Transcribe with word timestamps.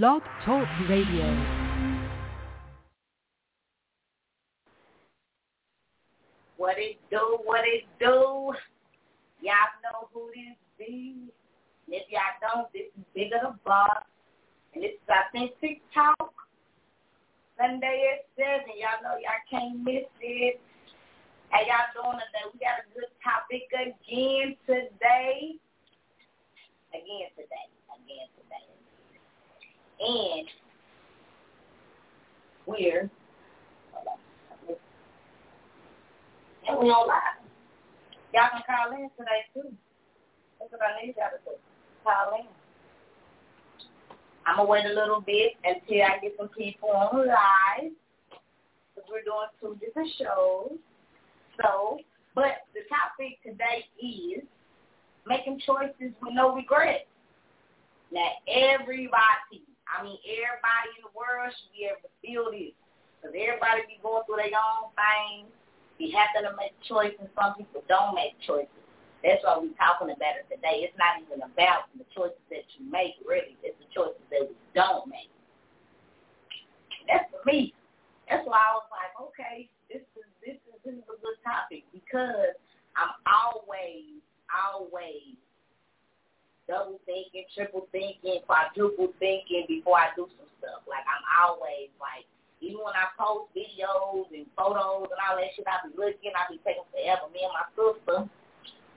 Blog 0.00 0.22
Talk 0.46 0.66
Radio. 0.88 1.28
What 6.56 6.76
it 6.78 6.96
do, 7.10 7.40
what 7.44 7.60
it 7.66 7.84
do. 8.00 8.54
Y'all 9.42 9.68
know 9.84 10.08
who 10.14 10.30
this 10.34 10.56
be. 10.78 11.28
And 11.84 11.94
if 11.94 12.04
y'all 12.08 12.22
don't, 12.40 12.72
this 12.72 12.88
is 12.96 13.04
Bigga 13.14 13.42
Da 13.42 13.52
Boss. 13.66 14.02
And 14.74 14.82
this 14.82 14.92
is 14.92 15.08
Authentic 15.10 15.82
Talk. 15.92 16.32
Sunday 17.58 18.16
at 18.16 18.24
7. 18.34 18.64
Y'all 18.80 19.02
know 19.02 19.20
y'all 19.20 19.44
can't 19.50 19.84
miss 19.84 20.08
it. 20.22 20.58
How 21.50 21.60
y'all 21.60 21.92
doing 21.92 22.16
today? 22.16 22.48
We 22.54 22.60
got 22.60 22.80
a 22.80 22.88
good 22.94 23.12
topic 23.22 23.68
again 23.76 24.56
today. 24.64 25.60
Again 26.94 27.28
today. 27.36 27.68
Again 27.92 28.28
today. 28.40 28.81
And 30.04 30.48
we're 32.66 33.10
and 36.68 36.78
we 36.78 36.90
on 36.90 37.08
live. 37.08 37.42
Y'all 38.34 38.48
can 38.50 38.62
call 38.66 38.92
in 38.96 39.10
today 39.16 39.46
too. 39.54 39.74
That's 40.58 40.72
what 40.72 40.80
I 40.82 41.06
need 41.06 41.14
y'all 41.16 41.30
to 41.30 41.38
do. 41.44 41.56
Call 42.02 42.38
in. 42.40 42.46
I'm 44.46 44.56
gonna 44.56 44.68
wait 44.68 44.86
a 44.86 44.94
little 44.94 45.20
bit 45.20 45.52
until 45.64 46.02
I 46.02 46.18
get 46.20 46.34
some 46.36 46.48
people 46.48 46.90
on 46.90 47.26
live 47.26 47.92
because 48.94 49.08
we're 49.10 49.22
doing 49.22 49.50
two 49.60 49.78
different 49.84 50.10
shows. 50.18 50.78
So, 51.60 52.00
but 52.34 52.66
the 52.74 52.80
topic 52.88 53.38
today 53.44 53.86
is 54.02 54.42
making 55.26 55.60
choices 55.64 56.14
with 56.20 56.32
no 56.32 56.54
regrets. 56.54 57.04
Now, 58.10 58.28
everybody, 58.48 59.62
I 59.92 60.00
mean, 60.00 60.16
everybody 60.24 60.88
in 60.96 61.04
the 61.04 61.12
world 61.12 61.52
should 61.52 61.72
be 61.76 61.84
able 61.92 62.00
to 62.08 62.12
feel 62.24 62.48
this. 62.48 62.72
Because 63.20 63.36
everybody 63.36 63.86
be 63.86 64.00
going 64.00 64.24
through 64.26 64.42
their 64.42 64.56
own 64.56 64.90
thing, 64.98 65.46
be 66.00 66.10
having 66.10 66.48
to 66.48 66.56
make 66.56 66.74
choices. 66.88 67.28
Some 67.36 67.54
people 67.54 67.84
don't 67.86 68.16
make 68.16 68.34
choices. 68.42 68.72
That's 69.22 69.38
why 69.46 69.54
we're 69.54 69.76
talking 69.78 70.10
about 70.10 70.34
it 70.42 70.50
today. 70.50 70.82
It's 70.82 70.98
not 70.98 71.22
even 71.22 71.46
about 71.46 71.86
the 71.94 72.02
choices 72.10 72.42
that 72.50 72.66
you 72.74 72.90
make, 72.90 73.14
really. 73.22 73.54
It's 73.62 73.78
the 73.78 73.86
choices 73.94 74.18
that 74.34 74.50
we 74.50 74.56
don't 74.74 75.06
make. 75.06 75.30
That's 77.06 77.30
for 77.30 77.38
me. 77.46 77.70
That's 78.26 78.42
why 78.42 78.58
I 78.58 78.74
was 78.74 78.90
like, 78.90 79.14
okay, 79.30 79.70
this 79.86 80.02
is 80.18 80.26
this 80.42 80.58
is 80.66 80.74
this 80.82 80.98
is 80.98 81.06
a 81.06 81.18
good 81.22 81.38
topic 81.46 81.86
because 81.94 82.58
I'm 82.98 83.14
always, 83.30 84.18
always 84.50 85.38
double 86.68 87.00
thinking, 87.06 87.44
triple 87.54 87.88
thinking, 87.92 88.40
quadruple 88.46 89.12
thinking 89.18 89.66
before 89.68 89.98
I 89.98 90.14
do 90.16 90.26
some 90.36 90.50
stuff. 90.58 90.82
Like 90.86 91.04
I'm 91.06 91.24
always 91.42 91.90
like, 91.98 92.26
even 92.62 92.78
when 92.78 92.94
I 92.94 93.10
post 93.18 93.50
videos 93.54 94.30
and 94.30 94.46
photos 94.54 95.10
and 95.10 95.20
all 95.20 95.34
that 95.34 95.50
shit, 95.54 95.66
I 95.66 95.82
be 95.82 95.94
looking, 95.98 96.30
I 96.34 96.46
be 96.46 96.62
taking 96.62 96.86
forever. 96.94 97.26
Me 97.34 97.42
and 97.42 97.54
my 97.54 97.66
sister, 97.74 98.18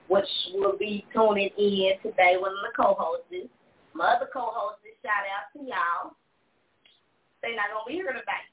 which 0.06 0.30
will 0.54 0.78
be 0.78 1.02
tuning 1.10 1.50
in 1.58 1.98
today, 2.02 2.38
one 2.38 2.54
of 2.54 2.62
the 2.62 2.74
co-hosts. 2.74 3.50
My 3.90 4.14
other 4.14 4.30
co-hosts, 4.30 4.86
shout 5.02 5.26
out 5.26 5.50
to 5.56 5.66
y'all. 5.66 6.14
They're 7.42 7.56
not 7.56 7.74
gonna 7.74 7.90
be 7.90 7.98
here 7.98 8.14
today. 8.14 8.44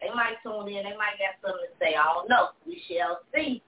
They 0.00 0.10
might 0.12 0.42
tune 0.42 0.68
in. 0.68 0.84
They 0.84 0.96
might 0.96 1.16
got 1.16 1.40
something 1.40 1.66
to 1.66 1.72
say. 1.80 1.94
I 1.96 2.04
don't 2.12 2.28
know. 2.28 2.52
We 2.66 2.82
shall 2.88 3.20
see. 3.34 3.62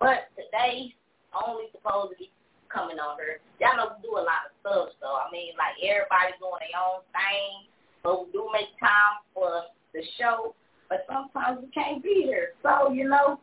But 0.00 0.30
today, 0.34 0.94
Onlee 1.34 1.70
supposed 1.72 2.12
to 2.12 2.18
be 2.18 2.30
coming 2.72 2.98
on 2.98 3.18
her. 3.18 3.40
Y'all 3.60 3.76
know 3.76 3.96
we 3.96 4.02
do 4.04 4.14
a 4.16 4.24
lot 4.24 4.48
of 4.48 4.54
stuff, 4.60 4.94
so 5.00 5.08
I 5.18 5.28
mean, 5.32 5.52
like 5.58 5.76
everybody 5.82 6.36
doing 6.38 6.62
their 6.62 6.78
own 6.78 7.02
thing, 7.12 7.68
but 8.04 8.24
we 8.24 8.32
do 8.32 8.48
make 8.52 8.72
time 8.78 9.24
for 9.34 9.68
the 9.92 10.02
show. 10.16 10.54
But 10.88 11.04
sometimes 11.04 11.60
we 11.60 11.68
can't 11.70 12.02
be 12.02 12.24
here. 12.24 12.56
So 12.62 12.92
you 12.92 13.08
know, 13.08 13.40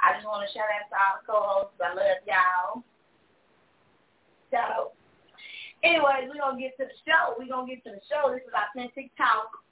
I 0.00 0.16
just 0.16 0.26
want 0.26 0.46
to 0.46 0.50
shout 0.52 0.70
out 0.72 0.88
to 0.88 0.96
all 0.96 1.14
the 1.18 1.24
co-hosts. 1.28 1.80
I 1.80 1.90
love 1.94 2.20
y'all. 2.24 2.82
So, 4.52 4.92
anyways, 5.84 6.28
we're 6.28 6.40
gonna 6.40 6.60
get 6.60 6.76
to 6.76 6.84
the 6.88 6.98
show. 7.04 7.36
We're 7.38 7.48
gonna 7.48 7.68
get 7.68 7.84
to 7.84 7.92
the 7.96 8.04
show. 8.08 8.32
This 8.32 8.44
is 8.44 8.52
authentic 8.52 9.12
talk 9.16 9.62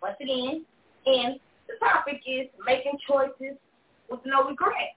once 0.00 0.16
again, 0.20 0.64
and 1.06 1.40
the 1.68 1.76
topic 1.80 2.20
is 2.26 2.48
making 2.64 2.96
choices 3.06 3.56
with 4.08 4.20
no 4.24 4.44
regret. 4.48 4.96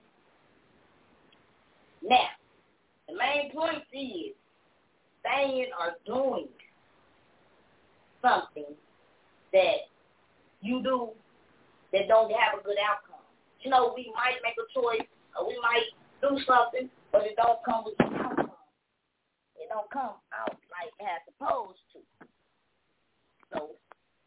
Now, 2.02 2.32
the 3.12 3.18
main 3.18 3.52
point 3.52 3.84
is 3.92 4.32
saying 5.24 5.66
or 5.78 5.96
doing 6.06 6.48
something 8.22 8.74
that 9.52 9.76
you 10.60 10.82
do 10.82 11.10
that 11.92 12.08
don't 12.08 12.32
have 12.32 12.60
a 12.60 12.64
good 12.64 12.76
outcome. 12.80 13.20
You 13.60 13.70
know, 13.70 13.92
we 13.94 14.10
might 14.14 14.40
make 14.42 14.56
a 14.56 14.66
choice 14.72 15.06
or 15.38 15.46
we 15.46 15.58
might 15.60 15.86
do 16.22 16.38
something, 16.46 16.88
but 17.12 17.22
it 17.22 17.36
don't 17.36 17.58
come 17.64 17.84
with 17.84 17.96
the 17.98 18.04
outcome. 18.04 18.56
It 19.56 19.68
don't 19.68 19.90
come 19.90 20.16
out 20.32 20.56
like 20.72 20.92
it 20.98 21.04
has 21.04 21.20
supposed 21.26 21.78
to. 21.92 22.26
So, 23.52 23.70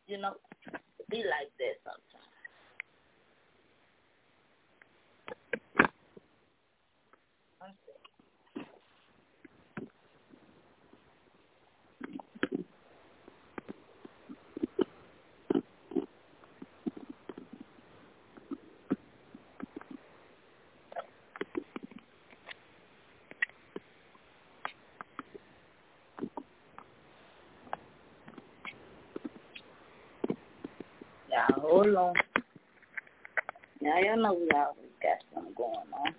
you 0.07 0.19
know, 0.19 0.35
be 1.09 1.17
like 1.17 1.49
that 1.57 1.81
sometimes. 1.83 2.14
On. 31.75 32.15
Now 33.81 33.99
y'all 33.99 34.15
know 34.15 34.31
we 34.31 34.47
always 34.55 34.95
got 35.03 35.19
something 35.33 35.53
going 35.57 35.75
on. 35.91 36.15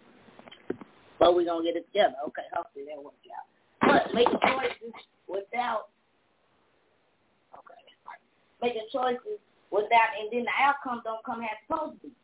But 1.19 1.35
we're 1.35 1.47
gonna 1.47 1.65
get 1.65 1.77
it 1.77 1.87
together. 1.87 2.13
Okay, 2.29 2.45
hopefully 2.53 2.85
that 2.93 3.03
works 3.03 3.17
out. 3.33 3.49
But 3.81 4.13
making 4.13 4.37
choices 4.37 4.93
without 5.27 5.89
okay. 7.57 7.81
Making 8.61 8.85
choices 8.93 9.41
without 9.73 10.13
and 10.21 10.29
then 10.31 10.45
the 10.45 10.53
outcome 10.61 11.01
don't 11.09 11.25
come 11.25 11.41
as 11.41 11.57
supposed 11.65 12.03
to 12.03 12.09
be. 12.09 12.15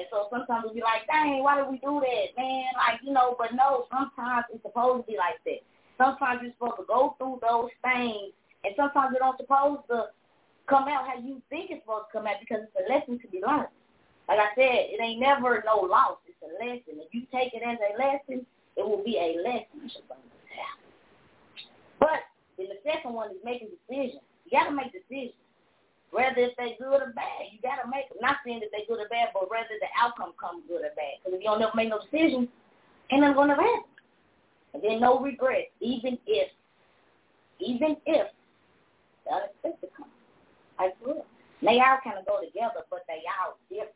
And 0.00 0.06
so 0.08 0.32
sometimes 0.32 0.64
we 0.72 0.80
be 0.80 0.80
like, 0.80 1.04
dang, 1.12 1.44
why 1.44 1.60
did 1.60 1.68
we 1.68 1.76
do 1.76 2.00
that, 2.00 2.26
man? 2.40 2.72
Like, 2.80 3.04
you 3.04 3.12
know, 3.12 3.36
but 3.36 3.52
no, 3.52 3.84
sometimes 3.92 4.48
it's 4.48 4.64
supposed 4.64 5.04
to 5.04 5.12
be 5.12 5.18
like 5.20 5.44
that. 5.44 5.60
Sometimes 6.00 6.40
you're 6.40 6.56
supposed 6.56 6.80
to 6.80 6.88
go 6.88 7.20
through 7.20 7.44
those 7.44 7.68
things 7.84 8.32
and 8.64 8.72
sometimes 8.80 9.12
it 9.12 9.20
don't 9.20 9.36
supposed 9.36 9.84
to 9.92 10.08
come 10.68 10.88
out 10.88 11.06
how 11.06 11.18
you 11.20 11.42
think 11.50 11.70
it's 11.70 11.82
supposed 11.82 12.06
to 12.10 12.18
come 12.18 12.26
out 12.26 12.36
because 12.40 12.64
it's 12.64 12.76
a 12.78 12.92
lesson 12.92 13.18
to 13.18 13.28
be 13.28 13.42
learned. 13.44 13.72
Like 14.28 14.38
I 14.38 14.54
said, 14.54 14.94
it 14.94 15.00
ain't 15.02 15.20
never 15.20 15.62
no 15.66 15.82
loss. 15.82 16.18
It's 16.26 16.38
a 16.42 16.52
lesson. 16.62 17.02
If 17.02 17.12
you 17.12 17.26
take 17.32 17.54
it 17.54 17.62
as 17.62 17.78
a 17.78 17.98
lesson, 17.98 18.46
it 18.76 18.86
will 18.86 19.02
be 19.02 19.18
a 19.18 19.42
lesson. 19.42 19.90
But 21.98 22.26
then 22.56 22.68
the 22.68 22.80
second 22.82 23.12
one 23.12 23.30
is 23.30 23.42
making 23.44 23.68
decisions. 23.74 24.22
You 24.44 24.50
got 24.50 24.70
to 24.70 24.74
make 24.74 24.92
decisions. 24.92 25.38
Whether 26.10 26.52
if 26.52 26.56
they 26.56 26.76
good 26.78 27.00
or 27.00 27.12
bad, 27.16 27.48
you 27.50 27.58
got 27.62 27.82
to 27.82 27.88
make 27.88 28.08
them. 28.10 28.18
Not 28.20 28.36
saying 28.44 28.60
that 28.60 28.68
they 28.70 28.84
good 28.86 29.00
or 29.00 29.08
bad, 29.08 29.32
but 29.32 29.50
whether 29.50 29.72
the 29.80 29.88
outcome 29.96 30.36
comes 30.38 30.62
good 30.68 30.84
or 30.84 30.92
bad. 30.94 31.18
Because 31.18 31.38
if 31.38 31.40
you 31.40 31.48
don't 31.48 31.60
never 31.60 31.72
make 31.74 31.88
no 31.88 32.00
decisions, 32.04 32.48
ain't 33.10 33.22
nothing 33.22 33.48
to 33.48 33.54
happen. 33.56 33.88
And 34.74 34.82
then 34.82 35.00
no 35.00 35.20
regret, 35.20 35.72
even 35.80 36.18
if, 36.26 36.48
even 37.60 37.96
if 38.06 38.28
the 39.24 39.32
unexpected 39.32 39.90
comes. 39.96 40.11
Like 40.78 40.96
real. 41.04 41.26
They 41.62 41.78
all 41.78 42.02
kind 42.02 42.18
of 42.18 42.26
go 42.26 42.42
together, 42.42 42.82
but 42.90 43.06
they 43.06 43.22
all 43.28 43.58
different 43.70 43.94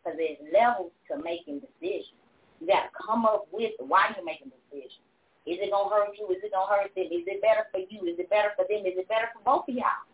because 0.00 0.16
there's 0.16 0.40
levels 0.48 0.92
to 1.08 1.20
making 1.20 1.60
decisions. 1.60 2.16
You 2.60 2.66
got 2.66 2.88
to 2.88 2.92
come 2.94 3.26
up 3.26 3.46
with 3.52 3.72
why 3.78 4.10
you're 4.14 4.24
making 4.24 4.50
decisions. 4.50 5.04
Is 5.44 5.58
it 5.58 5.74
to 5.74 5.80
hurt 5.90 6.14
you? 6.14 6.30
Is 6.30 6.40
it 6.40 6.54
to 6.54 6.62
hurt 6.64 6.94
them? 6.94 7.10
Is 7.10 7.26
it 7.26 7.42
better 7.42 7.66
for 7.74 7.82
you? 7.82 8.06
Is 8.06 8.16
it 8.18 8.30
better 8.30 8.54
for 8.54 8.64
them? 8.64 8.86
Is 8.86 8.94
it 8.94 9.10
better 9.10 9.28
for 9.34 9.42
both 9.42 9.66
of 9.68 9.74
y'all? 9.74 10.06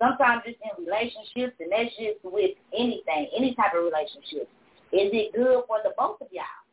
Sometimes 0.00 0.40
it's 0.48 0.56
in 0.64 0.72
relationships, 0.80 1.60
and 1.60 1.68
that's 1.68 1.92
just 2.00 2.24
with 2.24 2.56
anything, 2.72 3.28
any 3.36 3.52
type 3.52 3.76
of 3.76 3.84
relationship. 3.84 4.48
Is 4.96 5.12
it 5.12 5.36
good 5.36 5.68
for 5.68 5.84
the 5.84 5.92
both 5.92 6.24
of 6.24 6.32
y'all? 6.32 6.64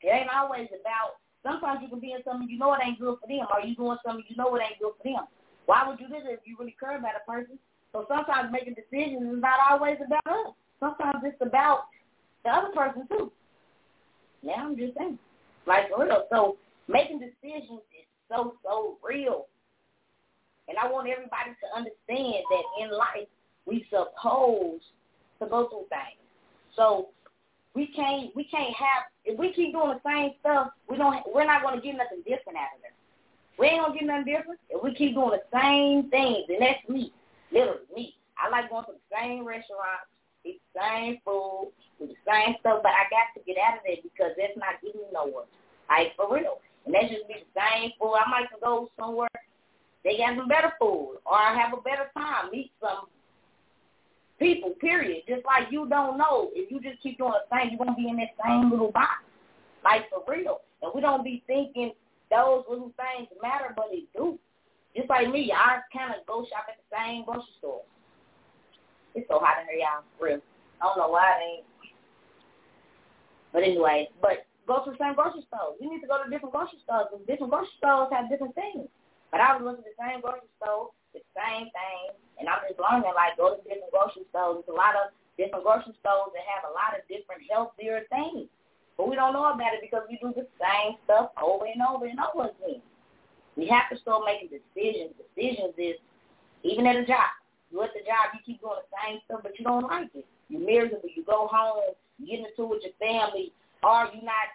It 0.00 0.08
ain't 0.08 0.32
always 0.32 0.72
about, 0.72 1.20
sometimes 1.44 1.84
you 1.84 1.92
can 1.92 2.00
be 2.00 2.16
in 2.16 2.24
something 2.24 2.48
you 2.48 2.56
know 2.56 2.72
it 2.72 2.80
ain't 2.80 2.98
good 2.98 3.20
for 3.20 3.28
them, 3.28 3.44
or 3.52 3.60
you 3.60 3.76
doing 3.76 4.00
something 4.00 4.24
you 4.24 4.36
know 4.40 4.56
it 4.56 4.64
ain't 4.64 4.80
good 4.80 4.96
for 4.96 5.04
them. 5.04 5.28
Why 5.68 5.84
would 5.84 6.00
you 6.00 6.08
do 6.08 6.16
this 6.16 6.40
if 6.40 6.48
you 6.48 6.56
really 6.58 6.76
care 6.80 6.96
about 6.96 7.20
a 7.20 7.24
person? 7.28 7.60
So 7.96 8.04
sometimes 8.08 8.52
making 8.52 8.74
decisions 8.74 9.22
is 9.22 9.40
not 9.40 9.56
always 9.70 9.96
about 10.04 10.26
us. 10.26 10.52
Sometimes 10.80 11.24
it's 11.24 11.40
about 11.40 11.84
the 12.44 12.50
other 12.50 12.68
person 12.74 13.08
too. 13.08 13.32
Yeah, 14.42 14.56
I'm 14.58 14.76
just 14.76 14.98
saying. 14.98 15.18
Like 15.66 15.88
for 15.88 16.04
real. 16.04 16.26
So 16.30 16.58
making 16.88 17.20
decisions 17.20 17.80
is 17.96 18.04
so, 18.28 18.56
so 18.62 18.98
real. 19.02 19.46
And 20.68 20.76
I 20.76 20.92
want 20.92 21.08
everybody 21.08 21.56
to 21.56 21.66
understand 21.74 22.44
that 22.50 22.84
in 22.84 22.90
life 22.90 23.28
we 23.64 23.86
suppose 23.88 24.82
supposed 25.38 25.40
to 25.40 25.46
go 25.46 25.68
through 25.70 25.88
things. 25.88 26.20
So 26.76 27.08
we 27.74 27.86
can't 27.96 28.36
we 28.36 28.44
can't 28.44 28.74
have 28.76 29.08
if 29.24 29.38
we 29.38 29.54
keep 29.54 29.72
doing 29.72 29.96
the 29.96 30.00
same 30.04 30.32
stuff, 30.40 30.68
we 30.90 30.98
don't 30.98 31.16
we're 31.34 31.46
not 31.46 31.62
gonna 31.62 31.80
get 31.80 31.96
nothing 31.96 32.18
different 32.28 32.58
out 32.58 32.76
of 32.76 32.84
it. 32.84 32.92
We 33.58 33.68
ain't 33.68 33.86
gonna 33.86 33.98
get 33.98 34.04
nothing 34.04 34.34
different 34.34 34.60
if 34.68 34.84
we 34.84 34.94
keep 34.94 35.14
doing 35.14 35.30
the 35.30 35.58
same 35.58 36.10
things, 36.10 36.44
and 36.50 36.60
that's 36.60 36.86
me, 36.90 37.10
literally 37.52 37.86
me. 37.94 38.14
I 38.36 38.48
like 38.48 38.70
going 38.70 38.84
to 38.86 38.92
the 38.92 39.06
same 39.10 39.46
restaurants, 39.46 40.10
eat 40.44 40.60
the 40.74 40.80
same 40.80 41.18
food, 41.24 41.72
do 41.98 42.06
the 42.06 42.20
same 42.28 42.56
stuff, 42.60 42.80
but 42.82 42.92
I 42.92 43.08
got 43.08 43.32
to 43.34 43.40
get 43.46 43.56
out 43.56 43.78
of 43.78 43.84
there 43.86 44.02
because 44.02 44.36
that's 44.36 44.56
not 44.56 44.80
getting 44.84 45.08
nowhere. 45.12 45.48
Like 45.88 46.14
for 46.16 46.28
real. 46.28 46.60
And 46.84 46.94
that's 46.94 47.08
just 47.10 47.26
be 47.26 47.42
the 47.42 47.52
same 47.56 47.92
food. 47.98 48.14
I 48.14 48.28
might 48.30 48.48
go 48.60 48.90
somewhere 48.98 49.28
they 50.06 50.18
got 50.18 50.36
some 50.36 50.46
better 50.46 50.72
food 50.78 51.18
or 51.26 51.34
I 51.34 51.58
have 51.58 51.76
a 51.76 51.82
better 51.82 52.08
time, 52.16 52.52
meet 52.52 52.70
some 52.80 53.10
people, 54.38 54.70
period. 54.80 55.24
Just 55.26 55.44
like 55.44 55.66
you 55.72 55.88
don't 55.88 56.16
know. 56.16 56.50
If 56.54 56.70
you 56.70 56.80
just 56.80 57.02
keep 57.02 57.18
doing 57.18 57.32
the 57.32 57.50
same, 57.50 57.74
you're 57.74 57.84
to 57.84 57.94
be 57.96 58.08
in 58.08 58.16
that 58.18 58.38
same 58.46 58.70
little 58.70 58.92
box. 58.92 59.26
Like 59.82 60.08
for 60.08 60.22
real. 60.32 60.60
And 60.80 60.92
we 60.94 61.00
don't 61.00 61.24
be 61.24 61.42
thinking 61.48 61.90
those 62.30 62.62
little 62.70 62.92
things 62.94 63.28
matter, 63.42 63.74
but 63.74 63.86
they 63.90 64.04
do. 64.14 64.38
Just 64.96 65.12
like 65.12 65.28
me, 65.28 65.52
I 65.52 65.84
kind 65.92 66.16
of 66.16 66.24
go 66.24 66.40
shop 66.48 66.64
at 66.72 66.80
the 66.80 66.88
same 66.88 67.28
grocery 67.28 67.52
store. 67.60 67.84
It's 69.12 69.28
so 69.28 69.36
hot 69.36 69.60
in 69.60 69.68
here, 69.68 69.84
y'all. 69.84 70.00
For 70.16 70.32
real. 70.32 70.40
I 70.80 70.88
don't 70.88 70.96
know 70.96 71.12
why 71.12 71.36
it 71.36 71.44
ain't. 71.44 71.66
But 73.52 73.62
anyway, 73.64 74.08
but 74.24 74.48
go 74.64 74.80
to 74.84 74.96
the 74.96 74.96
same 74.96 75.12
grocery 75.12 75.44
store. 75.52 75.76
You 75.80 75.92
need 75.92 76.00
to 76.00 76.08
go 76.08 76.16
to 76.16 76.28
different 76.32 76.56
grocery 76.56 76.80
stores 76.80 77.12
because 77.12 77.28
different 77.28 77.52
grocery 77.52 77.76
stores 77.76 78.08
have 78.08 78.32
different 78.32 78.56
things. 78.56 78.88
But 79.28 79.44
I 79.44 79.52
was 79.52 79.68
looking 79.68 79.84
at 79.84 79.92
the 79.92 80.00
same 80.00 80.24
grocery 80.24 80.48
store, 80.56 80.96
the 81.12 81.20
same 81.36 81.68
thing, 81.76 82.02
and 82.40 82.48
I'm 82.48 82.64
just 82.64 82.80
learning 82.80 83.12
like 83.12 83.36
go 83.36 83.52
to 83.52 83.60
different 83.68 83.92
grocery 83.92 84.24
stores. 84.32 84.64
There's 84.64 84.72
a 84.72 84.76
lot 84.76 84.96
of 84.96 85.12
different 85.36 85.64
grocery 85.64 85.92
stores 86.00 86.32
that 86.32 86.44
have 86.48 86.64
a 86.68 86.72
lot 86.72 86.96
of 86.96 87.04
different 87.08 87.44
healthier 87.48 88.08
things. 88.08 88.48
But 88.96 89.12
we 89.12 89.16
don't 89.16 89.36
know 89.36 89.44
about 89.52 89.76
it 89.76 89.84
because 89.84 90.08
we 90.08 90.16
do 90.20 90.32
the 90.32 90.48
same 90.56 90.96
stuff 91.04 91.36
over 91.36 91.68
and 91.68 91.84
over 91.84 92.08
and 92.08 92.16
over 92.16 92.48
again. 92.48 92.80
We 93.56 93.66
have 93.68 93.88
to 93.90 93.98
start 94.00 94.22
making 94.26 94.50
decisions. 94.52 95.16
Decisions 95.16 95.74
is 95.78 95.96
even 96.62 96.86
at 96.86 96.96
a 96.96 97.06
job. 97.06 97.32
You 97.70 97.82
at 97.82 97.90
the 97.94 98.00
job, 98.00 98.32
you 98.34 98.40
keep 98.44 98.60
doing 98.60 98.78
the 98.78 98.90
same 98.94 99.18
stuff, 99.24 99.40
but 99.42 99.58
you 99.58 99.64
don't 99.64 99.84
like 99.84 100.10
it. 100.14 100.26
You 100.48 100.60
miserable. 100.60 101.08
You 101.14 101.24
go 101.24 101.48
home, 101.50 101.94
you 102.18 102.26
get 102.26 102.46
into 102.46 102.62
it 102.62 102.68
with 102.68 102.82
your 102.84 102.96
family, 103.00 103.52
or 103.82 104.08
you 104.14 104.22
not 104.22 104.46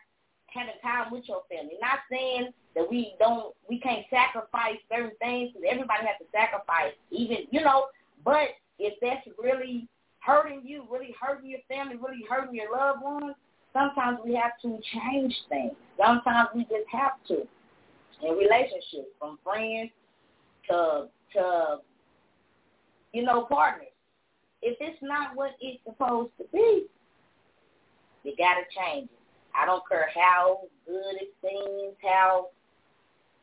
having 0.48 0.80
time 0.82 1.12
with 1.12 1.28
your 1.28 1.44
family. 1.50 1.76
Not 1.82 2.00
saying 2.10 2.52
that 2.76 2.90
we 2.90 3.16
don't, 3.20 3.54
we 3.70 3.80
can't 3.80 4.06
sacrifice 4.10 4.78
certain 4.90 5.12
things 5.20 5.52
because 5.52 5.68
everybody 5.70 6.08
has 6.08 6.20
to 6.20 6.28
sacrifice, 6.32 6.94
even 7.12 7.50
you 7.52 7.62
know. 7.62 7.88
But 8.24 8.56
if 8.80 8.94
that's 9.02 9.28
really 9.42 9.88
hurting 10.20 10.62
you, 10.64 10.86
really 10.90 11.16
hurting 11.20 11.50
your 11.50 11.60
family, 11.68 11.98
really 11.98 12.24
hurting 12.30 12.56
your 12.56 12.72
loved 12.72 13.02
ones, 13.04 13.36
sometimes 13.74 14.20
we 14.24 14.36
have 14.36 14.54
to 14.62 14.80
change 14.94 15.36
things. 15.50 15.74
Sometimes 15.98 16.50
we 16.56 16.64
just 16.64 16.88
have 16.92 17.14
to. 17.28 17.48
In 18.24 18.36
relationships, 18.36 19.10
from 19.20 19.40
friends 19.44 19.92
to 20.70 21.08
to 21.34 21.78
you 23.14 23.24
know 23.24 23.46
partners. 23.46 23.88
If 24.62 24.78
it's 24.80 25.02
not 25.02 25.36
what 25.36 25.52
it's 25.60 25.84
supposed 25.84 26.32
to 26.38 26.46
be, 26.54 26.86
you 28.24 28.34
gotta 28.38 28.62
change 28.78 29.10
it. 29.10 29.18
I 29.56 29.66
don't 29.66 29.84
care 29.88 30.08
how 30.14 30.62
good 30.86 31.16
it 31.20 31.34
seems, 31.42 31.96
how 32.04 32.50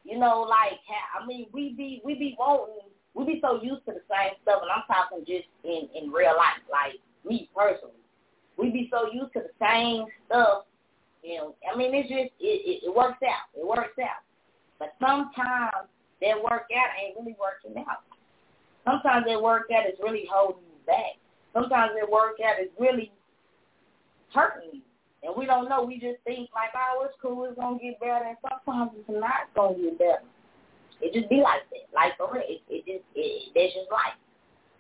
you 0.05 0.19
know, 0.19 0.41
like 0.49 0.81
how, 0.89 1.23
I 1.23 1.27
mean, 1.27 1.47
we 1.53 1.75
be 1.75 2.01
we 2.05 2.15
be 2.15 2.37
wanting, 2.39 2.89
we 3.15 3.25
be 3.25 3.41
so 3.43 3.63
used 3.63 3.85
to 3.87 3.93
the 3.93 4.03
same 4.09 4.33
stuff, 4.43 4.63
and 4.63 4.71
I'm 4.71 4.85
talking 4.87 5.25
just 5.27 5.49
in 5.65 5.89
in 5.95 6.11
real 6.11 6.35
life, 6.37 6.63
like 6.71 6.95
me 7.29 7.51
personally. 7.55 7.95
We 8.57 8.71
be 8.71 8.89
so 8.91 9.13
used 9.13 9.33
to 9.35 9.41
the 9.41 9.55
same 9.61 10.07
stuff, 10.27 10.65
you 11.23 11.37
know. 11.37 11.55
I 11.71 11.77
mean, 11.77 11.95
it's 11.95 12.09
just 12.09 12.33
it, 12.41 12.61
it, 12.65 12.87
it 12.87 12.95
works 12.95 13.23
out. 13.23 13.53
It 13.55 13.67
works 13.67 13.99
out, 14.01 14.25
but 14.79 14.95
sometimes 15.01 15.89
that 16.21 16.37
work 16.43 16.67
out 16.75 16.91
ain't 17.03 17.17
really 17.19 17.37
working 17.39 17.85
out. 17.89 18.03
Sometimes 18.85 19.27
that 19.27 19.41
work 19.41 19.69
out 19.75 19.87
is 19.87 19.99
really 20.03 20.27
holding 20.31 20.63
you 20.63 20.81
back. 20.87 21.19
Sometimes 21.53 21.93
that 21.99 22.11
work 22.11 22.37
out 22.45 22.61
is 22.63 22.71
really 22.79 23.13
hurting 24.33 24.71
you. 24.73 24.81
And 25.23 25.35
we 25.37 25.47
don't 25.47 25.69
know. 25.69 25.83
We 25.83 25.95
just 25.95 26.23
think 26.25 26.49
like, 26.55 26.71
oh, 26.75 27.05
it's 27.05 27.15
cool. 27.21 27.45
It's 27.45 27.59
gonna 27.59 27.79
get 27.79 27.99
better. 28.01 28.25
And 28.25 28.39
sometimes 28.41 28.93
it's 28.97 29.09
not 29.09 29.51
gonna 29.55 29.75
get 29.75 29.99
better. 29.99 30.27
It 31.01 31.13
just 31.13 31.29
be 31.29 31.43
like 31.43 31.67
that. 31.71 31.91
Like 31.95 32.17
for 32.17 32.33
real, 32.33 32.47
it, 32.47 32.63
it 32.69 32.87
just 32.87 33.05
it, 33.15 33.51
that's 33.55 33.75
just 33.75 33.91
life. 33.91 34.19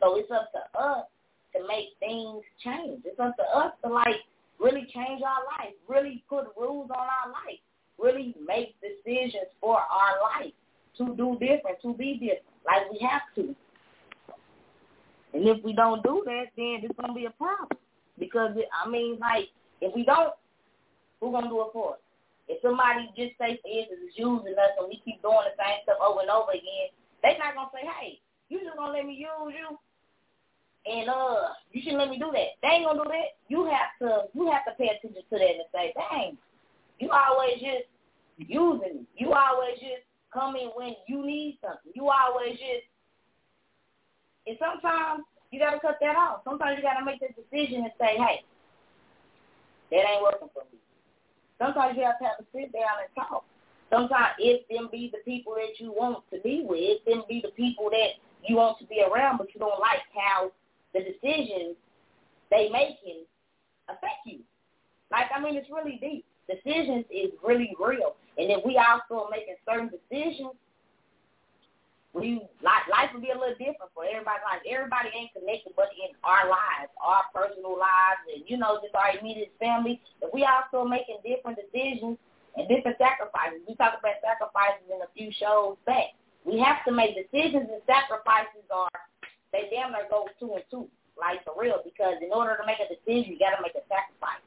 So 0.00 0.16
it's 0.16 0.30
up 0.30 0.50
to 0.52 0.62
us 0.78 1.06
to 1.54 1.66
make 1.66 1.98
things 1.98 2.42
change. 2.62 3.02
It's 3.04 3.18
up 3.18 3.36
to 3.36 3.46
us 3.56 3.72
to 3.84 3.90
like 3.90 4.22
really 4.60 4.86
change 4.94 5.22
our 5.22 5.42
life, 5.58 5.74
really 5.88 6.22
put 6.28 6.54
rules 6.56 6.90
on 6.90 7.06
our 7.06 7.28
life, 7.30 7.62
really 7.98 8.34
make 8.46 8.76
decisions 8.80 9.48
for 9.60 9.76
our 9.76 10.20
life 10.40 10.52
to 10.98 11.14
do 11.16 11.36
different, 11.40 11.80
to 11.82 11.94
be 11.94 12.14
different, 12.14 12.42
like 12.66 12.90
we 12.90 12.98
have 13.06 13.22
to. 13.36 13.54
And 15.34 15.46
if 15.46 15.62
we 15.62 15.72
don't 15.72 16.02
do 16.02 16.22
that, 16.24 16.46
then 16.56 16.80
it's 16.82 16.98
gonna 17.00 17.14
be 17.14 17.26
a 17.26 17.30
problem. 17.30 17.78
Because 18.18 18.56
it, 18.56 18.68
I 18.72 18.88
mean, 18.88 19.18
like 19.20 19.48
if 19.80 19.94
we 19.94 20.04
don't, 20.04 20.34
who's 21.20 21.32
gonna 21.32 21.48
do 21.48 21.60
it 21.62 21.72
for 21.72 21.94
us? 21.94 21.98
If 22.48 22.62
somebody 22.62 23.06
just 23.14 23.36
say 23.38 23.60
for 23.60 23.68
instance 23.68 24.00
is 24.08 24.16
using 24.16 24.56
us 24.56 24.72
and 24.80 24.88
we 24.88 25.02
keep 25.04 25.20
doing 25.20 25.44
the 25.44 25.54
same 25.60 25.84
stuff 25.84 26.00
over 26.00 26.20
and 26.24 26.30
over 26.30 26.52
again, 26.52 26.90
they're 27.22 27.38
not 27.38 27.54
gonna 27.54 27.70
say, 27.74 27.84
Hey, 27.84 28.20
you 28.48 28.60
just 28.64 28.76
gonna 28.76 28.92
let 28.92 29.04
me 29.06 29.14
use 29.14 29.52
you 29.52 29.78
and 30.88 31.08
uh 31.10 31.52
you 31.72 31.82
shouldn't 31.82 32.00
let 32.00 32.10
me 32.10 32.18
do 32.18 32.32
that. 32.32 32.56
They 32.62 32.80
ain't 32.80 32.86
gonna 32.88 33.04
do 33.04 33.10
that. 33.10 33.36
You 33.48 33.68
have 33.68 33.92
to 34.00 34.32
you 34.32 34.50
have 34.50 34.64
to 34.64 34.72
pay 34.80 34.88
attention 34.88 35.22
to 35.22 35.36
that 35.36 35.60
and 35.60 35.70
say, 35.70 35.92
Dang, 35.92 36.38
you 36.98 37.10
always 37.10 37.54
just 37.60 37.86
using 38.38 39.02
me. 39.02 39.06
You 39.16 39.32
always 39.32 39.78
just 39.78 40.06
come 40.32 40.56
in 40.56 40.70
when 40.76 40.94
you 41.06 41.24
need 41.24 41.58
something. 41.62 41.92
You 41.94 42.10
always 42.10 42.52
just 42.52 42.86
and 44.46 44.56
sometimes 44.56 45.24
you 45.50 45.60
gotta 45.60 45.80
cut 45.80 45.98
that 46.00 46.16
off. 46.16 46.40
Sometimes 46.44 46.76
you 46.76 46.82
gotta 46.82 47.04
make 47.04 47.20
the 47.20 47.28
decision 47.36 47.84
and 47.84 47.92
say, 48.00 48.16
Hey, 48.16 48.40
that 49.90 50.08
ain't 50.08 50.22
working 50.22 50.48
for 50.52 50.64
me. 50.72 50.78
Sometimes 51.58 51.96
you 51.96 52.04
have 52.04 52.18
to 52.18 52.24
have 52.24 52.38
to 52.38 52.46
sit 52.52 52.72
down 52.72 53.02
and 53.04 53.10
talk. 53.14 53.44
Sometimes 53.90 54.36
it 54.38 54.64
them 54.68 54.88
be 54.92 55.12
the 55.12 55.24
people 55.24 55.54
that 55.54 55.80
you 55.80 55.92
want 55.92 56.24
to 56.32 56.40
be 56.40 56.64
with. 56.64 56.80
It 56.80 57.04
them 57.04 57.24
be 57.28 57.40
the 57.40 57.52
people 57.56 57.90
that 57.90 58.20
you 58.44 58.56
want 58.56 58.78
to 58.78 58.86
be 58.86 59.02
around, 59.02 59.38
but 59.38 59.48
you 59.54 59.60
don't 59.60 59.80
like 59.80 60.04
how 60.14 60.52
the 60.92 61.00
decisions 61.00 61.76
they 62.50 62.68
making 62.68 63.24
affect 63.88 64.24
you. 64.24 64.40
Like 65.10 65.26
I 65.34 65.40
mean, 65.40 65.56
it's 65.56 65.70
really 65.70 65.98
deep. 66.00 66.24
Decisions 66.48 67.04
is 67.12 67.30
really 67.44 67.76
real, 67.78 68.16
and 68.36 68.50
if 68.50 68.64
we 68.64 68.80
also 68.80 69.24
are 69.24 69.30
making 69.30 69.56
certain 69.68 69.88
decisions 69.88 70.56
we 72.18 72.40
life 72.64 72.88
life 72.90 73.12
would 73.12 73.22
be 73.22 73.30
a 73.30 73.38
little 73.38 73.58
different 73.60 73.92
for 73.92 74.08
everybody. 74.08 74.40
Like 74.40 74.64
everybody 74.64 75.12
ain't 75.12 75.32
connected, 75.36 75.76
but 75.76 75.92
in 75.92 76.16
our 76.24 76.48
lives, 76.48 76.90
our 76.98 77.28
personal 77.30 77.76
lives, 77.76 78.24
and 78.32 78.42
you 78.48 78.56
know, 78.56 78.80
just 78.80 78.96
our 78.96 79.14
immediate 79.14 79.52
family. 79.60 80.00
But 80.20 80.32
we 80.32 80.48
also 80.48 80.88
making 80.88 81.20
different 81.20 81.60
decisions 81.60 82.16
and 82.56 82.64
different 82.66 82.96
sacrifices. 82.96 83.60
We 83.68 83.76
talked 83.76 84.00
about 84.00 84.24
sacrifices 84.24 84.88
in 84.88 85.04
a 85.04 85.10
few 85.12 85.28
shows 85.36 85.76
back. 85.84 86.16
We 86.48 86.56
have 86.64 86.80
to 86.88 86.92
make 86.92 87.12
decisions, 87.12 87.68
and 87.68 87.84
sacrifices 87.84 88.64
are 88.72 88.90
they 89.52 89.68
damn 89.68 89.92
near 89.92 90.08
go 90.08 90.32
two 90.40 90.56
and 90.56 90.64
two, 90.72 90.88
like 91.14 91.44
for 91.44 91.52
real. 91.60 91.84
Because 91.84 92.24
in 92.24 92.32
order 92.32 92.56
to 92.56 92.64
make 92.64 92.80
a 92.80 92.88
decision, 92.88 93.36
you 93.36 93.38
got 93.38 93.52
to 93.52 93.60
make 93.60 93.76
a 93.76 93.84
sacrifice. 93.84 94.40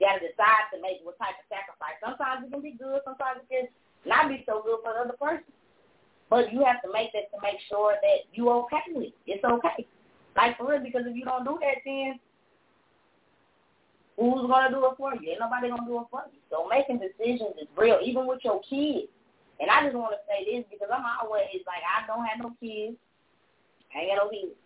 Got 0.00 0.18
to 0.18 0.24
decide 0.24 0.72
to 0.72 0.80
make 0.80 1.04
what 1.04 1.20
type 1.20 1.36
of 1.36 1.46
sacrifice. 1.52 2.00
Sometimes 2.00 2.48
it 2.48 2.50
can 2.50 2.64
be 2.64 2.72
good, 2.72 3.04
sometimes 3.04 3.44
it 3.44 3.48
can 3.52 3.64
not 4.08 4.32
be 4.32 4.42
so 4.48 4.64
good 4.64 4.80
for 4.80 4.96
the 4.96 5.04
other 5.04 5.18
person. 5.20 5.52
But 6.32 6.52
you 6.52 6.64
have 6.64 6.80
to 6.82 6.90
make 6.92 7.12
that 7.12 7.28
to 7.36 7.38
make 7.42 7.60
sure 7.68 7.94
that 8.00 8.24
you 8.32 8.48
okay 8.64 8.86
with 8.94 9.12
it. 9.12 9.16
It's 9.26 9.44
okay. 9.44 9.84
Like 10.36 10.56
for 10.56 10.70
real, 10.70 10.80
because 10.80 11.04
if 11.04 11.16
you 11.16 11.24
don't 11.24 11.44
do 11.44 11.58
that, 11.60 11.82
then 11.84 12.16
who's 14.16 14.46
gonna 14.46 14.70
do 14.70 14.86
it 14.86 14.96
for 14.96 15.12
you? 15.18 15.36
Ain't 15.36 15.40
nobody 15.42 15.68
gonna 15.68 15.84
do 15.84 16.00
it 16.00 16.08
for 16.08 16.22
you. 16.32 16.38
So 16.48 16.64
making 16.70 17.02
decisions 17.02 17.58
is 17.60 17.68
real, 17.76 17.98
even 18.00 18.26
with 18.26 18.40
your 18.44 18.62
kids. 18.62 19.10
And 19.60 19.68
I 19.68 19.84
just 19.84 19.98
want 19.98 20.16
to 20.16 20.22
say 20.24 20.46
this 20.48 20.64
because 20.70 20.88
I'm 20.88 21.04
always 21.04 21.60
like, 21.66 21.84
I 21.84 22.06
don't 22.06 22.24
have 22.24 22.40
no 22.40 22.56
kids. 22.56 22.96
I 23.92 24.06
ain't 24.06 24.16
got 24.16 24.24
no 24.24 24.30
kids. 24.30 24.56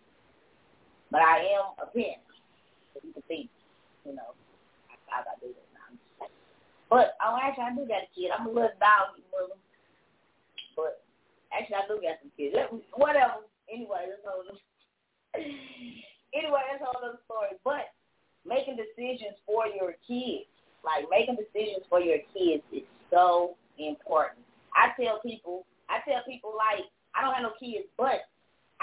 But 1.11 1.21
I 1.21 1.59
am 1.59 1.75
a 1.81 1.89
parent. 1.91 2.23
So 2.93 3.01
you 3.03 3.11
can 3.11 3.23
see, 3.27 3.49
you 4.05 4.15
know, 4.15 4.37
Uh, 5.15 5.23
I, 5.23 5.23
I 5.23 5.23
gotta 5.23 5.39
do 5.39 5.47
this 5.55 5.69
now. 5.71 6.27
But 6.91 7.15
oh, 7.23 7.39
actually, 7.39 7.63
I 7.63 7.75
do 7.75 7.87
got 7.87 8.03
a 8.03 8.11
kid. 8.11 8.35
I'm 8.35 8.47
a 8.47 8.51
little 8.51 8.75
doggy 8.77 9.23
mother. 9.31 9.55
But 10.75 11.05
Actually, 11.55 11.75
I 11.75 11.87
do 11.87 11.95
got 12.03 12.19
some 12.19 12.31
kids. 12.35 12.55
Whatever. 12.95 13.47
Anyway, 13.71 14.11
that's 14.11 14.27
all. 14.27 14.43
Anyway, 16.35 16.59
that's 16.67 16.83
all 16.83 16.99
the 16.99 17.15
story. 17.23 17.55
But 17.63 17.95
making 18.43 18.75
decisions 18.75 19.39
for 19.47 19.71
your 19.71 19.95
kids, 20.03 20.51
like 20.83 21.07
making 21.07 21.39
decisions 21.39 21.87
for 21.87 22.03
your 22.03 22.19
kids, 22.35 22.59
is 22.75 22.83
so 23.07 23.55
important. 23.79 24.43
I 24.75 24.91
tell 24.99 25.23
people, 25.23 25.63
I 25.87 26.03
tell 26.03 26.27
people 26.27 26.51
like 26.59 26.83
I 27.15 27.23
don't 27.23 27.39
have 27.39 27.47
no 27.47 27.55
kids, 27.55 27.87
but 27.95 28.27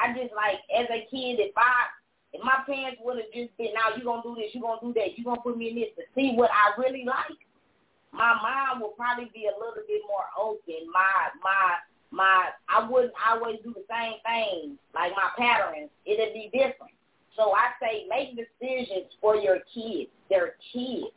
I 0.01 0.17
just 0.17 0.33
like 0.33 0.65
as 0.73 0.89
a 0.89 1.05
kid, 1.13 1.45
if 1.45 1.53
I 1.61 1.93
if 2.33 2.43
my 2.43 2.65
parents 2.65 3.01
would 3.05 3.19
have 3.19 3.33
just 3.33 3.57
been, 3.57 3.75
now 3.75 3.95
you 3.97 4.05
gonna 4.05 4.23
do 4.23 4.35
this, 4.35 4.55
you 4.55 4.61
gonna 4.61 4.81
do 4.81 4.93
that, 4.95 5.19
you 5.19 5.25
gonna 5.25 5.41
put 5.41 5.57
me 5.57 5.71
in 5.71 5.77
this 5.77 5.93
to 5.97 6.03
see 6.15 6.33
what 6.35 6.51
I 6.51 6.81
really 6.81 7.05
like, 7.05 7.39
my 8.13 8.37
mind 8.41 8.81
will 8.81 8.97
probably 8.97 9.31
be 9.33 9.49
a 9.49 9.57
little 9.59 9.85
bit 9.89 10.03
more 10.07 10.29
open. 10.37 10.89
My 10.93 11.33
my 11.43 11.81
my 12.11 12.53
I 12.69 12.89
wouldn't 12.89 13.13
always 13.17 13.57
do 13.65 13.73
the 13.73 13.85
same 13.89 14.21
thing 14.25 14.79
like 14.95 15.13
my 15.17 15.33
patterns. 15.37 15.89
It'd 16.05 16.35
be 16.35 16.51
different. 16.53 16.93
So 17.37 17.53
I 17.57 17.73
say 17.81 18.05
make 18.09 18.37
decisions 18.37 19.13
for 19.21 19.37
your 19.37 19.61
kids. 19.73 20.13
They're 20.29 20.57
kids. 20.73 21.13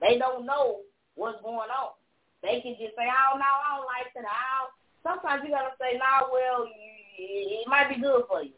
They 0.00 0.18
don't 0.18 0.44
know 0.44 0.80
what's 1.16 1.40
going 1.40 1.72
on. 1.72 1.96
They 2.42 2.60
can 2.60 2.76
just 2.76 2.92
say, 2.92 3.08
"Oh 3.08 3.40
no, 3.40 3.48
I 3.48 3.76
don't 3.76 3.88
like 3.88 4.12
that." 4.12 4.28
I 4.28 4.68
sometimes 5.02 5.44
you 5.44 5.50
gotta 5.50 5.72
say, 5.80 5.96
"No, 5.96 6.28
well, 6.28 6.68
it 7.16 7.68
might 7.68 7.88
be 7.88 8.00
good 8.00 8.24
for 8.28 8.42
you." 8.42 8.52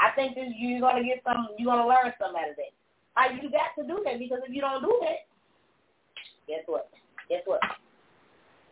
I 0.00 0.16
think 0.16 0.34
that 0.34 0.48
you're 0.56 0.80
gonna 0.80 1.04
get 1.04 1.20
some. 1.22 1.52
You're 1.58 1.68
gonna 1.68 1.86
learn 1.86 2.12
something 2.16 2.40
out 2.40 2.50
of 2.50 2.56
that. 2.56 2.72
Like 3.16 3.42
you 3.42 3.52
got 3.52 3.76
to 3.76 3.84
do 3.84 4.00
that 4.08 4.18
because 4.18 4.40
if 4.48 4.54
you 4.54 4.64
don't 4.64 4.80
do 4.80 4.96
that, 5.04 5.28
guess 6.48 6.64
what? 6.64 6.88
Guess 7.28 7.44
what? 7.44 7.60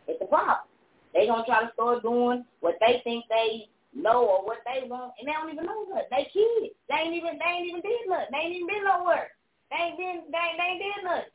It's 0.09 0.21
a 0.21 0.25
problem. 0.25 0.65
They 1.13 1.27
gonna 1.29 1.45
try 1.45 1.61
to 1.61 1.73
start 1.73 2.01
doing 2.01 2.45
what 2.61 2.81
they 2.81 3.01
think 3.05 3.25
they 3.29 3.69
know 3.93 4.25
or 4.25 4.45
what 4.45 4.65
they 4.65 4.89
want, 4.89 5.13
and 5.21 5.29
they 5.29 5.33
don't 5.37 5.53
even 5.53 5.65
know 5.69 5.85
what 5.85 6.09
they 6.09 6.25
kids. 6.33 6.73
They 6.89 6.97
ain't 6.97 7.13
even 7.13 7.37
they 7.37 7.51
ain't 7.61 7.69
even 7.69 7.85
did 7.85 8.09
nothing. 8.09 8.33
They 8.33 8.41
ain't 8.49 8.55
even 8.57 8.67
been 8.67 8.89
nowhere. 8.89 9.29
They 9.69 9.77
ain't 9.77 9.97
been 10.01 10.25
they, 10.33 10.45
they 10.57 10.65
ain't 10.65 10.81
did 10.81 11.05
nothing. 11.05 11.33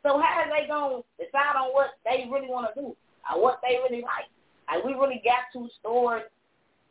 So 0.00 0.16
how 0.16 0.40
are 0.40 0.48
they 0.48 0.64
gonna 0.64 1.04
decide 1.20 1.60
on 1.60 1.76
what 1.76 2.00
they 2.08 2.24
really 2.32 2.48
want 2.48 2.72
to 2.72 2.80
do 2.80 2.96
or 3.28 3.36
what 3.44 3.60
they 3.60 3.76
really 3.84 4.00
like? 4.00 4.32
Like 4.72 4.84
we 4.88 4.96
really 4.96 5.20
got 5.20 5.52
to 5.52 5.68
start 5.80 6.32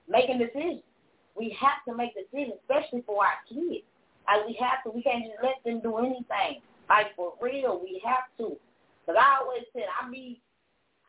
making 0.05 0.37
decisions 0.37 0.85
we 1.35 1.55
have 1.59 1.81
to 1.87 1.95
make 1.95 2.13
decisions, 2.13 2.61
especially 2.63 3.03
for 3.05 3.25
our 3.25 3.39
kids. 3.49 3.85
Like 4.27 4.45
we 4.47 4.57
have 4.61 4.83
to, 4.85 4.91
we 4.93 5.03
can't 5.03 5.25
just 5.25 5.41
let 5.43 5.59
them 5.65 5.81
do 5.81 5.97
anything. 5.99 6.63
Like 6.89 7.15
for 7.15 7.33
real, 7.41 7.81
we 7.81 8.01
have 8.05 8.29
to. 8.39 8.55
Because 9.03 9.19
I 9.19 9.43
always 9.43 9.67
said, 9.73 9.89
I 9.91 10.07
be, 10.07 10.39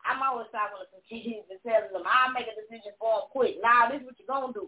I'm 0.03 0.21
always 0.21 0.51
talking 0.51 0.77
to 0.77 0.87
some 0.91 1.05
kids 1.07 1.47
and 1.47 1.61
telling 1.63 1.93
them, 1.95 2.03
I'll 2.03 2.35
make 2.35 2.49
a 2.51 2.55
decision 2.59 2.91
for 2.99 3.23
them 3.23 3.31
quick. 3.31 3.57
Now, 3.63 3.87
this 3.87 4.03
is 4.03 4.05
what 4.05 4.19
you're 4.19 4.29
to 4.51 4.59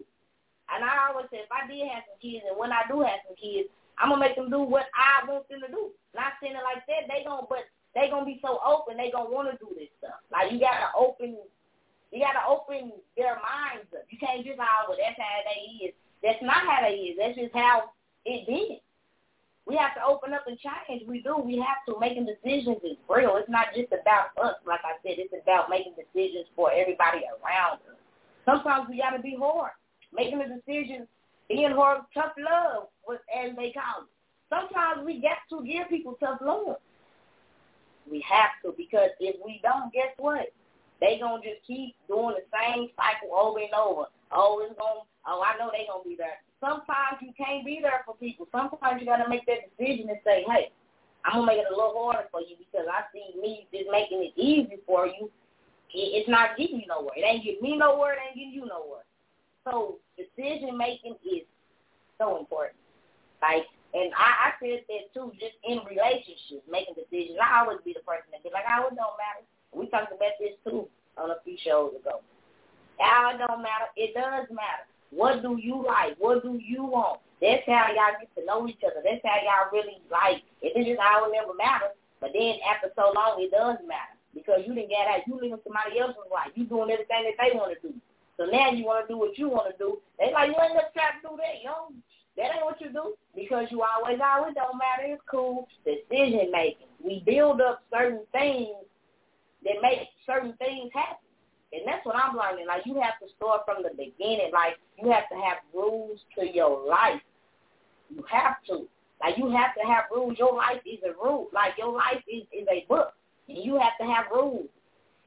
And 0.72 0.84
I 0.84 1.12
always 1.12 1.28
say, 1.32 1.44
if 1.44 1.52
I 1.52 1.68
did 1.68 1.84
have 1.88 2.08
some 2.08 2.20
kids, 2.20 2.44
and 2.48 2.56
when 2.56 2.72
I 2.72 2.84
do 2.88 3.00
have 3.04 3.24
some 3.24 3.36
kids, 3.36 3.68
I'm 3.96 4.12
to 4.20 4.26
make 4.28 4.36
them 4.36 4.52
do 4.52 4.64
what 4.64 4.88
I 4.96 5.24
want 5.28 5.48
them 5.48 5.60
to 5.64 5.70
do. 5.70 5.92
Not 6.16 6.40
saying 6.40 6.56
it 6.56 6.64
like 6.64 6.84
that. 6.88 7.08
They 7.08 7.24
to, 7.24 7.44
but 7.48 7.68
they 7.96 8.08
to 8.24 8.28
be 8.28 8.40
so 8.40 8.60
open, 8.64 8.96
they 8.96 9.12
to 9.12 9.24
want 9.28 9.52
to 9.52 9.56
do 9.60 9.72
this 9.76 9.92
stuff. 10.00 10.20
Like, 10.32 10.52
you 10.52 10.60
got 10.60 10.80
to 10.80 10.88
open 10.96 11.36
you 12.12 12.20
got 12.20 12.40
to 12.40 12.44
open 12.48 12.92
their 13.16 13.36
minds 13.36 13.88
up. 13.92 14.04
You 14.08 14.18
can't 14.18 14.44
just, 14.44 14.58
oh, 14.58 14.84
well, 14.88 14.98
that's 14.98 15.18
how 15.18 15.38
they 15.44 15.86
is. 15.86 15.94
That's 16.22 16.42
not 16.42 16.64
how 16.64 16.80
they 16.82 17.12
is. 17.12 17.16
That's 17.18 17.36
just 17.36 17.54
how 17.54 17.90
it 18.24 18.46
did. 18.46 18.80
We 19.66 19.76
have 19.76 19.94
to 19.96 20.04
open 20.04 20.32
up 20.32 20.48
and 20.48 20.56
change. 20.58 21.06
We 21.06 21.20
do. 21.20 21.36
We 21.36 21.60
have 21.60 21.84
to. 21.86 22.00
Making 22.00 22.24
decisions 22.24 22.80
is 22.82 22.96
real. 23.04 23.36
It's 23.36 23.52
not 23.52 23.76
just 23.76 23.92
about 23.92 24.32
us. 24.40 24.56
Like 24.64 24.80
I 24.80 24.96
said, 25.04 25.20
it's 25.20 25.34
about 25.36 25.68
making 25.68 25.92
decisions 25.92 26.48
for 26.56 26.72
everybody 26.72 27.28
around 27.28 27.84
us. 27.84 28.00
Sometimes 28.46 28.88
we 28.88 28.96
got 28.96 29.10
to 29.10 29.20
be 29.20 29.36
hard. 29.38 29.72
Making 30.10 30.40
a 30.40 30.48
decision, 30.48 31.06
being 31.50 31.72
hard, 31.72 32.00
tough 32.14 32.32
love, 32.40 32.88
as 33.12 33.54
they 33.56 33.76
call 33.76 34.08
it. 34.08 34.12
Sometimes 34.48 35.04
we 35.04 35.20
got 35.20 35.44
to 35.52 35.62
give 35.62 35.90
people 35.90 36.16
tough 36.18 36.40
love. 36.40 36.80
We 38.10 38.24
have 38.26 38.56
to 38.64 38.72
because 38.74 39.10
if 39.20 39.36
we 39.44 39.60
don't, 39.62 39.92
guess 39.92 40.16
what? 40.16 40.48
They 41.00 41.18
gonna 41.20 41.42
just 41.42 41.62
keep 41.66 41.94
doing 42.08 42.34
the 42.34 42.46
same 42.50 42.90
cycle 42.98 43.34
over 43.34 43.58
and 43.58 43.74
over. 43.74 44.10
Oh, 44.32 44.60
it's 44.64 44.74
gonna. 44.78 45.06
Oh, 45.26 45.44
I 45.44 45.56
know 45.58 45.70
they 45.70 45.86
gonna 45.86 46.02
be 46.02 46.16
there. 46.16 46.42
Sometimes 46.60 47.22
you 47.22 47.30
can't 47.38 47.64
be 47.64 47.78
there 47.80 48.02
for 48.04 48.16
people. 48.16 48.48
Sometimes 48.50 48.98
you 49.00 49.06
gotta 49.06 49.28
make 49.28 49.46
that 49.46 49.70
decision 49.70 50.10
and 50.10 50.18
say, 50.24 50.44
hey, 50.48 50.72
I'm 51.24 51.44
gonna 51.44 51.46
make 51.46 51.62
it 51.62 51.70
a 51.70 51.76
little 51.76 51.94
harder 51.94 52.26
for 52.30 52.40
you 52.40 52.58
because 52.58 52.86
I 52.90 53.06
see 53.12 53.38
me 53.38 53.66
just 53.72 53.90
making 53.90 54.22
it 54.26 54.34
easy 54.34 54.82
for 54.86 55.06
you. 55.06 55.30
It's 55.94 56.28
not 56.28 56.58
getting 56.58 56.80
you 56.80 56.86
nowhere. 56.86 57.16
It 57.16 57.24
ain't 57.24 57.44
getting 57.44 57.62
me 57.62 57.76
nowhere. 57.76 58.14
It 58.14 58.20
ain't 58.26 58.36
getting 58.36 58.52
you 58.52 58.66
nowhere. 58.66 59.06
So 59.64 59.98
decision 60.16 60.76
making 60.76 61.16
is 61.24 61.46
so 62.18 62.38
important. 62.38 62.76
Like, 63.40 63.64
and 63.94 64.12
I, 64.12 64.50
I 64.52 64.58
said 64.60 64.84
that 64.84 65.14
too, 65.14 65.32
just 65.40 65.56
in 65.64 65.80
relationships, 65.88 66.66
making 66.68 66.98
decisions. 66.98 67.38
I 67.40 67.64
always 67.64 67.80
be 67.86 67.94
the 67.94 68.04
person 68.04 68.28
that 68.34 68.42
be 68.42 68.50
like, 68.52 68.68
oh, 68.68 68.90
it 68.90 68.98
don't 68.98 69.16
matter. 69.16 69.46
We 69.74 69.86
talked 69.88 70.12
about 70.12 70.36
this 70.40 70.56
too 70.64 70.88
on 71.16 71.30
a 71.30 71.36
few 71.44 71.56
shows 71.64 71.92
ago. 72.00 72.20
It 72.98 73.38
don't 73.38 73.62
matter. 73.62 73.88
It 73.96 74.14
does 74.14 74.46
matter. 74.50 74.86
What 75.10 75.42
do 75.42 75.58
you 75.60 75.82
like? 75.86 76.16
What 76.18 76.42
do 76.42 76.58
you 76.60 76.84
want? 76.84 77.20
That's 77.40 77.62
how 77.66 77.86
y'all 77.94 78.18
get 78.18 78.34
to 78.34 78.44
know 78.44 78.66
each 78.66 78.82
other. 78.82 79.00
That's 79.04 79.22
how 79.22 79.38
y'all 79.40 79.70
really 79.72 80.02
like. 80.10 80.42
It's 80.60 80.74
just 80.74 81.00
how 81.00 81.24
it 81.24 81.32
never 81.32 81.54
matters, 81.54 81.94
but 82.20 82.34
then 82.34 82.58
after 82.66 82.90
so 82.98 83.14
long, 83.14 83.38
it 83.38 83.54
does 83.54 83.78
matter 83.86 84.18
because 84.34 84.66
you 84.66 84.74
didn't 84.74 84.90
get 84.90 85.06
out. 85.06 85.22
You 85.26 85.38
living 85.38 85.62
somebody 85.62 86.02
else's 86.02 86.28
life. 86.30 86.50
You 86.58 86.66
doing 86.66 86.90
everything 86.90 87.30
that 87.30 87.38
they 87.38 87.54
want 87.54 87.72
to 87.72 87.80
do. 87.80 87.94
So 88.36 88.46
now 88.46 88.70
you 88.70 88.84
want 88.84 89.06
to 89.06 89.12
do 89.12 89.18
what 89.18 89.38
you 89.38 89.48
want 89.48 89.70
to 89.70 89.76
do. 89.78 89.98
They 90.18 90.34
like 90.34 90.50
you 90.50 90.58
ain't 90.58 90.74
tried 90.94 91.18
to 91.18 91.30
do 91.30 91.38
that, 91.38 91.62
yo. 91.62 91.94
That 92.36 92.54
ain't 92.54 92.66
what 92.66 92.80
you 92.80 92.90
do 92.90 93.14
because 93.34 93.66
you 93.70 93.82
always 93.82 94.18
always 94.22 94.54
don't 94.54 94.78
matter. 94.78 95.14
It's 95.14 95.22
cool. 95.30 95.66
Decision 95.86 96.50
making. 96.50 96.90
We 97.02 97.22
build 97.26 97.60
up 97.60 97.82
certain 97.90 98.22
things 98.30 98.78
that 99.64 99.82
make 99.82 100.08
certain 100.26 100.54
things 100.54 100.90
happen. 100.94 101.24
And 101.72 101.82
that's 101.86 102.04
what 102.06 102.16
I'm 102.16 102.36
learning. 102.36 102.66
Like 102.66 102.86
you 102.86 102.94
have 103.00 103.18
to 103.20 103.28
start 103.36 103.62
from 103.66 103.82
the 103.82 103.90
beginning. 103.90 104.50
Like 104.52 104.78
you 104.96 105.10
have 105.10 105.28
to 105.28 105.36
have 105.36 105.58
rules 105.74 106.20
to 106.38 106.46
your 106.46 106.88
life. 106.88 107.20
You 108.08 108.24
have 108.30 108.56
to. 108.68 108.88
Like 109.20 109.36
you 109.36 109.50
have 109.50 109.74
to 109.74 109.84
have 109.84 110.04
rules. 110.10 110.38
Your 110.38 110.54
life 110.54 110.80
is 110.86 111.00
a 111.04 111.12
rule. 111.12 111.48
Like 111.52 111.76
your 111.76 111.92
life 111.92 112.22
is, 112.26 112.44
is 112.52 112.66
a 112.70 112.86
book. 112.88 113.12
And 113.48 113.58
you 113.58 113.78
have 113.78 113.98
to 114.00 114.06
have 114.06 114.26
rules. 114.32 114.68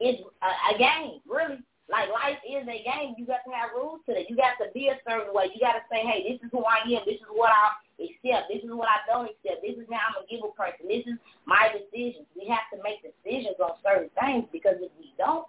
It's 0.00 0.22
a, 0.42 0.74
a 0.74 0.78
game, 0.78 1.20
really. 1.28 1.62
Like 1.90 2.08
life 2.08 2.40
is 2.42 2.66
a 2.66 2.80
game. 2.82 3.14
You 3.18 3.26
got 3.26 3.44
to 3.44 3.52
have 3.52 3.70
rules 3.76 4.00
to 4.06 4.16
it. 4.16 4.26
You 4.30 4.34
got 4.34 4.56
to 4.58 4.72
be 4.72 4.88
a 4.88 4.98
certain 5.06 5.34
way. 5.34 5.52
You 5.52 5.60
got 5.60 5.76
to 5.76 5.84
say, 5.92 6.02
hey, 6.02 6.24
this 6.26 6.42
is 6.42 6.50
who 6.50 6.64
I 6.64 6.82
am. 6.88 7.04
This 7.04 7.20
is 7.20 7.30
what 7.30 7.52
I 7.52 7.76
accept. 8.02 8.50
This 8.50 8.62
is 8.66 8.70
what 8.74 8.90
I 8.90 9.06
don't 9.06 9.30
accept. 9.30 9.62
This 9.62 9.78
is 9.78 9.86
how 9.90 10.10
I'm 10.10 10.22
gonna 10.22 10.30
give 10.30 10.42
a 10.42 10.50
person. 10.52 10.90
This 10.90 11.06
is 11.06 11.18
my 11.46 11.70
decisions. 11.70 12.26
We 12.34 12.50
have 12.50 12.66
to 12.74 12.82
make 12.82 13.02
decisions 13.06 13.56
on 13.62 13.78
certain 13.82 14.10
things 14.18 14.50
because 14.50 14.82
if 14.82 14.90
we 14.98 15.14
don't, 15.18 15.46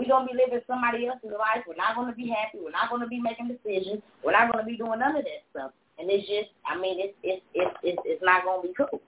we're 0.00 0.08
going 0.08 0.26
to 0.26 0.32
be 0.32 0.38
living 0.38 0.64
somebody 0.66 1.06
else's 1.06 1.36
life. 1.36 1.60
We're 1.68 1.76
not 1.76 1.94
going 1.94 2.08
to 2.08 2.16
be 2.16 2.24
happy. 2.24 2.56
We're 2.56 2.72
not 2.72 2.88
going 2.88 3.02
to 3.02 3.06
be 3.06 3.20
making 3.20 3.52
decisions. 3.52 4.00
We're 4.24 4.32
not 4.32 4.50
going 4.50 4.64
to 4.64 4.70
be 4.70 4.78
doing 4.78 4.98
none 4.98 5.14
of 5.14 5.24
that 5.28 5.44
stuff. 5.52 5.72
And 5.98 6.08
it's 6.08 6.26
just, 6.26 6.48
I 6.64 6.80
mean, 6.80 6.96
it's 6.96 7.12
it's 7.22 7.42
it's 7.52 7.76
it's, 7.82 8.00
it's 8.06 8.22
not 8.24 8.44
going 8.44 8.62
to 8.62 8.68
be 8.68 8.74
cool. 8.74 9.00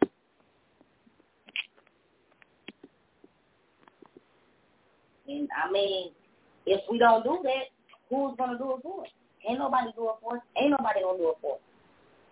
And 5.28 5.48
I 5.56 5.70
mean, 5.72 6.10
if 6.66 6.80
we 6.90 6.98
don't 6.98 7.24
do 7.24 7.40
that, 7.42 7.72
who's 8.10 8.36
gonna 8.36 8.58
do 8.58 8.76
it 8.76 8.82
for 8.82 9.02
us? 9.02 9.08
Ain't 9.48 9.58
nobody 9.58 9.88
do 9.96 10.10
it 10.10 10.16
for 10.20 10.36
us. 10.36 10.42
Ain't 10.60 10.70
nobody 10.70 11.00
gonna 11.02 11.18
do 11.18 11.30
it 11.30 11.36
for 11.40 11.54
us. 11.56 11.60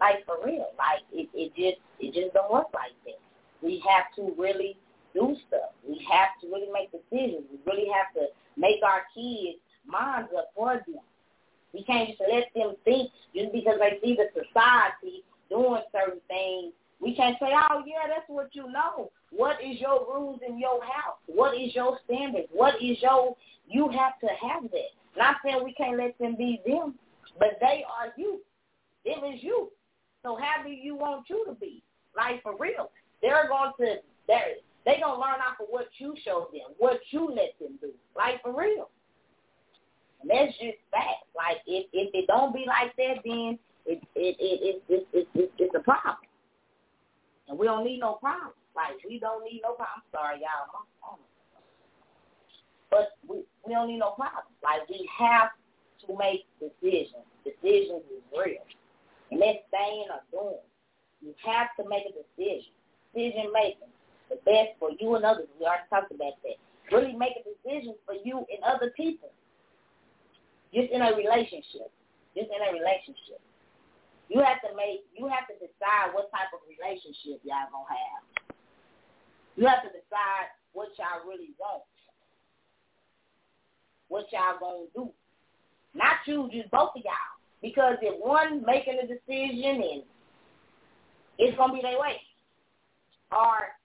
Like 0.01 0.25
for 0.27 0.37
real. 0.45 0.73
Like 0.79 1.05
it, 1.13 1.29
it 1.35 1.53
just 1.55 1.81
it 2.01 2.15
just 2.15 2.35
don't 2.35 2.51
work 2.51 2.69
like 2.75 2.97
that. 3.07 3.21
We 3.63 3.83
have 3.87 4.15
to 4.17 4.35
really 4.41 4.77
do 5.15 5.37
stuff. 5.49 5.77
We 5.87 6.01
have 6.11 6.41
to 6.41 6.49
really 6.49 6.73
make 6.73 6.91
decisions. 6.91 7.45
We 7.51 7.59
really 7.67 7.89
have 7.93 8.15
to 8.15 8.29
make 8.57 8.83
our 8.83 9.03
kids 9.15 9.59
minds 9.87 10.31
up 10.37 10.51
for 10.57 10.75
them. 10.87 11.05
We 11.75 11.85
can't 11.85 12.09
just 12.09 12.21
let 12.21 12.49
them 12.55 12.75
think 12.85 13.11
just 13.35 13.53
because 13.53 13.79
they 13.79 13.99
see 14.03 14.17
the 14.17 14.27
society 14.35 15.23
doing 15.49 15.83
certain 15.93 16.21
things. 16.27 16.73
We 17.01 17.15
can't 17.15 17.37
say, 17.41 17.49
oh, 17.53 17.83
yeah, 17.87 18.09
that's 18.09 18.29
what 18.29 18.51
you 18.53 18.71
know. 18.71 19.11
What 19.31 19.57
is 19.63 19.81
your 19.81 20.01
rules 20.01 20.41
in 20.47 20.59
your 20.59 20.83
house? 20.83 21.17
What 21.27 21.55
is 21.55 21.75
your 21.75 21.99
standards? 22.05 22.49
What 22.53 22.75
is 22.83 22.99
your 23.01 23.37
you 23.71 23.89
have 23.89 24.19
to 24.21 24.27
have 24.27 24.71
that. 24.71 24.91
Not 25.17 25.37
saying 25.45 25.63
we 25.65 25.73
can't 25.75 25.97
let 25.97 26.19
them 26.19 26.35
be 26.37 26.61
them, 26.67 26.95
but 27.39 27.59
they 27.61 27.85
are 27.89 28.13
you. 28.17 28.41
Them 29.05 29.33
is 29.33 29.43
you. 29.43 29.71
So 30.23 30.37
how 30.37 30.63
do 30.63 30.71
you 30.71 30.95
want 30.95 31.29
you 31.29 31.45
to 31.47 31.55
be? 31.55 31.83
Like 32.17 32.43
for 32.43 32.55
real. 32.59 32.91
They're 33.23 33.49
going 33.49 33.73
to 33.81 33.97
they're 34.27 34.57
they 34.85 34.99
gonna 35.01 35.21
learn 35.21 35.41
off 35.41 35.61
of 35.61 35.67
what 35.69 35.89
you 35.99 36.15
show 36.25 36.49
them, 36.53 36.75
what 36.79 37.01
you 37.11 37.29
let 37.29 37.59
them 37.61 37.79
do. 37.81 37.91
Like 38.17 38.43
for 38.43 38.53
real. 38.53 38.89
And 40.21 40.31
that's 40.31 40.53
just 40.59 40.79
that. 40.93 41.25
Like 41.37 41.59
if 41.67 41.87
if 41.93 42.11
it 42.15 42.27
don't 42.27 42.55
be 42.55 42.65
like 42.67 42.95
that, 42.97 43.23
then 43.25 43.59
it 43.87 44.03
it 44.15 44.37
it 44.39 44.83
it, 44.89 45.07
it, 45.13 45.29
it, 45.35 45.53
it's 45.59 45.75
a 45.75 45.81
problem. 45.81 46.17
And 47.49 47.59
we 47.59 47.67
don't 47.67 47.85
need 47.85 48.01
no 48.01 48.15
problem. 48.15 48.53
Like 48.77 49.03
we 49.09 49.19
don't 49.19 49.45
need 49.45 49.61
no 49.63 49.73
problem. 49.75 49.89
I'm 49.97 50.03
sorry, 50.13 50.41
y'all. 50.41 51.19
But 52.91 53.13
we, 53.29 53.45
we 53.67 53.73
don't 53.73 53.89
need 53.89 53.99
no 53.99 54.11
problem. 54.11 54.45
Like 54.65 54.89
we 54.89 55.09
have 55.19 55.51
to 56.07 56.17
make 56.19 56.47
decisions. 56.59 57.25
Decisions 57.45 58.03
is 58.11 58.23
real. 58.37 58.63
That's 59.31 59.63
staying 59.71 60.11
or 60.11 60.23
doing. 60.35 60.65
You 61.23 61.35
have 61.47 61.71
to 61.79 61.89
make 61.89 62.05
a 62.09 62.15
decision. 62.15 62.75
Decision 63.15 63.53
making. 63.55 63.93
The 64.29 64.37
best 64.47 64.79
for 64.79 64.91
you 64.99 65.15
and 65.15 65.25
others. 65.25 65.47
We 65.59 65.67
already 65.67 65.87
talked 65.91 66.11
about 66.11 66.35
that. 66.43 66.59
Really 66.91 67.15
make 67.15 67.39
a 67.39 67.45
decision 67.47 67.95
for 68.07 68.15
you 68.15 68.43
and 68.51 68.63
other 68.67 68.91
people. 68.97 69.31
Just 70.75 70.91
in 70.91 71.03
a 71.03 71.15
relationship. 71.15 71.91
just 72.35 72.47
in 72.47 72.61
a 72.63 72.71
relationship. 72.75 73.43
You 74.31 74.39
have 74.39 74.63
to 74.63 74.71
make, 74.79 75.03
you 75.19 75.27
have 75.27 75.51
to 75.51 75.59
decide 75.59 76.15
what 76.15 76.31
type 76.31 76.55
of 76.55 76.63
relationship 76.71 77.43
y'all 77.43 77.67
gonna 77.75 77.91
have. 77.91 78.23
You 79.59 79.67
have 79.67 79.83
to 79.83 79.91
decide 79.91 80.55
what 80.73 80.95
y'all 80.95 81.27
really 81.27 81.51
want. 81.59 81.83
What 84.07 84.31
y'all 84.31 84.59
gonna 84.63 84.87
do. 84.95 85.11
Not 85.95 86.23
you, 86.27 86.49
just 86.55 86.71
both 86.71 86.95
of 86.95 87.03
y'all. 87.03 87.40
Because 87.63 87.97
if 88.03 88.19
one 88.25 88.65
making 88.65 88.99
a 89.03 89.07
decision 89.07 89.83
and 89.83 90.03
it's 91.39 91.57
gonna 91.57 91.75
be 91.75 91.83
their 91.83 92.01
way. 92.01 92.17
Or 93.33 93.77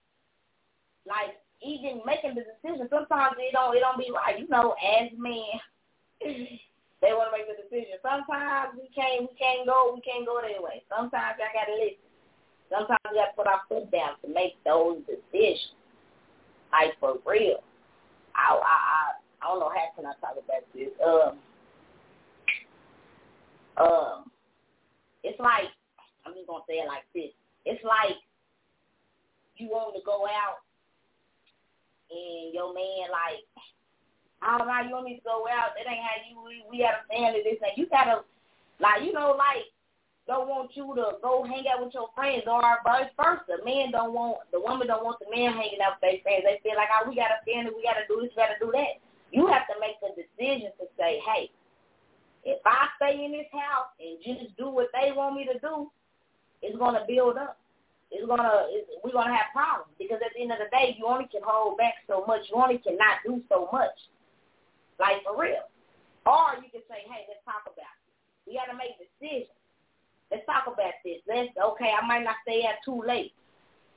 like 1.06 1.36
even 1.62 2.00
making 2.04 2.34
the 2.34 2.44
decision, 2.44 2.88
sometimes 2.90 3.36
it 3.38 3.52
don't 3.52 3.76
it 3.76 3.80
don't 3.80 3.98
be 3.98 4.10
right. 4.12 4.38
You 4.38 4.48
know, 4.48 4.74
as 4.80 5.10
men 5.16 5.60
they 7.02 7.12
want 7.12 7.28
to 7.30 7.36
make 7.36 7.48
the 7.48 7.60
decision. 7.60 8.00
Sometimes 8.00 8.72
we 8.74 8.88
can't, 8.94 9.28
we 9.28 9.32
can't 9.36 9.68
go, 9.68 9.92
we 9.92 10.00
can't 10.00 10.24
go 10.24 10.40
their 10.40 10.62
way. 10.62 10.82
Sometimes 10.88 11.36
I 11.36 11.48
got 11.52 11.68
to 11.68 11.76
listen. 11.76 12.08
Sometimes 12.72 13.04
we 13.12 13.20
got 13.20 13.30
to 13.30 13.36
put 13.36 13.46
our 13.46 13.62
foot 13.68 13.86
down 13.92 14.16
to 14.24 14.28
make 14.32 14.56
those 14.64 15.04
decisions. 15.04 15.76
Like 16.72 16.96
for 16.98 17.20
real. 17.28 17.60
I, 18.34 18.52
I, 18.52 18.58
I, 18.58 19.02
I 19.40 19.44
don't 19.48 19.60
know 19.60 19.72
how 19.72 19.86
can 19.94 20.08
I 20.08 20.16
talk 20.20 20.36
about 20.36 20.64
this. 20.74 20.92
Um, 20.98 21.38
um, 23.76 24.30
it's 25.22 25.40
like 25.40 25.70
I'm 26.24 26.34
just 26.34 26.46
gonna 26.46 26.64
say 26.68 26.82
it 26.82 26.88
like 26.88 27.04
this. 27.14 27.32
It's 27.64 27.82
like 27.84 28.16
you 29.56 29.68
want 29.68 29.94
to 29.96 30.02
go 30.04 30.26
out 30.26 30.62
and 32.10 32.54
your 32.54 32.72
man 32.72 33.10
like 33.10 33.44
I 34.42 34.58
don't 34.58 34.68
know, 34.68 34.80
you 34.84 34.92
want 34.92 35.08
me 35.08 35.16
to 35.16 35.24
go 35.24 35.48
out. 35.48 35.72
That 35.74 35.88
ain't 35.88 36.04
how 36.04 36.22
you, 36.28 36.36
we, 36.44 36.62
we 36.68 36.84
got 36.84 37.00
to 37.00 37.06
stand 37.08 37.34
this 37.40 37.58
and 37.58 37.74
you 37.76 37.88
got 37.88 38.06
to, 38.06 38.16
like, 38.78 39.00
you 39.02 39.12
know, 39.12 39.32
like, 39.32 39.64
don't 40.30 40.50
want 40.50 40.74
you 40.74 40.90
to 40.98 41.18
go 41.22 41.46
hang 41.46 41.64
out 41.70 41.82
with 41.82 41.94
your 41.94 42.10
friends 42.14 42.44
or 42.46 42.62
vice 42.82 43.10
versa. 43.14 43.62
Men 43.62 43.94
don't 43.94 44.12
want, 44.12 44.42
the 44.50 44.60
woman 44.60 44.90
don't 44.90 45.06
want 45.06 45.22
the 45.22 45.30
man 45.30 45.54
hanging 45.54 45.80
out 45.80 45.98
with 45.98 46.04
their 46.04 46.22
friends. 46.22 46.42
They 46.46 46.62
feel 46.66 46.76
like, 46.78 46.90
oh, 46.94 47.06
we 47.08 47.14
got 47.14 47.30
stand 47.46 47.70
it, 47.70 47.74
we 47.74 47.86
got 47.86 47.98
to 47.98 48.06
do 48.10 48.22
this, 48.22 48.34
we 48.34 48.42
got 48.42 48.54
to 48.54 48.60
do 48.60 48.74
that. 48.74 49.02
You 49.30 49.46
have 49.46 49.66
to 49.70 49.78
make 49.82 49.98
the 50.02 50.14
decision 50.14 50.74
to 50.82 50.86
say, 50.98 51.22
hey, 51.26 51.50
if 52.46 52.62
I 52.62 52.86
stay 52.94 53.18
in 53.26 53.34
this 53.34 53.50
house 53.50 53.90
and 53.98 54.22
just 54.22 54.54
do 54.54 54.70
what 54.70 54.86
they 54.94 55.10
want 55.10 55.34
me 55.34 55.50
to 55.50 55.58
do, 55.58 55.90
it's 56.62 56.78
to 56.78 57.02
build 57.10 57.36
up. 57.36 57.58
It's 58.14 58.22
gonna, 58.22 58.70
it's, 58.70 58.86
we're 59.02 59.18
gonna 59.18 59.34
have 59.34 59.50
problems 59.50 59.90
because 59.98 60.22
at 60.22 60.30
the 60.30 60.46
end 60.46 60.54
of 60.54 60.62
the 60.62 60.70
day, 60.70 60.94
you 60.94 61.10
only 61.10 61.26
can 61.26 61.42
hold 61.42 61.76
back 61.76 61.98
so 62.06 62.22
much. 62.22 62.46
You 62.46 62.62
only 62.62 62.78
cannot 62.78 63.18
do 63.26 63.42
so 63.50 63.68
much. 63.74 63.98
Like 65.02 65.26
for 65.26 65.34
real. 65.34 65.66
Or 66.22 66.54
you 66.62 66.70
can 66.70 66.86
say, 66.86 67.02
hey, 67.02 67.26
let's 67.26 67.42
talk 67.42 67.66
about 67.66 67.82
it. 67.82 68.14
We 68.46 68.54
got 68.54 68.70
to 68.70 68.78
make 68.78 68.94
decisions. 68.94 69.50
Let's 70.30 70.46
talk 70.46 70.70
about 70.70 71.02
this. 71.02 71.18
Let's, 71.26 71.50
okay, 71.54 71.90
I 71.90 72.06
might 72.06 72.22
not 72.22 72.38
stay 72.46 72.62
out 72.62 72.78
too 72.86 73.02
late. 73.02 73.34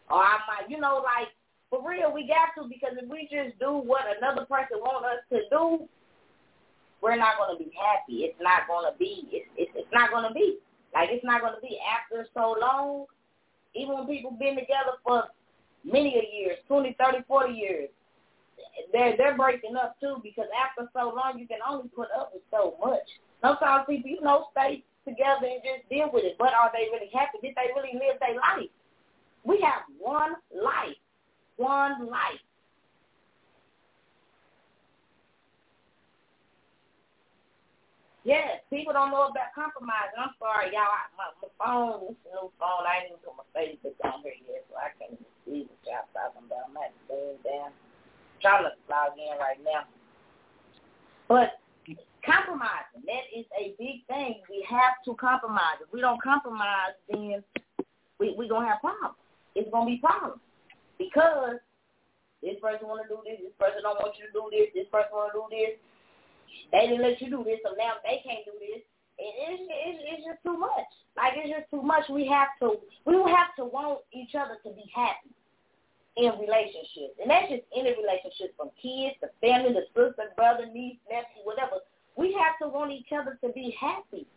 Or 0.10 0.25
I 0.25 0.41
might, 0.50 0.70
you 0.70 0.82
know, 0.82 1.06
like, 1.06 1.29
for 1.70 1.86
real, 1.86 2.10
we 2.10 2.25
got 2.25 2.58
to 2.58 2.65
because 2.65 2.98
if 2.98 3.06
we 3.10 3.29
just 3.29 3.58
do 3.62 3.77
what 3.77 4.10
another 4.10 4.46
person 4.50 4.82
wants 4.82 5.06
us 5.06 5.22
to 5.29 5.46
do, 5.53 5.86
we're 7.01 7.15
not 7.15 7.38
going 7.38 7.58
to 7.58 7.63
be 7.63 7.72
happy. 7.75 8.27
It's 8.27 8.39
not 8.41 8.68
going 8.68 8.91
to 8.91 8.98
be, 8.98 9.27
it's, 9.32 9.48
it's, 9.58 9.72
it's 9.75 9.94
not 9.94 10.12
going 10.12 10.27
to 10.27 10.34
be. 10.34 10.60
Like, 10.94 11.10
it's 11.12 11.24
not 11.24 11.41
going 11.41 11.53
to 11.53 11.62
be 11.62 11.77
after 11.86 12.27
so 12.34 12.56
long. 12.60 13.06
Even 13.75 13.96
when 13.96 14.08
people 14.08 14.32
been 14.32 14.56
together 14.56 14.98
for 15.06 15.25
many 15.86 16.10
years, 16.34 16.58
20, 16.68 16.96
30, 17.00 17.20
40 17.27 17.53
years, 17.53 17.89
they're 18.91 19.15
they're 19.18 19.38
breaking 19.38 19.75
up 19.75 20.00
too 20.00 20.18
because 20.24 20.48
after 20.56 20.89
so 20.94 21.13
long 21.15 21.38
you 21.38 21.48
can 21.48 21.60
only 21.68 21.89
put 21.89 22.08
up 22.18 22.32
with 22.34 22.44
so 22.51 22.75
much. 22.84 23.06
Sometimes 23.41 23.86
people, 23.88 24.10
you 24.10 24.22
know, 24.22 24.48
stay 24.51 24.84
together 25.06 25.48
and 25.48 25.62
just 25.63 25.88
deal 25.89 26.10
with 26.12 26.25
it. 26.25 26.36
But 26.38 26.53
are 26.53 26.72
they 26.74 26.89
really 26.91 27.10
happy? 27.13 27.39
Did 27.41 27.56
they 27.56 27.72
really 27.75 27.94
live 27.94 28.20
their 28.20 28.36
life? 28.36 28.70
We 29.43 29.62
have 29.62 29.84
one 29.97 30.36
life. 30.54 31.00
One 31.58 32.08
life. 32.08 32.43
Yes, 38.30 38.62
people 38.70 38.94
don't 38.94 39.10
know 39.10 39.34
about 39.34 39.58
compromise. 39.58 40.13
I'm 40.13 40.38
sorry, 40.38 40.70
y'all. 40.70 40.86
I, 40.86 41.10
my, 41.18 41.34
my 41.42 41.50
phone, 41.58 42.13
this 42.13 42.22
new 42.30 42.54
phone, 42.62 42.86
I 42.86 43.02
didn't 43.02 43.18
even 43.18 43.26
put 43.26 43.42
my 43.42 43.48
Facebook 43.58 43.98
on 44.06 44.22
here 44.22 44.38
yet, 44.46 44.70
so 44.70 44.78
I 44.78 44.94
can't 45.02 45.18
even 45.18 45.34
see 45.50 45.65
what 45.65 45.82
y'all 45.82 46.06
talking 46.13 46.46
about. 46.46 46.70
I'm 46.70 46.78
at 46.78 46.94
the 47.10 47.42
down 47.42 47.74
trying 48.38 48.70
to 48.70 48.78
log 48.86 49.18
in 49.18 49.34
right 49.42 49.58
now. 49.65 49.89
But 51.26 51.58
compromising, 52.22 53.02
that 53.10 53.26
is 53.34 53.50
a 53.58 53.74
big 53.82 54.06
thing. 54.06 54.46
We 54.46 54.62
have 54.70 55.02
to 55.10 55.18
compromise. 55.18 55.82
If 55.82 55.89
we 55.89 55.98
don't 55.98 56.22
compromise, 56.22 57.02
then 57.10 57.42
we 58.22 58.38
we 58.38 58.46
gonna 58.46 58.70
have 58.70 58.86
problems. 58.86 59.18
It's 59.58 59.74
gonna 59.74 59.89
be 59.89 59.98
problems 59.98 60.38
because 61.02 61.58
this 62.46 62.62
person 62.62 62.94
want 62.94 63.02
to 63.02 63.10
do 63.10 63.26
this, 63.26 63.42
this 63.42 63.58
person 63.58 63.82
don't 63.82 63.98
want 63.98 64.22
you 64.22 64.30
to 64.30 64.34
do 64.38 64.54
this, 64.54 64.70
this 64.78 64.89
person 64.94 65.18
want 65.18 65.34
to 65.34 65.42
do 65.42 65.46
this. 65.50 65.82
They 66.71 66.88
didn't 66.88 67.01
let 67.01 67.21
you 67.21 67.29
do 67.29 67.43
this, 67.43 67.59
so 67.63 67.75
now 67.77 67.97
they 68.03 68.21
can't 68.23 68.45
do 68.45 68.53
this. 68.59 68.81
It, 69.19 69.33
it's, 69.35 69.63
it's 69.67 69.99
it's 70.05 70.23
just 70.25 70.41
too 70.43 70.57
much. 70.57 70.88
Like 71.17 71.33
it's 71.35 71.51
just 71.51 71.69
too 71.71 71.81
much. 71.81 72.07
We 72.09 72.27
have 72.27 72.55
to 72.62 72.79
we 73.05 73.15
have 73.27 73.51
to 73.57 73.65
want 73.65 73.99
each 74.13 74.35
other 74.35 74.57
to 74.63 74.69
be 74.71 74.88
happy 74.95 75.35
in 76.17 76.31
relationships. 76.39 77.15
And 77.21 77.29
that's 77.29 77.51
just 77.51 77.63
any 77.75 77.95
relationship 77.95 78.55
from 78.57 78.71
kids 78.79 79.15
to 79.21 79.31
family 79.39 79.73
to 79.73 79.83
sister, 79.95 80.31
brother, 80.35 80.67
niece, 80.67 80.99
nephew, 81.07 81.43
whatever. 81.43 81.83
We 82.15 82.35
have 82.35 82.59
to 82.62 82.67
want 82.67 82.91
each 82.91 83.12
other 83.15 83.39
to 83.43 83.49
be 83.53 83.75
happy. 83.79 84.27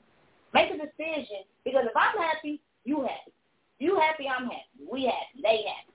Make 0.55 0.71
a 0.71 0.79
decision 0.79 1.49
because 1.65 1.87
if 1.87 1.97
I'm 1.97 2.19
happy, 2.19 2.61
you 2.85 3.03
happy. 3.03 3.33
You 3.79 3.99
happy, 3.99 4.29
I'm 4.29 4.45
happy. 4.45 4.83
We 4.87 5.05
happy. 5.07 5.43
They 5.43 5.65
happy. 5.67 5.93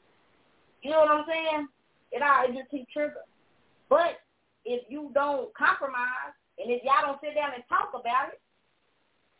You 0.81 0.91
know 0.91 0.99
what 0.99 1.11
I'm 1.11 1.25
saying? 1.27 1.67
It 2.11 2.21
all 2.21 2.45
it 2.45 2.57
just 2.57 2.71
keep 2.71 2.87
triggering. 2.95 3.27
But 3.89 4.19
if 4.67 4.83
you 4.91 5.11
don't 5.15 5.53
compromise 5.55 6.35
and 6.59 6.69
if 6.69 6.83
y'all 6.83 7.07
don't 7.07 7.21
sit 7.23 7.35
down 7.35 7.55
and 7.55 7.63
talk 7.71 7.95
about 7.95 8.35
it, 8.35 8.41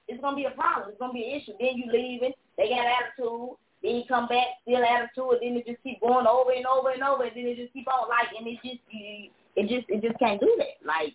it's 0.08 0.22
gonna 0.22 0.40
be 0.40 0.48
a 0.48 0.56
problem. 0.56 0.90
It's 0.90 1.00
gonna 1.00 1.14
be 1.14 1.28
an 1.28 1.36
issue. 1.36 1.54
Then 1.60 1.76
you 1.76 1.92
leaving. 1.92 2.32
They 2.56 2.70
got 2.70 2.88
attitude. 2.88 3.60
Then 3.84 3.96
you 3.96 4.04
come 4.08 4.28
back, 4.28 4.58
still 4.64 4.82
attitude, 4.82 5.38
then 5.42 5.58
it 5.58 5.68
just 5.68 5.84
keep 5.84 6.02
going 6.02 6.26
over 6.26 6.52
and 6.52 6.66
over 6.66 6.90
and 6.90 7.04
over, 7.04 7.24
and 7.24 7.36
then 7.36 7.46
it 7.46 7.58
just 7.58 7.74
keep 7.74 7.88
on 7.88 8.10
like, 8.10 8.34
and 8.34 8.48
it 8.48 8.58
just, 8.66 8.82
it 8.90 9.70
just, 9.70 9.86
it 9.90 10.02
just 10.02 10.18
can't 10.18 10.42
do 10.42 10.50
that. 10.58 10.82
Like, 10.82 11.14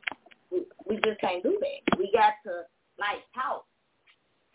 we, 0.51 0.63
we 0.89 0.97
just 1.03 1.21
can't 1.21 1.43
do 1.43 1.59
that. 1.59 1.99
We 1.99 2.13
got 2.13 2.39
to 2.47 2.63
like 2.99 3.27
talk. 3.35 3.67